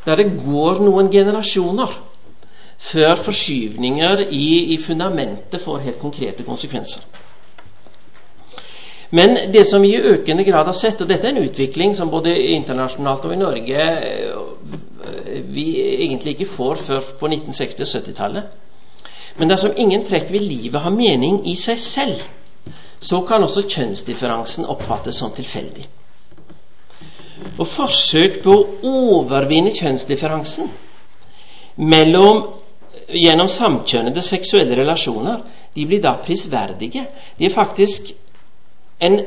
Der 0.06 0.16
det 0.16 0.32
går 0.44 0.82
noen 0.84 1.10
generasjoner 1.10 1.94
før 2.78 3.14
forskyvninger 3.16 4.26
i, 4.30 4.74
i 4.74 4.78
fundamentet 4.78 5.62
får 5.62 5.78
helt 5.78 5.98
konkrete 5.98 6.42
konsekvenser. 6.42 7.00
Men 9.10 9.36
det 9.52 9.66
som 9.66 9.82
vi 9.82 9.94
i 9.94 10.02
økende 10.10 10.44
grad 10.44 10.66
har 10.66 10.76
sett, 10.76 11.00
og 11.00 11.08
dette 11.08 11.28
er 11.28 11.36
en 11.36 11.44
utvikling 11.46 11.94
som 11.96 12.10
både 12.10 12.34
internasjonalt 12.56 13.24
og 13.24 13.32
i 13.32 13.38
Norge 13.38 13.84
øh, 14.24 15.54
vi 15.54 15.66
egentlig 15.80 16.34
ikke 16.34 16.52
får 16.56 16.74
før 16.74 17.00
på 17.20 17.28
1960- 17.28 17.84
og 17.84 17.92
70-tallet 17.94 18.42
Men 19.36 19.50
dersom 19.50 19.74
ingen 19.76 20.04
trekk 20.06 20.30
ved 20.30 20.40
livet 20.40 20.80
har 20.80 20.90
mening 20.94 21.40
i 21.50 21.56
seg 21.58 21.78
selv, 21.82 22.20
så 23.04 23.20
kan 23.28 23.44
også 23.44 23.66
kjønnsdifferansen 23.68 24.64
oppfattes 24.72 25.18
som 25.20 25.32
tilfeldig. 25.36 25.84
Og 27.58 27.66
forsøk 27.68 28.40
på 28.44 28.54
å 28.54 28.92
overvinne 29.10 29.74
kjønnsdifferansen 29.76 30.70
mellom 31.76 32.44
gjennom 33.12 33.50
samkjønnede 33.50 34.22
seksuelle 34.24 34.76
relasjoner, 34.78 35.42
de 35.74 35.86
blir 35.86 36.00
da 36.02 36.14
prisverdige. 36.24 37.06
De 37.38 37.44
er 37.46 37.54
faktisk 37.54 38.12
en 39.02 39.18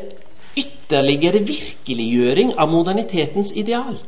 ytterligere 0.57 1.43
virkeliggjøring 1.45 2.55
av 2.57 2.71
modernitetens 2.71 3.51
ideal. 3.53 3.99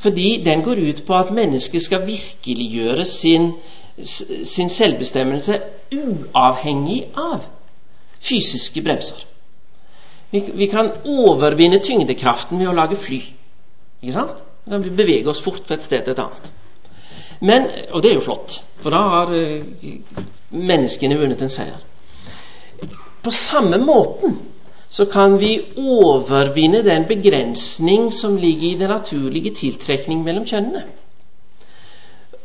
Fordi 0.00 0.42
den 0.44 0.62
går 0.64 0.80
ut 0.88 1.02
på 1.06 1.16
at 1.16 1.32
mennesket 1.34 1.82
skal 1.82 2.06
virkeliggjøre 2.06 3.04
sin, 3.08 3.50
sin 4.00 4.72
selvbestemmelse 4.72 5.60
uavhengig 5.92 7.02
av 7.16 7.44
fysiske 8.24 8.82
bremser. 8.82 9.24
Vi, 10.30 10.40
vi, 10.54 10.66
kan 10.66 10.90
overvinne 11.04 11.78
tyngdekraften 11.84 12.58
ved 12.58 12.70
å 12.70 12.76
lage 12.76 12.98
fly. 12.98 13.20
Ikke 14.02 14.16
sant? 14.16 14.40
Vi 14.64 14.72
kan 14.72 14.86
bevege 14.96 15.30
oss 15.30 15.42
fort 15.44 15.62
fra 15.66 15.78
et 15.78 15.84
sted 15.84 16.02
til 16.02 16.16
et 16.16 16.22
annet. 16.24 16.48
Men, 17.44 17.68
og 17.92 18.02
det 18.02 18.10
er 18.10 18.18
jo 18.18 18.24
flott, 18.24 18.56
for 18.82 18.94
da 18.94 19.02
har 19.12 19.30
uh, 19.30 19.94
menneskene 20.54 21.18
vunnet 21.20 21.42
en 21.44 21.52
seier. 21.52 21.78
På 23.24 23.32
samme 23.32 23.78
måten 23.80 24.38
så 24.94 25.06
kan 25.10 25.38
vi 25.40 25.52
overvinne 25.80 26.82
den 26.86 27.06
begrensning 27.08 28.10
som 28.14 28.36
ligger 28.36 28.68
i 28.68 28.78
den 28.78 28.92
naturlige 28.92 29.54
tiltrekning 29.56 30.22
mellom 30.26 30.44
kjønnene. 30.46 30.84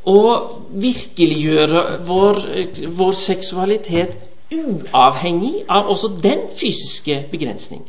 Og 0.09 0.63
virkeliggjøre 0.82 1.84
vår, 2.07 2.41
vår 2.97 3.17
seksualitet 3.19 4.28
uavhengig 4.54 5.66
av 5.70 5.89
også 5.89 6.10
den 6.24 6.47
fysiske 6.58 7.26
begrensning. 7.32 7.86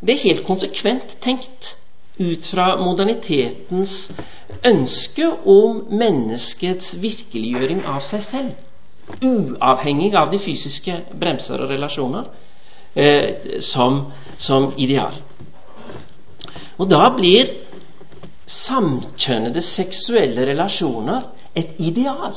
Det 0.00 0.16
er 0.16 0.24
helt 0.24 0.46
konsekvent 0.46 1.16
tenkt 1.22 1.76
ut 2.18 2.46
fra 2.46 2.76
modernitetens 2.76 4.12
ønske 4.66 5.28
om 5.46 5.84
menneskets 5.90 6.96
virkeliggjøring 7.02 7.84
av 7.86 8.02
seg 8.06 8.24
selv. 8.26 8.52
Uavhengig 9.22 10.14
av 10.18 10.30
de 10.32 10.40
fysiske 10.42 10.98
bremser 11.20 11.62
og 11.62 11.70
relasjoner 11.70 12.28
eh, 12.94 13.60
som, 13.60 14.04
som 14.38 14.72
ideal. 14.76 15.18
Og 16.78 16.90
da 16.90 17.04
blir 17.16 17.50
samkjønnede 18.46 19.62
seksuelle 19.64 20.46
relasjoner 20.50 21.30
et 21.54 21.78
ideal. 21.78 22.34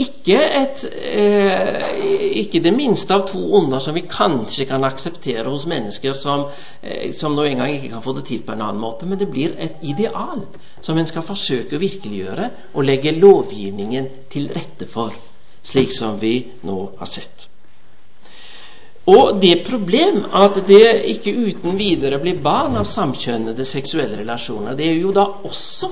Ikke, 0.00 0.36
et, 0.38 0.84
eh, 0.86 1.98
ikke, 2.40 2.60
det 2.64 2.72
minste 2.72 3.12
av 3.14 3.26
to 3.28 3.40
onder 3.58 3.82
som 3.84 3.94
vi 3.94 4.06
kanskje 4.08 4.64
kan 4.70 4.84
akseptere 4.86 5.50
hos 5.50 5.66
mennesker 5.68 6.14
som, 6.16 6.46
eh, 6.82 7.12
som 7.12 7.34
nå 7.36 7.44
engang 7.44 7.74
ikke 7.74 7.90
kan 7.92 8.02
få 8.02 8.14
det 8.16 8.24
til 8.30 8.40
på 8.46 8.52
en 8.52 8.62
annen 8.62 8.80
måte, 8.80 9.06
men 9.06 9.18
det 9.18 9.28
blir 9.30 9.56
et 9.58 9.82
ideal 9.82 10.46
som 10.80 10.98
en 10.98 11.06
skal 11.06 11.26
forsøke 11.26 11.76
å 11.76 11.82
virkeliggjøre 11.82 12.50
og 12.74 12.84
legge 12.84 13.12
lovgivningen 13.18 14.08
til 14.30 14.48
rette 14.54 14.86
for, 14.88 15.12
slik 15.62 15.92
som 15.92 16.18
vi 16.20 16.46
nå 16.62 16.78
har 16.98 17.06
sett. 17.06 17.48
Og 19.10 19.40
det 19.42 19.64
problem 19.66 20.24
at 20.32 20.62
det 20.68 20.86
ikke 21.16 21.34
uten 21.34 21.76
videre 21.78 22.20
blir 22.22 22.40
barn 22.40 22.76
av 22.76 22.86
samkjønnede 22.88 23.64
seksuelle 23.64 24.20
relasjoner, 24.20 24.76
det 24.76 24.86
er 24.86 25.00
jo 25.00 25.12
da 25.12 25.26
også 25.44 25.90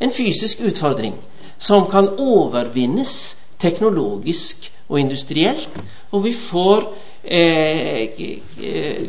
en 0.00 0.10
fysisk 0.10 0.60
utfordring 0.60 1.14
som 1.58 1.90
kan 1.90 2.08
overvinnes 2.18 3.36
teknologisk 3.58 4.70
og 4.88 5.00
industrielt. 5.00 5.68
Og 6.10 6.24
vi 6.24 6.32
får, 6.32 6.92
eh, 7.24 8.08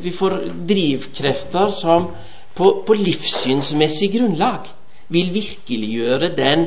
vi 0.04 0.12
får 0.12 0.40
drivkrefter 0.70 1.70
som 1.70 2.08
på, 2.56 2.84
på, 2.88 2.94
livssynsmessig 2.94 4.12
grunnlag 4.18 4.68
vil 5.10 5.34
virkeliggjøre 5.34 6.36
den, 6.38 6.66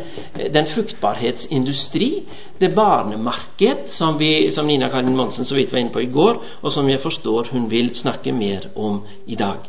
den 0.55 0.67
fruktbarhetsindustri, 0.67 2.23
det 2.61 2.75
barnemarked, 2.75 3.87
som, 3.87 4.19
vi, 4.19 4.51
som 4.51 4.67
Nina 4.67 4.89
Karin 4.89 5.17
Monsen 5.17 5.45
så 5.45 5.55
vidt 5.55 5.73
var 5.73 5.79
inne 5.79 5.93
på 5.93 6.03
i 6.03 6.11
går, 6.11 6.43
og 6.63 6.73
som 6.73 6.89
jeg 6.89 7.01
forstår 7.01 7.53
hun 7.53 7.71
vil 7.71 7.95
snakke 7.95 8.33
mer 8.33 8.67
om 8.75 9.03
i 9.27 9.35
dag. 9.35 9.63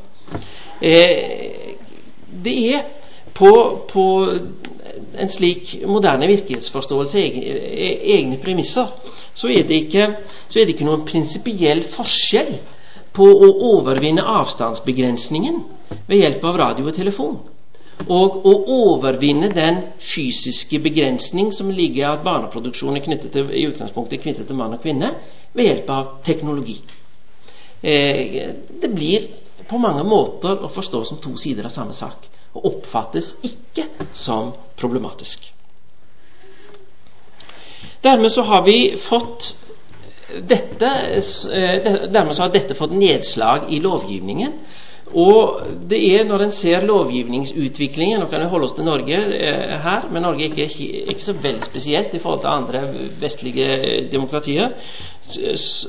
Eh, 0.82 1.76
det 2.44 2.76
er 2.76 2.82
på, 3.34 3.52
på 3.94 4.06
en 5.18 5.30
slik 5.30 5.76
moderne 5.88 6.28
virkelighetsforståelse, 6.28 7.22
egne 8.16 8.38
premisser, 8.44 8.92
så 9.34 9.50
er 9.50 9.68
det 9.68 9.84
ikke, 9.86 10.08
er 10.08 10.66
det 10.66 10.76
ikke 10.76 10.88
noen 10.88 11.06
prinsipiell 11.08 11.84
forskjell 11.94 12.56
på 13.14 13.26
å 13.26 13.50
overvinne 13.74 14.26
avstandsbegrensningen 14.40 15.60
ved 16.08 16.24
hjelp 16.24 16.46
av 16.50 16.58
radio 16.62 16.90
og 16.90 16.98
telefon, 16.98 17.38
og 18.08 18.40
å 18.50 18.54
overvinne 18.78 19.52
den 19.54 19.80
fysiske 20.02 20.82
begrensning 20.84 21.54
som 21.54 21.70
ligger 21.72 22.02
i 22.02 22.10
at 22.10 22.26
barneproduksjon 22.26 22.98
er 22.98 23.06
knyttet 23.06 23.36
til, 23.36 23.54
i 23.54 23.68
utgangspunktet 23.70 24.24
knyttet 24.24 24.50
til 24.50 24.58
mann 24.58 24.76
og 24.76 24.82
kvinne, 24.84 25.14
ved 25.54 25.70
hjelp 25.70 25.94
av 25.94 26.12
teknologi. 26.26 26.80
Eh, 27.84 28.54
det 28.82 28.90
blir 28.90 29.30
på 29.70 29.80
mange 29.80 30.04
måter 30.08 30.64
å 30.64 30.72
forstå 30.72 31.04
som 31.06 31.22
to 31.22 31.36
sider 31.40 31.68
av 31.68 31.74
samme 31.76 31.94
sak, 31.94 32.26
og 32.54 32.66
oppfattes 32.70 33.34
ikke 33.44 33.88
som 34.14 34.54
problematisk. 34.78 35.50
Dermed 38.04 38.32
så 38.32 38.44
har 38.44 38.64
vi 38.66 38.96
fått 39.00 39.54
dette, 40.50 40.90
eh, 41.54 42.10
dermed 42.12 42.36
så 42.36 42.44
har 42.44 42.54
dette 42.54 42.76
fått 42.76 42.92
nedslag 42.92 43.70
i 43.74 43.80
lovgivningen. 43.80 44.58
Og 45.14 45.60
det 45.90 46.00
er 46.16 46.24
når 46.26 46.46
en 46.46 46.52
ser 46.52 46.86
lovgivningsutviklingen 46.88 48.22
Nå 48.24 48.30
kan 48.32 48.42
vi 48.42 48.48
holde 48.50 48.66
oss 48.66 48.74
til 48.74 48.88
Norge 48.88 49.18
eh, 49.36 49.74
her, 49.84 50.08
men 50.10 50.26
Norge 50.26 50.48
er 50.48 50.54
ikke, 50.64 50.88
ikke 51.14 51.26
så 51.28 51.36
veldig 51.44 51.66
spesielt 51.68 52.16
i 52.16 52.22
forhold 52.24 52.42
til 52.42 52.54
andre 52.54 52.82
vestlige 53.22 54.08
demokratier. 54.12 54.74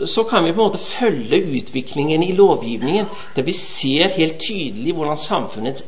Så 0.06 0.24
kan 0.24 0.44
vi 0.44 0.52
på 0.52 0.60
en 0.62 0.68
måte 0.68 0.78
følge 0.78 1.40
utviklingen 1.58 2.22
i 2.22 2.32
lovgivningen 2.32 3.06
der 3.36 3.42
vi 3.42 3.52
ser 3.52 4.08
helt 4.14 4.38
tydelig 4.40 4.94
hvordan 4.94 5.16
samfunnets 5.16 5.84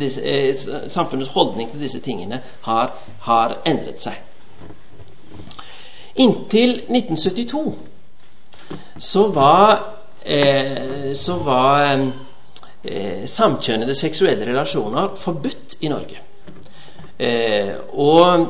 disse, 0.00 0.22
eh, 0.22 0.54
samfunnets 0.88 1.30
holdning 1.34 1.70
til 1.70 1.80
disse 1.80 2.00
tingene 2.00 2.40
har, 2.62 2.94
har 3.20 3.58
endret 3.66 4.00
seg. 4.00 4.22
Inntil 6.18 6.70
1972 6.88 7.74
så 8.98 9.26
var, 9.34 9.94
eh, 10.22 11.12
så 11.14 11.36
var 11.42 12.12
eh, 12.84 13.26
samkjønnede 13.26 13.94
seksuelle 13.94 14.46
relasjoner 14.46 15.14
forbudt 15.16 15.78
i 15.80 15.88
Norge. 15.88 16.27
Eh, 17.18 17.72
og 17.92 18.46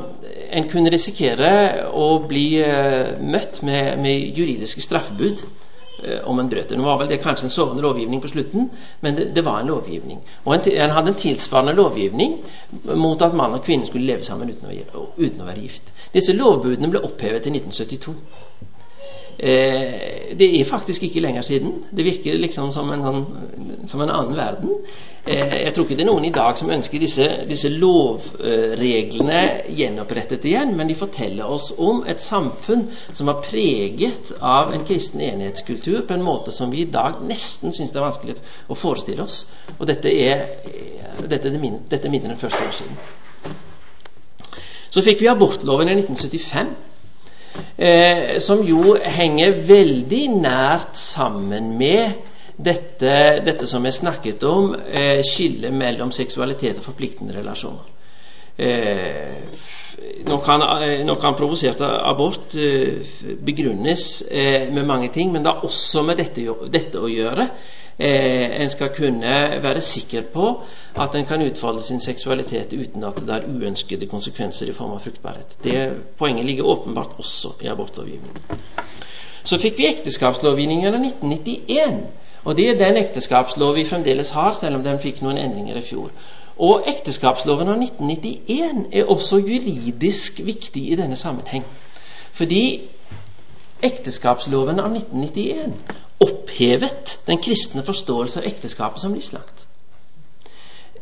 en 0.52 0.68
kunne 0.68 0.92
risikere 0.92 1.88
å 1.88 2.08
bli 2.28 2.46
eh, 2.60 3.16
møtt 3.20 3.62
med, 3.64 3.96
med 4.02 4.36
juridiske 4.36 4.84
straffebud 4.84 5.46
Eh, 6.02 6.28
om 6.28 6.38
en 6.38 6.48
brøt. 6.48 6.70
Nå 6.70 6.84
var 6.86 7.00
vel 7.00 7.08
det 7.10 7.16
kanskje 7.18 7.48
en 7.48 7.50
sovende 7.50 7.82
lovgivning 7.82 8.20
på 8.22 8.28
slutten, 8.30 8.68
men 9.02 9.16
det, 9.16 9.24
det 9.34 9.42
var 9.44 9.60
en 9.60 9.66
lovgivning. 9.66 10.20
Og 10.44 10.52
en, 10.54 10.60
en, 10.70 10.92
hadde 10.94 11.10
en 11.10 11.18
tilsvarende 11.18 11.72
lovgivning 11.74 12.36
mot 12.94 13.22
at 13.22 13.34
mann 13.34 13.56
og 13.56 13.64
kvinne 13.66 13.86
skulle 13.86 14.06
leve 14.06 14.22
sammen 14.22 14.52
uten 14.52 14.70
å, 14.94 15.08
uten 15.16 15.42
å 15.42 15.48
være 15.48 15.64
gift. 15.64 15.90
Disse 16.14 16.36
lovbudene 16.38 16.92
ble 16.92 17.02
opphevet 17.02 17.50
i 17.50 17.54
1972. 17.56 18.14
Eh, 19.38 20.36
det 20.38 20.60
er 20.60 20.64
faktisk 20.64 21.02
ikke 21.02 21.20
lenger 21.20 21.42
siden. 21.46 21.84
Det 21.96 22.04
virker 22.04 22.38
liksom 22.38 22.72
som 22.74 22.90
en, 22.90 23.04
sånn, 23.04 23.20
som 23.86 24.00
en 24.02 24.10
annen 24.10 24.34
verden. 24.34 24.72
Eh, 25.22 25.54
jeg 25.62 25.74
tror 25.74 25.84
ikke 25.86 25.98
det 26.00 26.02
er 26.02 26.08
noen 26.08 26.26
i 26.26 26.32
dag 26.34 26.58
som 26.58 26.72
ønsker 26.74 26.98
disse, 26.98 27.26
disse 27.46 27.70
lovreglene 27.70 29.42
gjenopprettet 29.78 30.42
igjen, 30.50 30.74
men 30.74 30.90
de 30.90 30.96
forteller 30.98 31.46
oss 31.46 31.70
om 31.78 32.02
et 32.10 32.24
samfunn 32.24 32.88
som 33.12 33.30
var 33.30 33.44
preget 33.46 34.32
av 34.40 34.74
en 34.74 34.82
kristen 34.88 35.22
enhetskultur 35.22 36.02
på 36.08 36.18
en 36.18 36.26
måte 36.26 36.50
som 36.54 36.74
vi 36.74 36.82
i 36.82 36.90
dag 36.90 37.22
nesten 37.22 37.70
syns 37.70 37.94
det 37.94 38.02
er 38.02 38.08
vanskelig 38.08 38.38
å 38.66 38.78
forestille 38.78 39.22
oss. 39.22 39.44
Og 39.78 39.86
dette 39.86 40.10
er, 40.10 40.46
dette 41.22 41.46
er, 41.46 41.62
min, 41.62 41.78
dette 41.86 42.10
er 42.10 42.16
mindre 42.16 42.34
enn 42.34 42.42
40 42.42 42.66
år 42.66 42.76
siden. 42.82 43.56
Så 44.90 45.04
fikk 45.04 45.22
vi 45.22 45.30
abortloven 45.30 45.92
i 45.92 46.00
1975 46.00 46.74
eh, 47.76 48.38
som 48.44 48.62
jo 48.66 48.96
henger 49.04 49.62
veldig 49.68 50.24
nært 50.42 50.98
sammen 50.98 51.76
med 51.78 52.12
dette, 52.58 53.14
dette 53.46 53.66
som 53.70 53.86
er 53.86 53.94
snakket 53.94 54.44
om, 54.44 54.74
eh, 54.74 55.22
skillet 55.22 55.72
mellom 55.74 56.10
seksualitet 56.12 56.78
og 56.78 56.88
forpliktende 56.90 57.36
relasjoner. 57.38 57.86
Eh, 58.58 59.44
nå 60.26 60.38
kan, 60.38 60.62
eh, 60.82 61.14
kan 61.20 61.34
provosert 61.34 61.80
abort 61.80 62.54
eh, 62.54 63.06
begrunnes 63.44 64.22
eh, 64.30 64.72
med 64.72 64.86
mange 64.86 65.12
ting, 65.14 65.32
men 65.32 65.42
det 65.42 65.52
har 65.52 65.64
også 65.64 66.02
med 66.02 66.18
dette, 66.18 66.46
dette 66.72 66.98
å 66.98 67.10
gjøre 67.10 67.48
eh, 67.98 68.62
en 68.62 68.70
skal 68.70 68.88
kunne 68.96 69.62
være 69.62 69.80
sikker 69.80 70.22
på 70.32 70.62
at 70.96 71.14
en 71.14 71.26
kan 71.26 71.42
utfolde 71.42 71.82
sin 71.82 72.00
seksualitet 72.00 72.72
uten 72.72 73.04
at 73.04 73.20
det 73.26 73.34
er 73.34 73.48
uønskede 73.48 74.06
konsekvenser 74.06 74.68
i 74.68 74.72
form 74.72 74.90
av 74.90 75.00
fruktbarhet. 75.00 75.56
Det 75.64 75.90
Poenget 76.18 76.44
ligger 76.44 76.64
åpenbart 76.64 77.18
også 77.18 77.52
i 77.60 77.66
abortlovgivningen. 77.66 78.42
Så 79.44 79.58
fikk 79.58 79.78
vi 79.78 79.86
ekteskapslovgivningen 79.88 80.94
av 80.94 81.00
1991. 81.00 82.00
Og 82.44 82.56
det 82.56 82.70
er 82.70 82.78
den 82.78 82.96
ekteskapslov 82.96 83.74
vi 83.74 83.84
fremdeles 83.84 84.30
har, 84.30 84.52
selv 84.52 84.76
om 84.76 84.84
den 84.84 85.00
fikk 85.02 85.22
noen 85.22 85.38
endringer 85.38 85.76
i 85.76 85.82
fjor. 85.82 86.10
Og 86.58 86.88
ekteskapsloven 86.90 87.68
av 87.68 87.82
1991 87.82 88.86
er 88.92 89.10
også 89.10 89.38
juridisk 89.38 90.40
viktig 90.44 90.88
i 90.92 90.98
denne 90.98 91.16
sammenheng. 91.16 91.64
Fordi 92.32 92.62
ekteskapsloven 93.82 94.80
av 94.82 94.94
1991 94.94 95.74
opphevet 96.24 97.18
den 97.26 97.42
kristne 97.42 97.84
forståelse 97.86 98.40
av 98.40 98.46
ekteskapet 98.48 99.02
som 99.02 99.14
livslagt. 99.14 99.66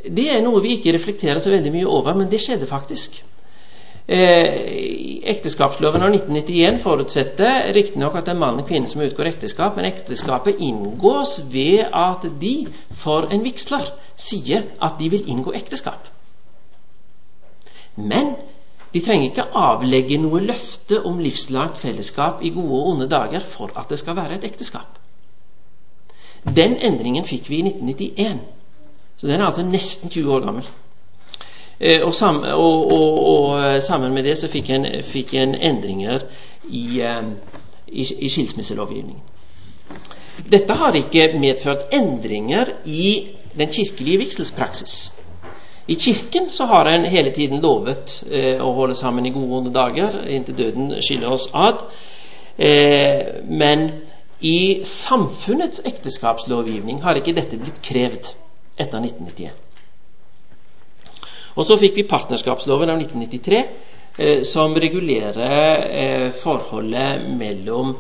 Det 0.07 0.29
er 0.31 0.43
noe 0.45 0.61
vi 0.63 0.77
ikke 0.77 0.93
reflekterer 0.95 1.41
så 1.43 1.51
veldig 1.51 1.73
mye 1.75 1.89
over, 1.91 2.15
men 2.15 2.29
det 2.31 2.43
skjedde 2.45 2.69
faktisk. 2.71 3.17
Eh, 4.07 5.23
ekteskapsloven 5.33 6.05
av 6.07 6.13
1991 6.15 6.77
forutsetter 6.85 7.73
riktignok 7.75 8.15
at 8.15 8.29
det 8.29 8.37
er 8.37 8.39
mann 8.39 8.61
og 8.63 8.69
kvinne 8.69 8.87
som 8.87 9.03
utgår 9.03 9.33
ekteskap, 9.33 9.75
men 9.75 9.89
ekteskapet 9.89 10.61
inngås 10.63 11.41
ved 11.51 11.89
at 11.91 12.29
de 12.41 12.69
for 12.95 13.27
en 13.35 13.43
vigsler 13.43 13.89
sier 14.15 14.69
at 14.79 15.01
de 15.01 15.11
vil 15.11 15.27
inngå 15.27 15.57
ekteskap. 15.59 16.07
Men 17.97 18.37
de 18.95 19.03
trenger 19.03 19.33
ikke 19.33 19.49
avlegge 19.59 20.21
noe 20.23 20.45
løfte 20.45 21.01
om 21.09 21.19
livslangt 21.19 21.81
fellesskap 21.83 22.45
i 22.47 22.53
gode 22.55 22.79
og 22.79 22.93
onde 22.93 23.11
dager 23.11 23.43
for 23.43 23.75
at 23.75 23.91
det 23.91 23.99
skal 23.99 24.17
være 24.17 24.39
et 24.39 24.47
ekteskap. 24.47 25.01
Den 26.47 26.77
endringen 26.79 27.25
fikk 27.25 27.51
vi 27.51 27.61
i 27.61 27.67
1991. 27.67 28.41
Så 29.17 29.27
den 29.27 29.41
er 29.41 29.47
altså 29.47 29.65
nesten 29.67 30.11
20 30.11 30.35
år 30.35 30.45
gammel. 30.45 30.69
Eh, 31.81 32.03
og, 32.05 32.15
sam, 32.15 32.43
og, 32.43 32.93
og, 32.93 33.27
og, 33.29 33.65
eh, 33.65 33.83
sammen 33.83 34.15
med 34.15 34.25
det 34.25 34.39
så 34.39 34.49
fikk 34.49 34.71
en, 34.71 34.87
fikk 35.05 35.35
en 35.35 35.55
endringer 35.55 36.25
i, 36.69 37.01
eh, 37.01 37.33
i, 37.89 38.07
i 38.19 38.29
skilsmisselovgivningen. 38.29 39.23
Dette 40.53 40.75
har 40.75 40.97
ikke 40.97 41.39
medført 41.41 41.89
endringer 41.93 42.71
i 42.85 43.27
den 43.59 43.69
kirkelige 43.73 44.19
vigselspraksis. 44.19 45.13
I 45.89 45.95
Kirken 45.95 46.51
så 46.51 46.65
har 46.65 46.85
en 46.85 47.05
hele 47.05 47.31
tiden 47.31 47.61
lovet 47.63 48.25
eh, 48.31 48.59
å 48.63 48.73
holde 48.75 48.95
sammen 48.95 49.27
i 49.27 49.31
gode 49.31 49.47
og 49.47 49.59
onde 49.61 49.75
dager 49.75 50.19
inntil 50.27 50.59
døden 50.59 50.91
skiller 51.01 51.31
oss 51.31 51.47
ad. 51.55 51.85
Eh, 52.59 53.45
men 53.47 53.91
i 54.41 54.85
samfunnets 54.85 55.81
ekteskapslovgivning 55.85 57.01
har 57.03 57.17
ikke 57.17 57.35
dette 57.37 57.59
blitt 57.61 57.81
krevd 57.85 58.33
etter 58.77 59.01
1991. 59.01 59.55
Og 61.57 61.65
så 61.65 61.79
fikk 61.81 61.97
vi 61.97 62.09
partnerskapsloven 62.09 62.93
av 62.93 63.01
1993, 63.01 63.63
eh, 64.19 64.43
som 64.45 64.77
regulerer 64.77 65.87
eh, 65.89 66.27
forholdet 66.37 67.25
mellom, 67.39 67.95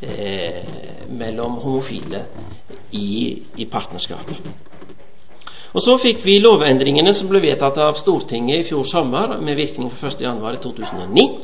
eh, 0.00 0.62
mellom 1.10 1.58
homofile 1.64 2.26
i, 2.94 3.42
i 3.56 3.66
partnerskapet. 3.66 4.70
Og 5.72 5.80
Så 5.80 5.96
fikk 5.98 6.20
vi 6.24 6.36
lovendringene 6.38 7.14
som 7.16 7.30
ble 7.30 7.40
vedtatt 7.40 7.78
av 7.80 7.96
Stortinget 7.96 8.60
i 8.60 8.66
fjor 8.68 8.84
sommer 8.84 9.38
med 9.40 9.56
virkning 9.56 9.88
fra 9.96 10.10
1.1.2009 10.12 11.22
eh, 11.22 11.38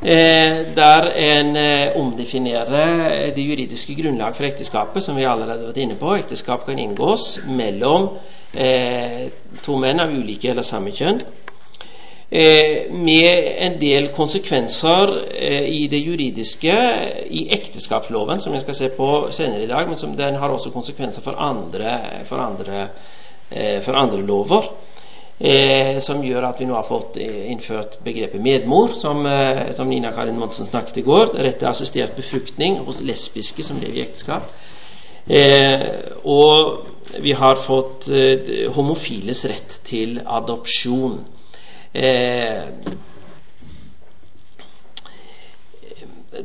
der 0.00 1.06
en 1.16 1.56
eh, 1.56 1.96
omdefinerer 1.96 3.34
det 3.34 3.42
juridiske 3.42 3.94
grunnlag 3.94 4.36
for 4.36 4.44
ekteskapet, 4.44 5.02
som 5.02 5.16
vi 5.16 5.24
allerede 5.24 5.58
har 5.58 5.70
vært 5.70 5.80
inne 5.80 5.96
på. 5.96 6.14
Ekteskap 6.14 6.66
kan 6.66 6.78
inngås 6.78 7.40
mellom 7.48 8.10
eh, 8.54 9.32
to 9.64 9.78
menn 9.80 10.00
av 10.00 10.12
ulike 10.12 10.50
eller 10.52 10.66
samme 10.66 10.92
kjønn. 10.92 11.20
Eh, 12.30 12.92
med 12.92 13.54
en 13.58 13.76
del 13.80 14.08
konsekvenser 14.14 15.12
eh, 15.30 15.68
i 15.70 15.86
det 15.86 16.00
juridiske 16.02 16.74
i 17.30 17.46
ekteskapsloven, 17.54 18.40
som 18.40 18.52
jeg 18.52 18.64
skal 18.64 18.74
se 18.74 18.88
på 18.96 19.10
senere 19.30 19.62
i 19.62 19.70
dag, 19.70 19.86
men 19.88 19.96
som 19.96 20.16
den 20.18 20.34
har 20.34 20.50
også 20.50 20.74
konsekvenser 20.74 21.22
for 21.22 21.38
andre, 21.38 22.00
for 22.26 22.42
andre, 22.42 22.88
eh, 23.50 23.78
for 23.82 23.94
andre 23.94 24.26
lover 24.26 24.72
eh, 25.38 25.98
som 26.00 26.22
gjør 26.24 26.48
at 26.48 26.60
vi 26.60 26.68
nå 26.68 26.76
har 26.76 26.86
fått 26.88 27.18
eh, 27.20 27.50
innført 27.52 27.98
begrepet 28.04 28.42
medmor, 28.42 28.94
som, 28.96 29.26
eh, 29.26 29.70
som 29.76 29.88
Nina 29.88 30.12
Karin 30.16 30.38
Monsen 30.38 30.66
snakket 30.66 31.02
i 31.02 31.06
går. 31.06 31.34
Rett 31.36 31.60
til 31.60 31.70
assistert 31.70 32.16
befruktning 32.16 32.80
hos 32.86 33.02
lesbiske 33.04 33.66
som 33.66 33.80
lever 33.80 34.00
i 34.00 34.06
ekteskap. 34.06 34.52
Eh, 35.26 35.88
og 36.24 37.18
vi 37.22 37.32
har 37.34 37.58
fått 37.58 38.08
eh, 38.08 38.70
homofiles 38.74 39.44
rett 39.50 39.80
til 39.86 40.20
adopsjon. 40.22 41.18
Eh, 41.92 42.68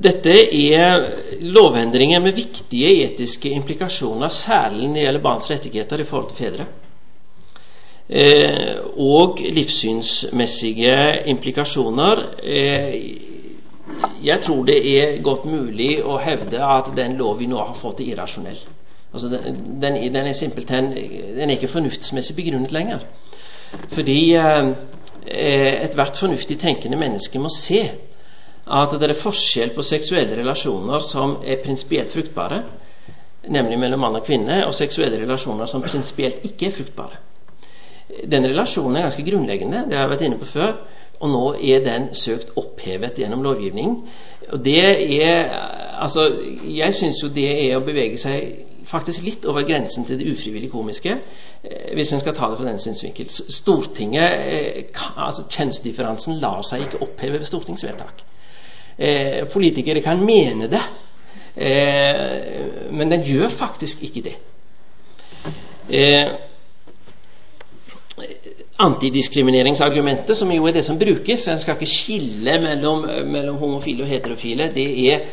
dette 0.01 0.33
er 0.55 1.03
lovendringer 1.43 2.21
med 2.23 2.37
viktige 2.37 2.93
etiske 3.03 3.51
implikasjoner, 3.51 4.31
særlig 4.31 4.87
når 4.87 4.95
det 4.95 5.03
gjelder 5.03 5.25
barns 5.25 5.49
rettigheter 5.51 6.01
i 6.01 6.07
forhold 6.07 6.31
til 6.31 6.39
fedre. 6.45 6.67
Eh, 8.12 8.76
og 8.99 9.39
livssynsmessige 9.39 10.95
implikasjoner. 11.32 12.26
Eh, 12.43 12.95
jeg 14.24 14.39
tror 14.41 14.66
det 14.68 14.80
er 14.99 15.22
godt 15.24 15.45
mulig 15.45 16.03
å 16.03 16.18
hevde 16.20 16.59
at 16.59 16.89
den 16.97 17.16
lov 17.16 17.39
vi 17.39 17.47
nå 17.47 17.62
har 17.62 17.78
fått, 17.78 18.01
er 18.01 18.12
irrasjonell. 18.12 18.59
Altså 19.14 19.32
den, 19.32 19.64
den, 19.80 20.28
er 20.28 20.36
simpelthen 20.36 20.91
den 20.91 21.47
er 21.47 21.55
ikke 21.55 21.72
fornuftsmessig 21.72 22.36
begrunnet 22.36 22.76
lenger. 22.76 23.07
Fordi 23.95 24.20
eh, 24.36 24.70
ethvert 25.88 26.20
fornuftig 26.20 26.59
tenkende 26.59 26.99
menneske 26.99 27.39
må 27.39 27.47
se 27.55 27.82
at 28.68 28.99
det 28.99 29.07
er 29.07 29.18
forskjell 29.24 29.72
på 29.76 29.88
seksuelle 29.88 30.36
relasjoner 30.36 30.99
som 30.99 31.39
er 31.47 31.64
prinsipielt 31.64 32.12
fruktbare, 32.12 32.64
nemlig 33.47 33.80
mellom 33.80 34.03
mann 34.03 34.20
og 34.20 34.28
kvinne, 34.28 34.66
og 34.68 34.76
seksuelle 34.76 35.24
relasjoner 35.24 35.66
som 35.72 35.84
prinsipielt 35.84 36.43
ikke 36.43 36.68
er 36.68 36.82
fruktbare. 36.82 37.28
Den 38.32 38.47
relasjonen 38.49 38.97
er 38.97 39.07
ganske 39.07 39.26
grunnleggende, 39.28 39.86
det 39.89 39.97
har 39.97 40.05
jeg 40.05 40.14
vært 40.16 40.26
inne 40.28 40.39
på 40.41 40.49
før, 40.49 40.74
og 41.22 41.30
nå 41.30 41.45
er 41.62 41.84
den 41.86 42.09
søkt 42.18 42.51
opphevet 42.57 43.20
gjennom 43.22 43.43
lovgivning. 43.45 43.95
Og 44.51 44.66
det 44.66 44.80
er 45.24 45.53
Altså, 46.01 46.32
jeg 46.66 46.93
syns 46.93 47.20
jo 47.24 47.28
det 47.30 47.45
er 47.51 47.76
å 47.78 47.84
bevege 47.86 48.18
seg 48.18 48.45
faktisk 48.89 49.22
litt 49.22 49.45
over 49.45 49.62
grensen 49.68 50.05
til 50.07 50.18
det 50.20 50.32
ufrivillig 50.32 50.72
komiske, 50.72 51.18
eh, 51.64 51.93
hvis 51.93 52.14
en 52.14 52.20
skal 52.20 52.34
ta 52.34 52.49
det 52.49 52.57
fra 52.57 52.66
den 52.70 52.80
synsvinkel. 52.80 53.30
Stortinget, 53.30 54.32
eh, 54.34 54.84
altså 55.18 55.45
Kjønnsdifferansen 55.49 56.39
lar 56.41 56.62
seg 56.66 56.88
ikke 56.88 57.01
oppheve 57.05 57.39
ved 57.39 57.45
stortingsvedtak. 57.45 58.24
Eh, 58.97 59.47
politikere 59.53 60.01
kan 60.01 60.26
mene 60.26 60.68
det, 60.72 60.82
men 62.91 63.12
den 63.12 63.24
gjør 63.28 63.49
faktisk 63.49 64.03
ikke 64.03 64.22
det. 64.24 64.36
Antidiskrimineringsargumentet, 68.82 70.38
som 70.38 70.51
jo 70.51 70.65
er 70.65 70.73
det 70.77 70.84
som 70.86 70.99
brukes 70.99 71.47
En 71.47 71.59
skal 71.61 71.77
ikke 71.77 71.89
skille 71.89 72.57
mellom, 72.63 73.05
mellom 73.29 73.59
homofile 73.61 74.03
og 74.03 74.09
heterofile. 74.09 74.71
Det 74.75 74.88
er, 75.11 75.25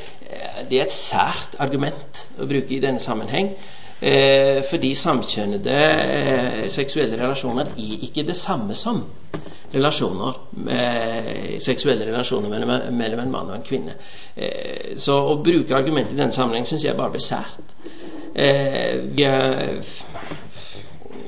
det 0.70 0.80
er, 0.80 0.84
et 0.84 0.92
sært 0.92 1.56
argument 1.58 2.26
å 2.38 2.48
bruke 2.48 2.76
i 2.76 2.82
denne 2.82 3.00
sammenheng. 3.00 3.54
Eh, 3.98 4.60
fordi 4.70 4.92
samkjønnede 4.94 5.78
eh, 5.78 6.66
seksuelle 6.70 7.16
relasjoner 7.18 7.72
er 7.72 8.04
ikke 8.06 8.22
det 8.28 8.36
samme 8.38 8.76
som 8.78 9.00
relasjoner 9.72 10.36
eh, 10.70 11.58
seksuelle 11.60 12.06
relasjoner 12.06 12.52
mellom, 12.52 12.94
mellom, 12.94 13.24
en 13.24 13.32
mann 13.32 13.50
og 13.50 13.56
en 13.56 13.66
kvinne. 13.66 13.96
Eh, 14.36 14.94
så 14.96 15.18
å 15.32 15.40
bruke 15.42 15.76
argumentet 15.76 16.14
i 16.14 16.20
denne 16.20 16.36
sammenheng 16.36 16.68
syns 16.68 16.86
jeg 16.86 16.96
bare 16.96 17.16
blir 17.16 17.24
sært. 17.24 17.74
Eh, 18.38 19.02
vi 19.18 19.26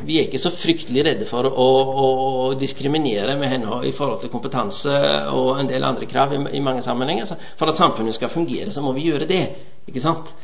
vi 0.07 0.19
er 0.19 0.29
ikke 0.29 0.41
så 0.43 0.53
fryktelig 0.55 1.05
redde 1.07 1.27
for 1.29 1.47
å, 1.49 1.65
å, 1.65 2.07
å 2.45 2.53
diskriminere 2.59 3.37
med 3.41 3.53
henne 3.53 3.81
i 3.89 3.93
forhold 3.97 4.23
til 4.23 4.33
kompetanse 4.33 4.95
og 5.35 5.59
en 5.61 5.71
del 5.71 5.85
andre 5.87 6.09
krav 6.11 6.35
i, 6.37 6.41
i 6.59 6.63
mange 6.65 6.83
sammenhenger. 6.85 7.35
For 7.59 7.71
at 7.71 7.81
samfunnet 7.81 8.17
skal 8.17 8.33
fungere, 8.33 8.71
så 8.75 8.85
må 8.85 8.95
vi 8.97 9.09
gjøre 9.09 9.29
det. 9.31 9.43
ikke 9.89 10.05
sant? 10.05 10.35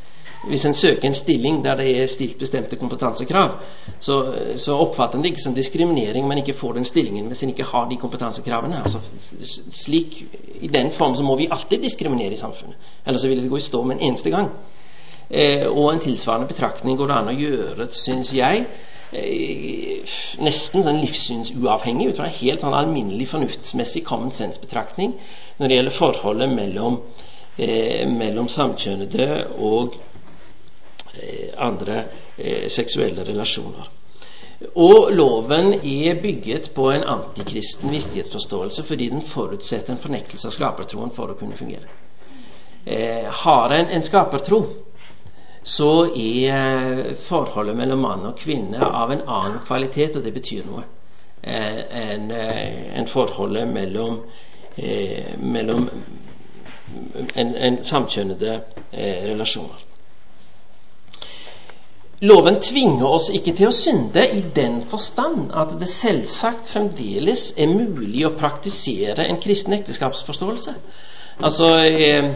Hvis 0.47 0.65
en 0.69 0.75
søker 0.75 1.09
en 1.09 1.15
stilling 1.15 1.65
der 1.65 1.75
det 1.75 2.03
er 2.03 2.07
stilt 2.07 2.39
bestemte 2.39 2.77
kompetansekrav, 2.77 3.51
så, 3.99 4.17
så 4.57 4.77
oppfatter 4.79 5.19
en 5.19 5.25
det 5.25 5.33
ikke 5.33 5.43
som 5.43 5.55
diskriminering 5.55 6.25
om 6.25 6.33
en 6.33 6.39
ikke 6.43 6.55
får 6.55 6.77
den 6.77 6.85
stillingen 6.85 7.27
hvis 7.27 7.43
en 7.43 7.51
ikke 7.51 7.67
har 7.67 7.89
de 7.91 7.97
kompetansekravene. 7.97 8.83
Altså, 8.83 9.01
slik, 9.71 10.25
I 10.61 10.69
den 10.69 10.93
form 10.93 11.15
så 11.15 11.23
må 11.23 11.37
vi 11.37 11.49
alltid 11.51 11.83
diskriminere 11.83 12.37
i 12.37 12.41
samfunnet. 12.41 12.77
Ellers 13.07 13.21
så 13.21 13.29
ville 13.29 13.43
det 13.43 13.51
gå 13.51 13.57
i 13.57 13.67
stå 13.67 13.83
med 13.83 13.97
en 13.97 14.09
eneste 14.11 14.31
gang. 14.31 14.51
Eh, 15.31 15.67
og 15.67 15.93
en 15.93 16.01
tilsvarende 16.01 16.47
betraktning 16.47 16.99
går 16.99 17.07
det 17.11 17.17
an 17.17 17.33
å 17.33 17.41
gjøre, 17.41 17.89
syns 17.91 18.31
jeg, 18.35 18.67
nesten 19.13 20.83
sånn 20.83 20.99
livssynsuavhengig 20.99 22.09
ut 22.11 22.19
fra 22.19 22.27
en 22.27 22.39
helt 22.41 22.65
sånn 22.65 22.75
alminnelig 22.75 23.29
fornuftsmessig 23.31 24.03
common 24.07 24.33
sense-betraktning 24.35 25.15
når 25.59 25.69
det 25.69 25.77
gjelder 25.79 25.95
forholdet 25.95 26.51
mellom, 26.51 26.99
eh, 27.57 28.03
mellom 28.11 28.49
samkjønnede 28.51 29.29
og 29.63 29.95
eh, 31.15 31.55
andre 31.57 32.01
eh, 32.37 32.67
seksuelle 32.69 33.25
relasjoner. 33.25 33.93
Og 34.75 35.13
loven 35.13 35.75
er 35.85 36.19
bygget 36.23 36.71
på 36.75 36.89
en 36.91 37.05
antikristen 37.05 37.93
virkelighetsforståelse 37.93 38.83
fordi 38.89 39.11
den 39.13 39.23
forutsetter 39.23 39.93
en 39.93 40.03
fornektelse 40.03 40.49
av 40.49 40.57
skapertroen 40.57 41.13
for 41.15 41.31
å 41.31 41.39
kunne 41.39 41.59
fungere. 41.59 41.87
Eh, 42.87 43.27
har 43.45 43.71
en 43.71 43.87
en 43.91 44.03
skapertro, 44.03 44.65
så 45.67 46.07
er 46.15 47.15
forholdet 47.27 47.75
mellom 47.77 48.05
mann 48.07 48.27
og 48.29 48.37
kvinne 48.39 48.79
av 48.87 49.11
en 49.11 49.25
annen 49.27 49.65
kvalitet, 49.67 50.15
og 50.15 50.23
det 50.23 50.31
betyr 50.37 50.63
noe, 50.69 50.85
eh, 51.43 51.81
enn 52.03 52.31
en 52.31 53.03
eh, 53.03 53.09
forholdet 53.11 53.67
mellom, 53.73 54.21
eh, 54.79 55.33
mellom 55.43 55.89
en, 57.35 57.51
en 57.57 57.81
samkjønnede 57.83 58.53
eh, 58.93 59.27
relasjoner. 59.27 59.83
Loven 62.23 62.61
tvinger 62.63 63.11
oss 63.11 63.27
ikke 63.35 63.57
til 63.59 63.69
å 63.69 63.75
synde 63.75 64.23
i 64.39 64.45
den 64.55 64.85
forstand 64.89 65.51
at 65.51 65.75
det 65.81 65.91
selvsagt 65.91 66.71
fremdeles 66.71 67.51
er 67.59 67.75
mulig 67.75 68.23
å 68.25 68.37
praktisere 68.39 69.27
en 69.27 69.43
kristen 69.43 69.75
ekteskapsforståelse. 69.77 70.77
Altså, 71.43 71.75
eh, 71.83 72.07
Eh, 72.17 72.35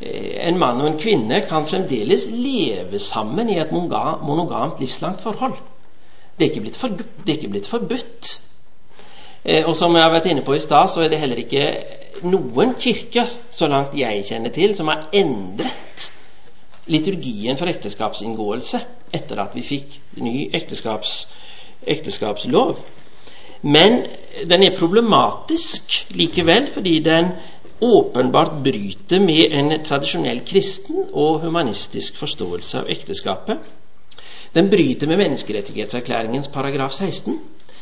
en 0.00 0.58
mann 0.58 0.80
og 0.80 0.86
en 0.86 0.98
kvinne 1.00 1.40
kan 1.48 1.66
fremdeles 1.66 2.28
leve 2.30 3.00
sammen 3.02 3.50
i 3.50 3.58
et 3.58 3.72
monogamt, 3.72 4.80
livslangt 4.80 5.22
forhold. 5.22 5.56
Det 6.38 6.46
er 6.46 6.50
ikke 6.52 6.60
blitt, 6.60 6.76
for, 6.78 6.88
er 7.26 7.32
ikke 7.32 7.50
blitt 7.50 7.66
forbudt. 7.66 8.30
Eh, 9.44 9.64
og 9.66 9.74
som 9.76 9.94
jeg 9.94 10.04
har 10.04 10.12
vært 10.12 10.28
inne 10.30 10.44
på 10.46 10.54
i 10.54 10.62
stad, 10.62 10.86
så 10.92 11.02
er 11.02 11.10
det 11.10 11.18
heller 11.18 11.40
ikke 11.42 11.64
noen 12.30 12.76
kirker, 12.78 13.32
så 13.50 13.66
langt 13.66 13.96
jeg 13.98 14.22
kjenner 14.28 14.54
til, 14.54 14.76
som 14.76 14.90
har 14.90 15.08
endret 15.12 16.12
liturgien 16.88 17.58
for 17.58 17.70
ekteskapsinngåelse 17.70 18.80
etter 19.14 19.42
at 19.42 19.54
vi 19.56 19.64
fikk 19.66 19.98
ny 20.22 20.48
ekteskaps, 20.56 21.20
ekteskapslov. 21.86 22.78
Men 23.62 24.04
den 24.46 24.62
er 24.62 24.78
problematisk 24.78 26.04
likevel, 26.14 26.68
fordi 26.74 26.98
den 27.02 27.32
åpenbart 27.80 28.62
bryter 28.64 29.20
med 29.20 29.52
en 29.52 29.84
tradisjonell 29.84 30.40
kristen 30.46 31.04
og 31.12 31.40
humanistisk 31.44 32.16
forståelse 32.18 32.82
av 32.82 32.90
ekteskapet. 32.90 33.58
Den 34.54 34.70
bryter 34.70 35.06
med 35.06 35.20
menneskerettighetserklæringens 35.22 36.48
paragraf 36.48 36.92
16. 36.92 37.38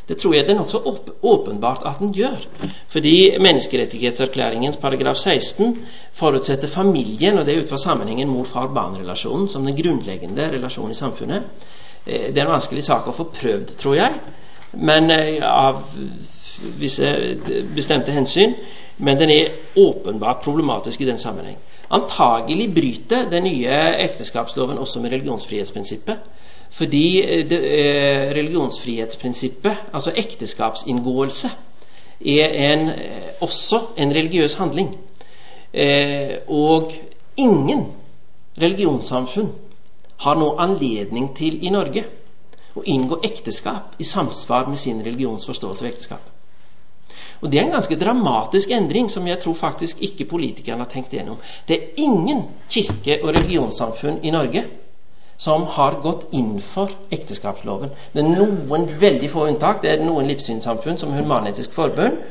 Det 0.09 0.19
tror 0.19 0.35
jeg 0.35 0.47
det 0.47 0.55
er 0.55 0.59
nokså 0.61 0.79
åpenbart 1.23 1.83
at 1.87 1.99
den 1.99 2.13
gjør. 2.15 2.45
Fordi 2.89 3.39
menneskerettighetserklæringens 3.43 4.77
paragraf 4.77 5.17
16 5.17 5.79
forutsetter 6.13 6.69
familien, 6.69 7.39
og 7.39 7.47
det 7.47 7.55
er 7.55 7.63
ut 7.63 7.69
fra 7.69 7.79
sammenhengen 7.79 8.29
mor-far-barn-relasjonen 8.29 9.49
som 9.49 9.67
den 9.67 9.77
grunnleggende 9.77 10.51
relasjonen 10.53 10.91
i 10.91 10.95
samfunnet. 10.95 11.43
Eh, 12.07 12.35
det 12.35 12.39
er 12.39 12.47
en 12.47 12.55
vanskelig 12.55 12.85
sak 12.85 13.09
å 13.09 13.17
få 13.17 13.31
prøvd, 13.35 13.75
tror 13.79 13.95
jeg, 13.99 14.21
men 14.73 15.11
eh, 15.11 15.43
av 15.43 15.83
visse 16.79 17.11
bestemte 17.75 18.15
hensyn 18.15 18.55
men 18.99 19.19
den 19.21 19.31
er 19.31 19.49
åpenbart 19.77 20.43
problematisk 20.45 21.01
i 21.01 21.07
den 21.07 21.19
sammenheng. 21.19 21.59
Antagelig 21.91 22.75
bryter 22.75 23.31
den 23.31 23.45
nye 23.45 23.79
ekteskapsloven 24.05 24.79
også 24.79 25.01
med 25.01 25.13
religionsfrihetsprinsippet. 25.13 26.17
Fordi 26.71 27.23
eh, 27.23 27.51
det, 27.51 27.59
eh, 27.59 28.35
religionsfrihetsprinsippet, 28.37 29.77
altså 29.93 30.13
ekteskapsinngåelse, 30.17 31.51
er 32.27 32.73
en, 32.73 32.89
eh, 32.89 33.29
også 33.41 33.81
en 33.97 34.11
religiøs 34.11 34.55
handling. 34.55 34.99
Eh, 35.75 36.37
og 36.49 36.93
ingen 37.37 37.87
religionssamfunn 38.63 39.53
har 40.17 40.35
nå 40.35 40.55
anledning 40.59 41.37
til 41.37 41.65
i 41.65 41.71
Norge 41.71 42.05
å 42.77 42.83
inngå 42.85 43.21
ekteskap 43.25 43.97
i 43.99 44.05
samsvar 44.05 44.69
med 44.69 44.77
sin 44.77 45.05
religionsforståelse 45.05 45.85
av 45.85 45.91
ekteskap. 45.91 46.36
Og 47.41 47.51
Det 47.53 47.61
er 47.61 47.65
en 47.67 47.77
ganske 47.77 47.99
dramatisk 48.01 48.71
endring 48.71 49.11
som 49.11 49.27
jeg 49.27 49.41
tror 49.43 49.55
faktisk 49.55 50.03
ikke 50.03 50.29
politikerne 50.31 50.85
har 50.85 50.91
tenkt 50.91 51.13
igjennom. 51.13 51.39
Det 51.69 51.77
er 51.77 52.01
ingen 52.01 52.45
kirke- 52.71 53.23
og 53.23 53.35
religionssamfunn 53.35 54.23
i 54.23 54.31
Norge 54.31 54.65
som 55.37 55.67
har 55.77 55.99
gått 56.03 56.27
inn 56.33 56.61
for 56.65 56.93
ekteskapsloven. 57.13 57.91
Det 58.13 58.23
er 58.23 58.29
noen 58.29 58.87
veldig 59.01 59.29
få 59.31 59.47
unntak. 59.51 59.83
Det 59.83 59.93
er 59.93 60.05
noen 60.05 60.29
livssynssamfunn 60.31 60.97
som 61.01 61.13
Human-Etisk 61.13 61.77
Forbund 61.77 62.23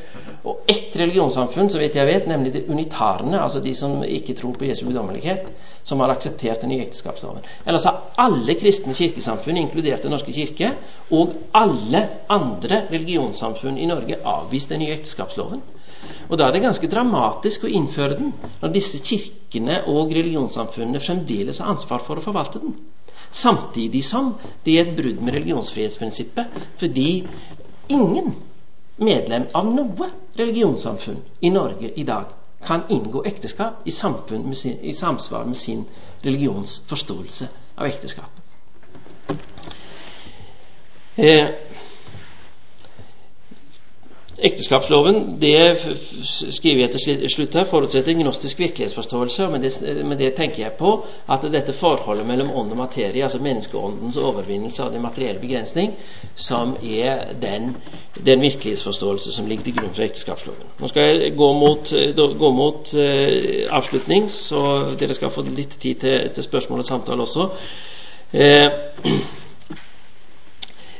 og 0.46 0.68
ett 0.70 0.94
religionssamfunn, 0.94 1.70
så 1.70 1.80
vidt 1.80 1.96
jeg 1.98 2.06
vet, 2.06 2.26
nemlig 2.30 2.52
de 2.54 2.60
unitarene, 2.70 3.40
altså 3.42 3.58
de 3.62 3.72
som 3.74 3.98
ikke 4.06 4.36
tror 4.38 4.54
på 4.58 4.68
Jesu 4.68 4.84
guddommelighet, 4.86 5.48
som 5.86 6.00
har 6.02 6.12
akseptert 6.14 6.62
den 6.62 6.70
nye 6.70 6.84
ekteskapsloven. 6.84 7.42
Ellers 7.66 7.86
har 7.88 8.12
alle 8.22 8.54
kristne 8.58 8.94
kirkesamfunn, 8.94 9.58
inkludert 9.58 10.02
Den 10.06 10.14
norske 10.14 10.32
kirke, 10.32 10.72
og 11.10 11.34
alle 11.54 12.04
andre 12.30 12.84
religionssamfunn 12.92 13.78
i 13.78 13.88
Norge 13.90 14.20
avvist 14.22 14.70
den 14.70 14.84
nye 14.84 14.94
ekteskapsloven. 14.94 15.62
Og 16.30 16.38
Da 16.38 16.46
er 16.46 16.52
det 16.52 16.62
ganske 16.62 16.90
dramatisk 16.90 17.64
å 17.64 17.70
innføre 17.70 18.18
den, 18.18 18.32
når 18.62 18.74
disse 18.74 18.98
kirkene 19.02 19.82
og 19.90 20.12
religionssamfunnene 20.14 21.00
fremdeles 21.02 21.58
har 21.58 21.72
ansvar 21.74 22.04
for 22.06 22.18
å 22.18 22.22
forvalte 22.22 22.62
den. 22.62 22.76
Samtidig 23.30 24.04
som 24.04 24.34
det 24.64 24.78
er 24.78 24.86
et 24.86 24.96
brudd 24.96 25.20
med 25.20 25.34
religionsfrihetsprinsippet, 25.34 26.46
fordi 26.80 27.28
ingen 27.88 28.34
medlem 28.96 29.46
av 29.54 29.68
noe 29.68 30.10
religionssamfunn 30.38 31.20
i 31.40 31.50
Norge 31.52 31.92
i 31.96 32.04
dag 32.06 32.32
kan 32.66 32.86
inngå 32.90 33.22
ekteskap 33.28 33.84
i, 33.84 33.90
sin, 33.90 34.78
i 34.80 34.92
samsvar 34.92 35.44
med 35.44 35.56
sin 35.56 35.84
religionsforståelse 36.24 37.48
av 37.76 37.86
ekteskap. 37.86 38.30
Eh, 41.16 41.48
Ekteskapsloven 44.56 45.36
det 45.40 45.76
skriver 46.50 46.80
jeg 46.80 46.90
til 46.94 47.30
slutt 47.30 47.56
her, 47.58 47.66
forutsetter 47.68 48.14
en 48.14 48.22
gnostisk 48.22 48.58
virkelighetsforståelse. 48.62 49.48
Men 49.52 49.62
det, 49.62 49.72
men 50.04 50.18
det, 50.18 50.30
tenker 50.34 50.62
jeg 50.62 50.72
på 50.78 50.92
at 51.28 51.44
dette 51.52 51.74
forholdet 51.76 52.24
mellom 52.26 52.54
ånd 52.56 52.72
og 52.72 52.80
materie, 52.80 53.22
altså 53.22 53.42
menneskeåndens 53.44 54.16
overvinnelse 54.16 54.82
av 54.82 54.94
den 54.96 55.04
materielle 55.04 55.40
begrensning, 55.42 55.92
som 56.34 56.72
er 56.80 57.36
den, 57.42 57.76
den 58.26 58.40
virkelighetsforståelse 58.40 59.36
som 59.36 59.46
ligger 59.46 59.68
til 59.68 59.76
grunn 59.76 59.92
for 59.92 60.08
ekteskapsloven. 60.08 60.72
Nå 60.80 60.88
skal 60.88 61.10
jeg 61.10 61.36
gå 61.36 61.52
mot, 61.60 61.92
gå 62.16 62.52
mot 62.56 62.94
uh, 62.96 63.64
avslutning, 63.76 64.30
så 64.32 64.62
dere 64.96 65.20
skal 65.20 65.36
få 65.36 65.44
litt 65.52 65.76
tid 65.82 66.00
til, 66.00 66.30
til 66.32 66.48
spørsmål 66.48 66.80
og 66.80 66.88
samtale 66.94 67.28
også. 67.28 67.50
Uh, 68.32 69.44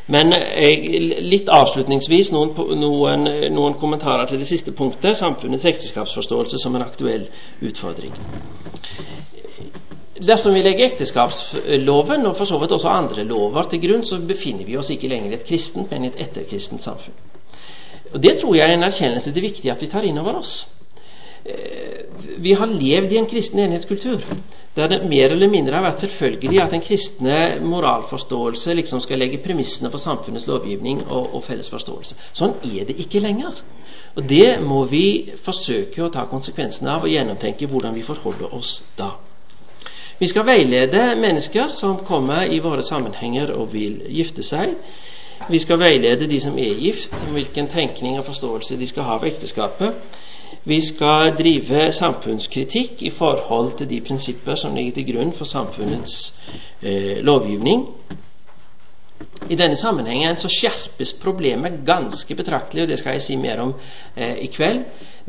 men 0.07 0.31
jeg, 0.33 1.01
litt 1.27 1.49
avslutningsvis 1.51 2.31
noen, 2.31 2.53
noen, 2.79 3.27
noen, 3.55 3.75
kommentarer 3.81 4.29
til 4.31 4.39
det 4.39 4.47
siste 4.47 4.75
punktet 4.77 5.19
samfunnets 5.19 5.67
ekteskapsforståelse 5.67 6.61
som 6.63 6.77
en 6.79 6.87
aktuell 6.87 7.27
utfordring. 7.67 8.15
Dersom 10.17 10.55
vi 10.55 10.63
legger 10.65 10.93
ekteskapsloven 10.93 12.25
og 12.25 12.37
for 12.39 12.49
så 12.49 12.61
vidt 12.63 12.73
også 12.73 12.89
andre 12.89 13.27
lover 13.27 13.67
til 13.69 13.83
grunn, 13.83 14.07
så 14.07 14.21
befinner 14.23 14.65
vi 14.65 14.79
oss 14.79 14.93
ikke 14.95 15.11
lenger 15.11 15.35
i 15.35 15.41
et 15.41 15.49
kristent, 15.49 15.91
men 15.91 16.07
i 16.07 16.13
et 16.13 16.23
etterkristent 16.29 16.87
samfunn. 16.87 17.19
Og 18.15 18.23
Det 18.23 18.39
tror 18.41 18.55
jeg 18.55 18.71
er 18.71 18.79
en 18.79 18.87
erkjennelse 18.87 19.35
det 19.35 19.43
er 19.43 19.51
viktig 19.51 19.71
at 19.71 19.83
vi 19.83 19.91
tar 19.91 20.07
inn 20.07 20.19
over 20.23 20.39
oss. 20.39 20.65
Eh, 21.49 22.05
vi 22.39 22.53
har 22.53 22.67
levd 22.67 23.13
i 23.13 23.19
en 23.21 23.29
kristen 23.31 23.61
enhetskultur 23.63 24.23
der 24.77 24.89
det 24.89 25.09
mer 25.09 25.33
eller 25.33 25.49
mindre 25.49 25.73
har 25.79 25.85
vært 25.87 26.03
selvfølgelig 26.05 26.59
at 26.61 26.73
den 26.75 26.83
kristne 26.85 27.37
moralforståelse 27.65 28.75
liksom 28.75 29.01
skal 29.01 29.19
legge 29.19 29.39
premissene 29.45 29.91
for 29.91 29.99
samfunnets 30.03 30.47
lovgivning 30.47 31.01
og, 31.07 31.31
og 31.35 31.45
felles 31.45 31.71
forståelse. 31.73 32.17
Sånn 32.37 32.59
er 32.61 32.85
det 32.85 32.99
ikke 33.01 33.23
lenger. 33.25 33.63
Og 34.17 34.29
Det 34.29 34.59
må 34.61 34.83
vi 34.91 35.33
forsøke 35.45 36.05
å 36.05 36.11
ta 36.13 36.27
konsekvensene 36.29 36.93
av 36.93 37.07
og 37.07 37.13
gjennomtenke 37.13 37.69
hvordan 37.71 37.97
vi 37.97 38.05
forholder 38.05 38.53
oss 38.57 38.83
da. 38.99 39.15
Vi 40.19 40.29
skal 40.29 40.47
veilede 40.49 41.17
mennesker 41.21 41.69
som 41.73 41.99
kommer 42.05 42.45
i 42.49 42.61
våre 42.65 42.83
sammenhenger 42.83 43.53
og 43.57 43.73
vil 43.73 43.99
gifte 44.09 44.45
seg. 44.45 44.77
Vi 45.49 45.59
skal 45.61 45.81
veilede 45.81 46.29
de 46.29 46.41
som 46.41 46.57
er 46.59 46.81
gift, 46.81 47.13
om 47.27 47.37
hvilken 47.37 47.69
tenkning 47.69 48.17
og 48.19 48.25
forståelse 48.25 48.77
de 48.81 48.89
skal 48.89 49.05
ha 49.05 49.19
av 49.19 49.27
ekteskapet. 49.29 50.17
Vi 50.67 50.81
skal 50.83 51.31
drive 51.39 51.93
samfunnskritikk 51.95 53.03
i 53.07 53.11
forhold 53.15 53.77
til 53.79 53.87
de 53.91 54.01
prinsipper 54.03 54.59
som 54.59 54.75
ligger 54.75 54.97
til 54.97 55.05
grunn 55.13 55.31
for 55.33 55.47
samfunnets 55.47 56.35
eh, 56.83 57.23
lovgivning. 57.23 57.85
I 59.47 59.55
denne 59.55 59.77
sammenhengen 59.79 60.41
så 60.43 60.51
skjerpes 60.51 61.13
problemet 61.23 61.85
ganske 61.87 62.35
betraktelig, 62.35 62.83
og 62.83 62.91
det 62.91 62.99
skal 62.99 63.15
jeg 63.15 63.23
si 63.23 63.37
mer 63.39 63.63
om 63.63 63.77
eh, 64.17 64.43
i 64.43 64.49
kveld, 64.51 64.83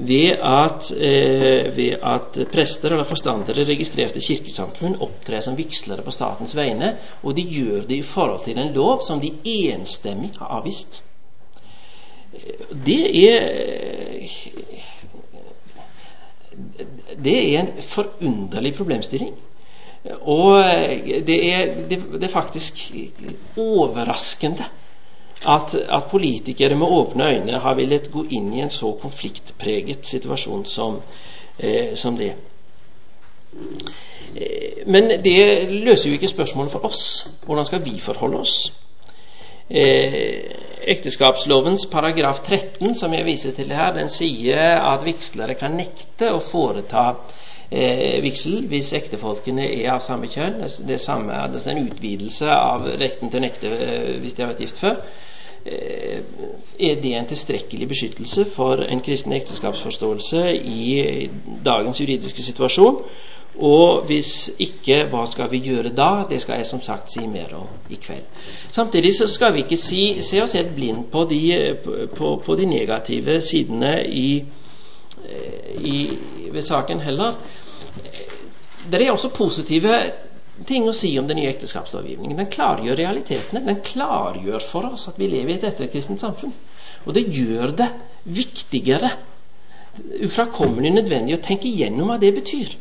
ved 0.10 0.42
at, 0.42 0.90
eh, 0.98 1.70
ved 1.76 2.02
at, 2.02 2.40
prester 2.50 2.96
eller 2.96 3.06
forstandere 3.06 3.68
registrerte 3.70 4.24
kirkesamfunn 4.24 4.98
opptrer 5.06 5.46
som 5.46 5.58
vigslere 5.58 6.02
på 6.02 6.16
statens 6.18 6.58
vegne, 6.58 6.96
og 7.22 7.38
de 7.38 7.46
gjør 7.46 7.86
det 7.86 8.02
i 8.02 8.08
forhold 8.10 8.42
til 8.48 8.58
en 8.58 8.74
lov 8.74 9.06
som 9.06 9.22
de 9.22 9.36
enstemmig 9.46 10.34
har 10.40 10.58
avvist. 10.58 11.04
Det 12.86 13.04
er 13.22 14.26
det 17.24 17.36
er 17.38 17.60
en 17.60 17.82
forunderlig 17.82 18.74
problemstilling. 18.76 19.36
Og 20.22 20.64
det 21.28 21.38
er, 21.54 21.74
det 21.90 22.24
er 22.24 22.34
faktisk 22.34 22.80
overraskende 23.58 24.66
at, 25.46 25.76
at, 25.76 26.04
politikere 26.12 26.76
med 26.76 26.88
åpne 26.88 27.30
øyne 27.30 27.60
har 27.60 27.76
villet 27.76 28.12
gå 28.12 28.26
inn 28.30 28.54
i 28.54 28.62
en 28.62 28.70
så 28.70 28.92
konfliktpreget 29.02 30.06
situasjon 30.06 30.66
som, 30.66 31.02
eh, 31.60 31.96
som 31.96 32.18
det. 32.18 32.34
Eh, 34.36 34.88
men 34.88 35.10
det 35.24 35.70
løser 35.70 36.10
jo 36.10 36.14
ikke 36.14 36.28
spørsmålet 36.28 36.72
for 36.72 36.86
oss. 36.86 37.28
Hvordan 37.46 37.66
skal 37.66 37.86
vi 37.86 38.00
forholde 38.00 38.38
oss? 38.38 38.74
Eh, 39.70 40.42
ekteskapslovens 40.82 41.86
paragraf 41.92 42.42
13, 42.44 42.96
som 42.96 43.14
jeg 43.14 43.26
viser 43.26 43.56
til 43.58 43.72
her, 43.74 43.94
den 43.96 44.10
sier 44.12 44.82
at 44.82 45.06
vigslere 45.06 45.58
kan 45.60 45.78
nekte 45.78 46.32
å 46.34 46.42
foreta 46.44 47.06
eh, 47.70 48.18
vigsel 48.24 48.66
hvis 48.70 48.94
ektefolkene 48.98 49.66
er 49.68 49.94
av 49.96 50.04
samme 50.06 50.30
kjønn. 50.32 50.60
Det 50.88 51.00
samme, 51.04 51.40
det 51.54 51.64
er 51.64 51.74
en 51.74 51.88
utvidelse 51.88 52.52
av 52.52 52.90
retten 53.00 53.32
til 53.32 53.42
å 53.42 53.46
nekte 53.48 53.72
eh, 53.74 54.12
hvis 54.22 54.38
de 54.38 54.46
har 54.46 54.54
vært 54.54 54.66
gift 54.68 54.82
før. 54.82 55.02
Eh, 55.68 56.20
er 56.80 57.00
det 57.04 57.16
en 57.18 57.28
tilstrekkelig 57.28 57.90
beskyttelse 57.90 58.46
for 58.56 58.84
en 58.86 59.02
kristen 59.04 59.34
ekteskapsforståelse 59.36 60.44
i 60.56 61.30
dagens 61.66 62.00
juridiske 62.04 62.46
situasjon? 62.46 63.02
Og 63.58 64.04
hvis 64.06 64.52
ikke, 64.62 65.08
hva 65.10 65.24
skal 65.26 65.50
vi 65.50 65.64
gjøre 65.66 65.90
da? 65.98 66.26
Det 66.30 66.38
skal 66.44 66.60
jeg 66.60 66.68
som 66.70 66.82
sagt 66.86 67.10
si 67.12 67.24
mer 67.28 67.56
om 67.58 67.72
i 67.90 67.98
kveld. 68.02 68.28
Samtidig 68.72 69.16
så 69.18 69.28
skal 69.28 69.56
vi 69.56 69.64
ikke 69.66 69.80
si, 69.82 70.22
se 70.22 70.42
oss 70.44 70.54
helt 70.54 70.76
blind 70.76 71.08
på 71.12 71.24
de, 71.30 71.42
på, 72.14 72.36
på 72.46 72.56
de 72.60 72.68
negative 72.70 73.40
sidene 73.42 73.96
i, 74.06 74.30
i, 75.80 75.98
ved 76.54 76.62
saken 76.62 77.02
heller. 77.02 77.42
Det 78.92 79.02
er 79.02 79.12
også 79.12 79.34
positive 79.34 79.98
ting 80.66 80.88
å 80.90 80.96
si 80.96 81.12
om 81.20 81.28
den 81.28 81.42
nye 81.42 81.50
ekteskapslovgivningen. 81.52 82.38
Den 82.38 82.54
klargjør 82.54 82.98
realitetene. 82.98 83.66
Den 83.66 83.82
klargjør 83.86 84.64
for 84.70 84.94
oss 84.94 85.08
at 85.10 85.18
vi 85.20 85.30
lever 85.34 85.56
i 85.56 85.58
et 85.58 85.68
etterkristent 85.72 86.22
samfunn. 86.22 86.54
Og 87.06 87.14
det 87.18 87.28
gjør 87.34 87.74
det 87.78 87.90
viktigere, 88.38 89.16
ufrakommelig 90.28 90.94
nødvendig, 90.94 91.38
å 91.38 91.46
tenke 91.46 91.70
igjennom 91.70 92.12
hva 92.12 92.20
det 92.22 92.34
betyr. 92.36 92.76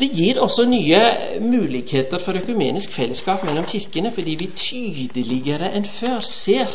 Det 0.00 0.08
gir 0.08 0.40
også 0.40 0.64
nye 0.64 1.00
muligheter 1.40 2.18
for 2.18 2.38
økumenisk 2.40 2.92
fellesskap 2.92 3.44
mellom 3.44 3.66
kirkene, 3.68 4.12
fordi 4.12 4.36
vi 4.40 4.50
tydeligere 4.56 5.72
enn 5.76 5.84
før 5.84 6.20
ser 6.24 6.72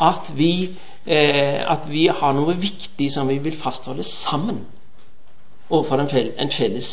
at 0.00 0.30
vi, 0.36 0.70
eh, 1.06 1.60
at 1.70 1.84
vi 1.90 2.06
har 2.08 2.32
noe 2.32 2.56
viktig 2.58 3.10
som 3.12 3.28
vi 3.28 3.38
vil 3.44 3.58
fastholde 3.60 4.02
sammen 4.02 4.64
overfor 5.70 6.00
en, 6.00 6.08
en 6.38 6.50
felles 6.50 6.88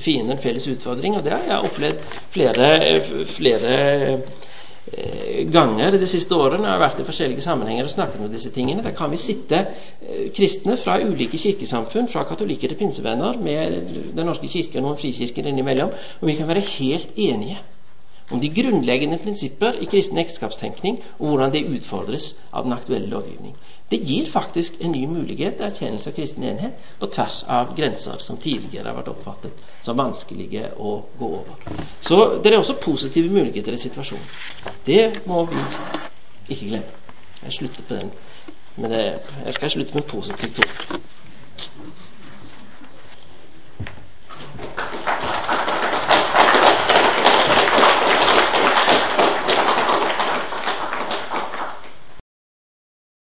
fiende, 0.00 0.32
en 0.32 0.42
felles 0.42 0.66
utfordring. 0.68 1.16
Og 1.16 1.24
det 1.24 1.32
har 1.32 1.44
jeg 1.48 1.68
opplevd 1.68 2.16
flere, 2.32 2.72
flere 3.36 3.76
Eh, 4.12 4.18
ganger 5.52 5.96
de 5.96 6.06
siste 6.06 6.36
årene 6.36 6.68
har 6.68 6.80
vært 6.82 7.00
i 7.00 7.06
forskjellige 7.06 7.44
sammenhenger 7.44 7.86
og 7.88 7.92
snakket 7.94 8.20
om 8.20 8.32
disse 8.32 8.50
tingene. 8.52 8.84
Der 8.84 8.92
kan 8.96 9.10
vi 9.10 9.20
sitte 9.20 9.60
eh, 9.62 10.26
kristne 10.36 10.76
fra 10.76 10.98
ulike 11.00 11.40
kirkesamfunn, 11.40 12.10
fra 12.12 12.26
katolikker 12.28 12.68
til 12.68 12.80
pinsevenner, 12.80 13.38
med 13.40 14.12
Den 14.16 14.28
norske 14.28 14.50
kirke 14.52 14.80
og 14.80 14.86
noen 14.86 14.98
frikirker 15.00 15.48
innimellom, 15.48 15.94
og 16.20 16.28
vi 16.28 16.36
kan 16.36 16.48
være 16.48 16.66
helt 16.76 17.16
enige 17.16 17.60
om 18.32 18.40
de 18.40 18.48
grunnleggende 18.48 19.18
prinsipper 19.20 19.80
i 19.80 19.88
kristen 19.88 20.20
ekteskapstenkning, 20.20 21.00
og 21.18 21.28
hvordan 21.28 21.52
det 21.52 21.66
utfordres 21.68 22.32
av 22.52 22.64
den 22.64 22.76
aktuelle 22.76 23.10
lovgivning. 23.10 23.56
Det 23.92 23.98
gir 24.08 24.30
faktisk 24.32 24.78
en 24.80 24.94
ny 24.94 25.02
mulighet 25.06 25.58
til 25.58 25.66
erkjennelse 25.66 26.08
av 26.08 26.14
kristen 26.16 26.46
enhet 26.48 26.86
på 27.00 27.10
tvers 27.12 27.42
av 27.44 27.74
grenser 27.76 28.22
som 28.24 28.38
tidligere 28.40 28.88
har 28.88 28.96
vært 28.96 29.10
oppfattet 29.12 29.60
som 29.84 29.98
vanskelige 30.00 30.70
å 30.80 30.94
gå 31.18 31.28
over. 31.42 31.60
Så 32.00 32.16
det 32.40 32.54
er 32.54 32.58
også 32.62 32.78
positive 32.80 33.28
muligheter 33.28 33.76
i 33.76 33.82
situasjonen. 33.82 34.24
Det 34.86 35.26
må 35.28 35.44
vi 35.52 35.60
ikke 36.48 36.70
glemme. 36.72 37.00
Jeg 37.42 37.52
slutter 37.58 37.82
på 37.90 38.00
den. 38.00 38.10
Men 38.80 38.96
jeg 38.96 39.54
skal 39.58 39.70
slutte 39.76 39.94
med 39.94 40.02
en 40.02 40.10
positiv 40.16 40.56
tone. 40.56 41.02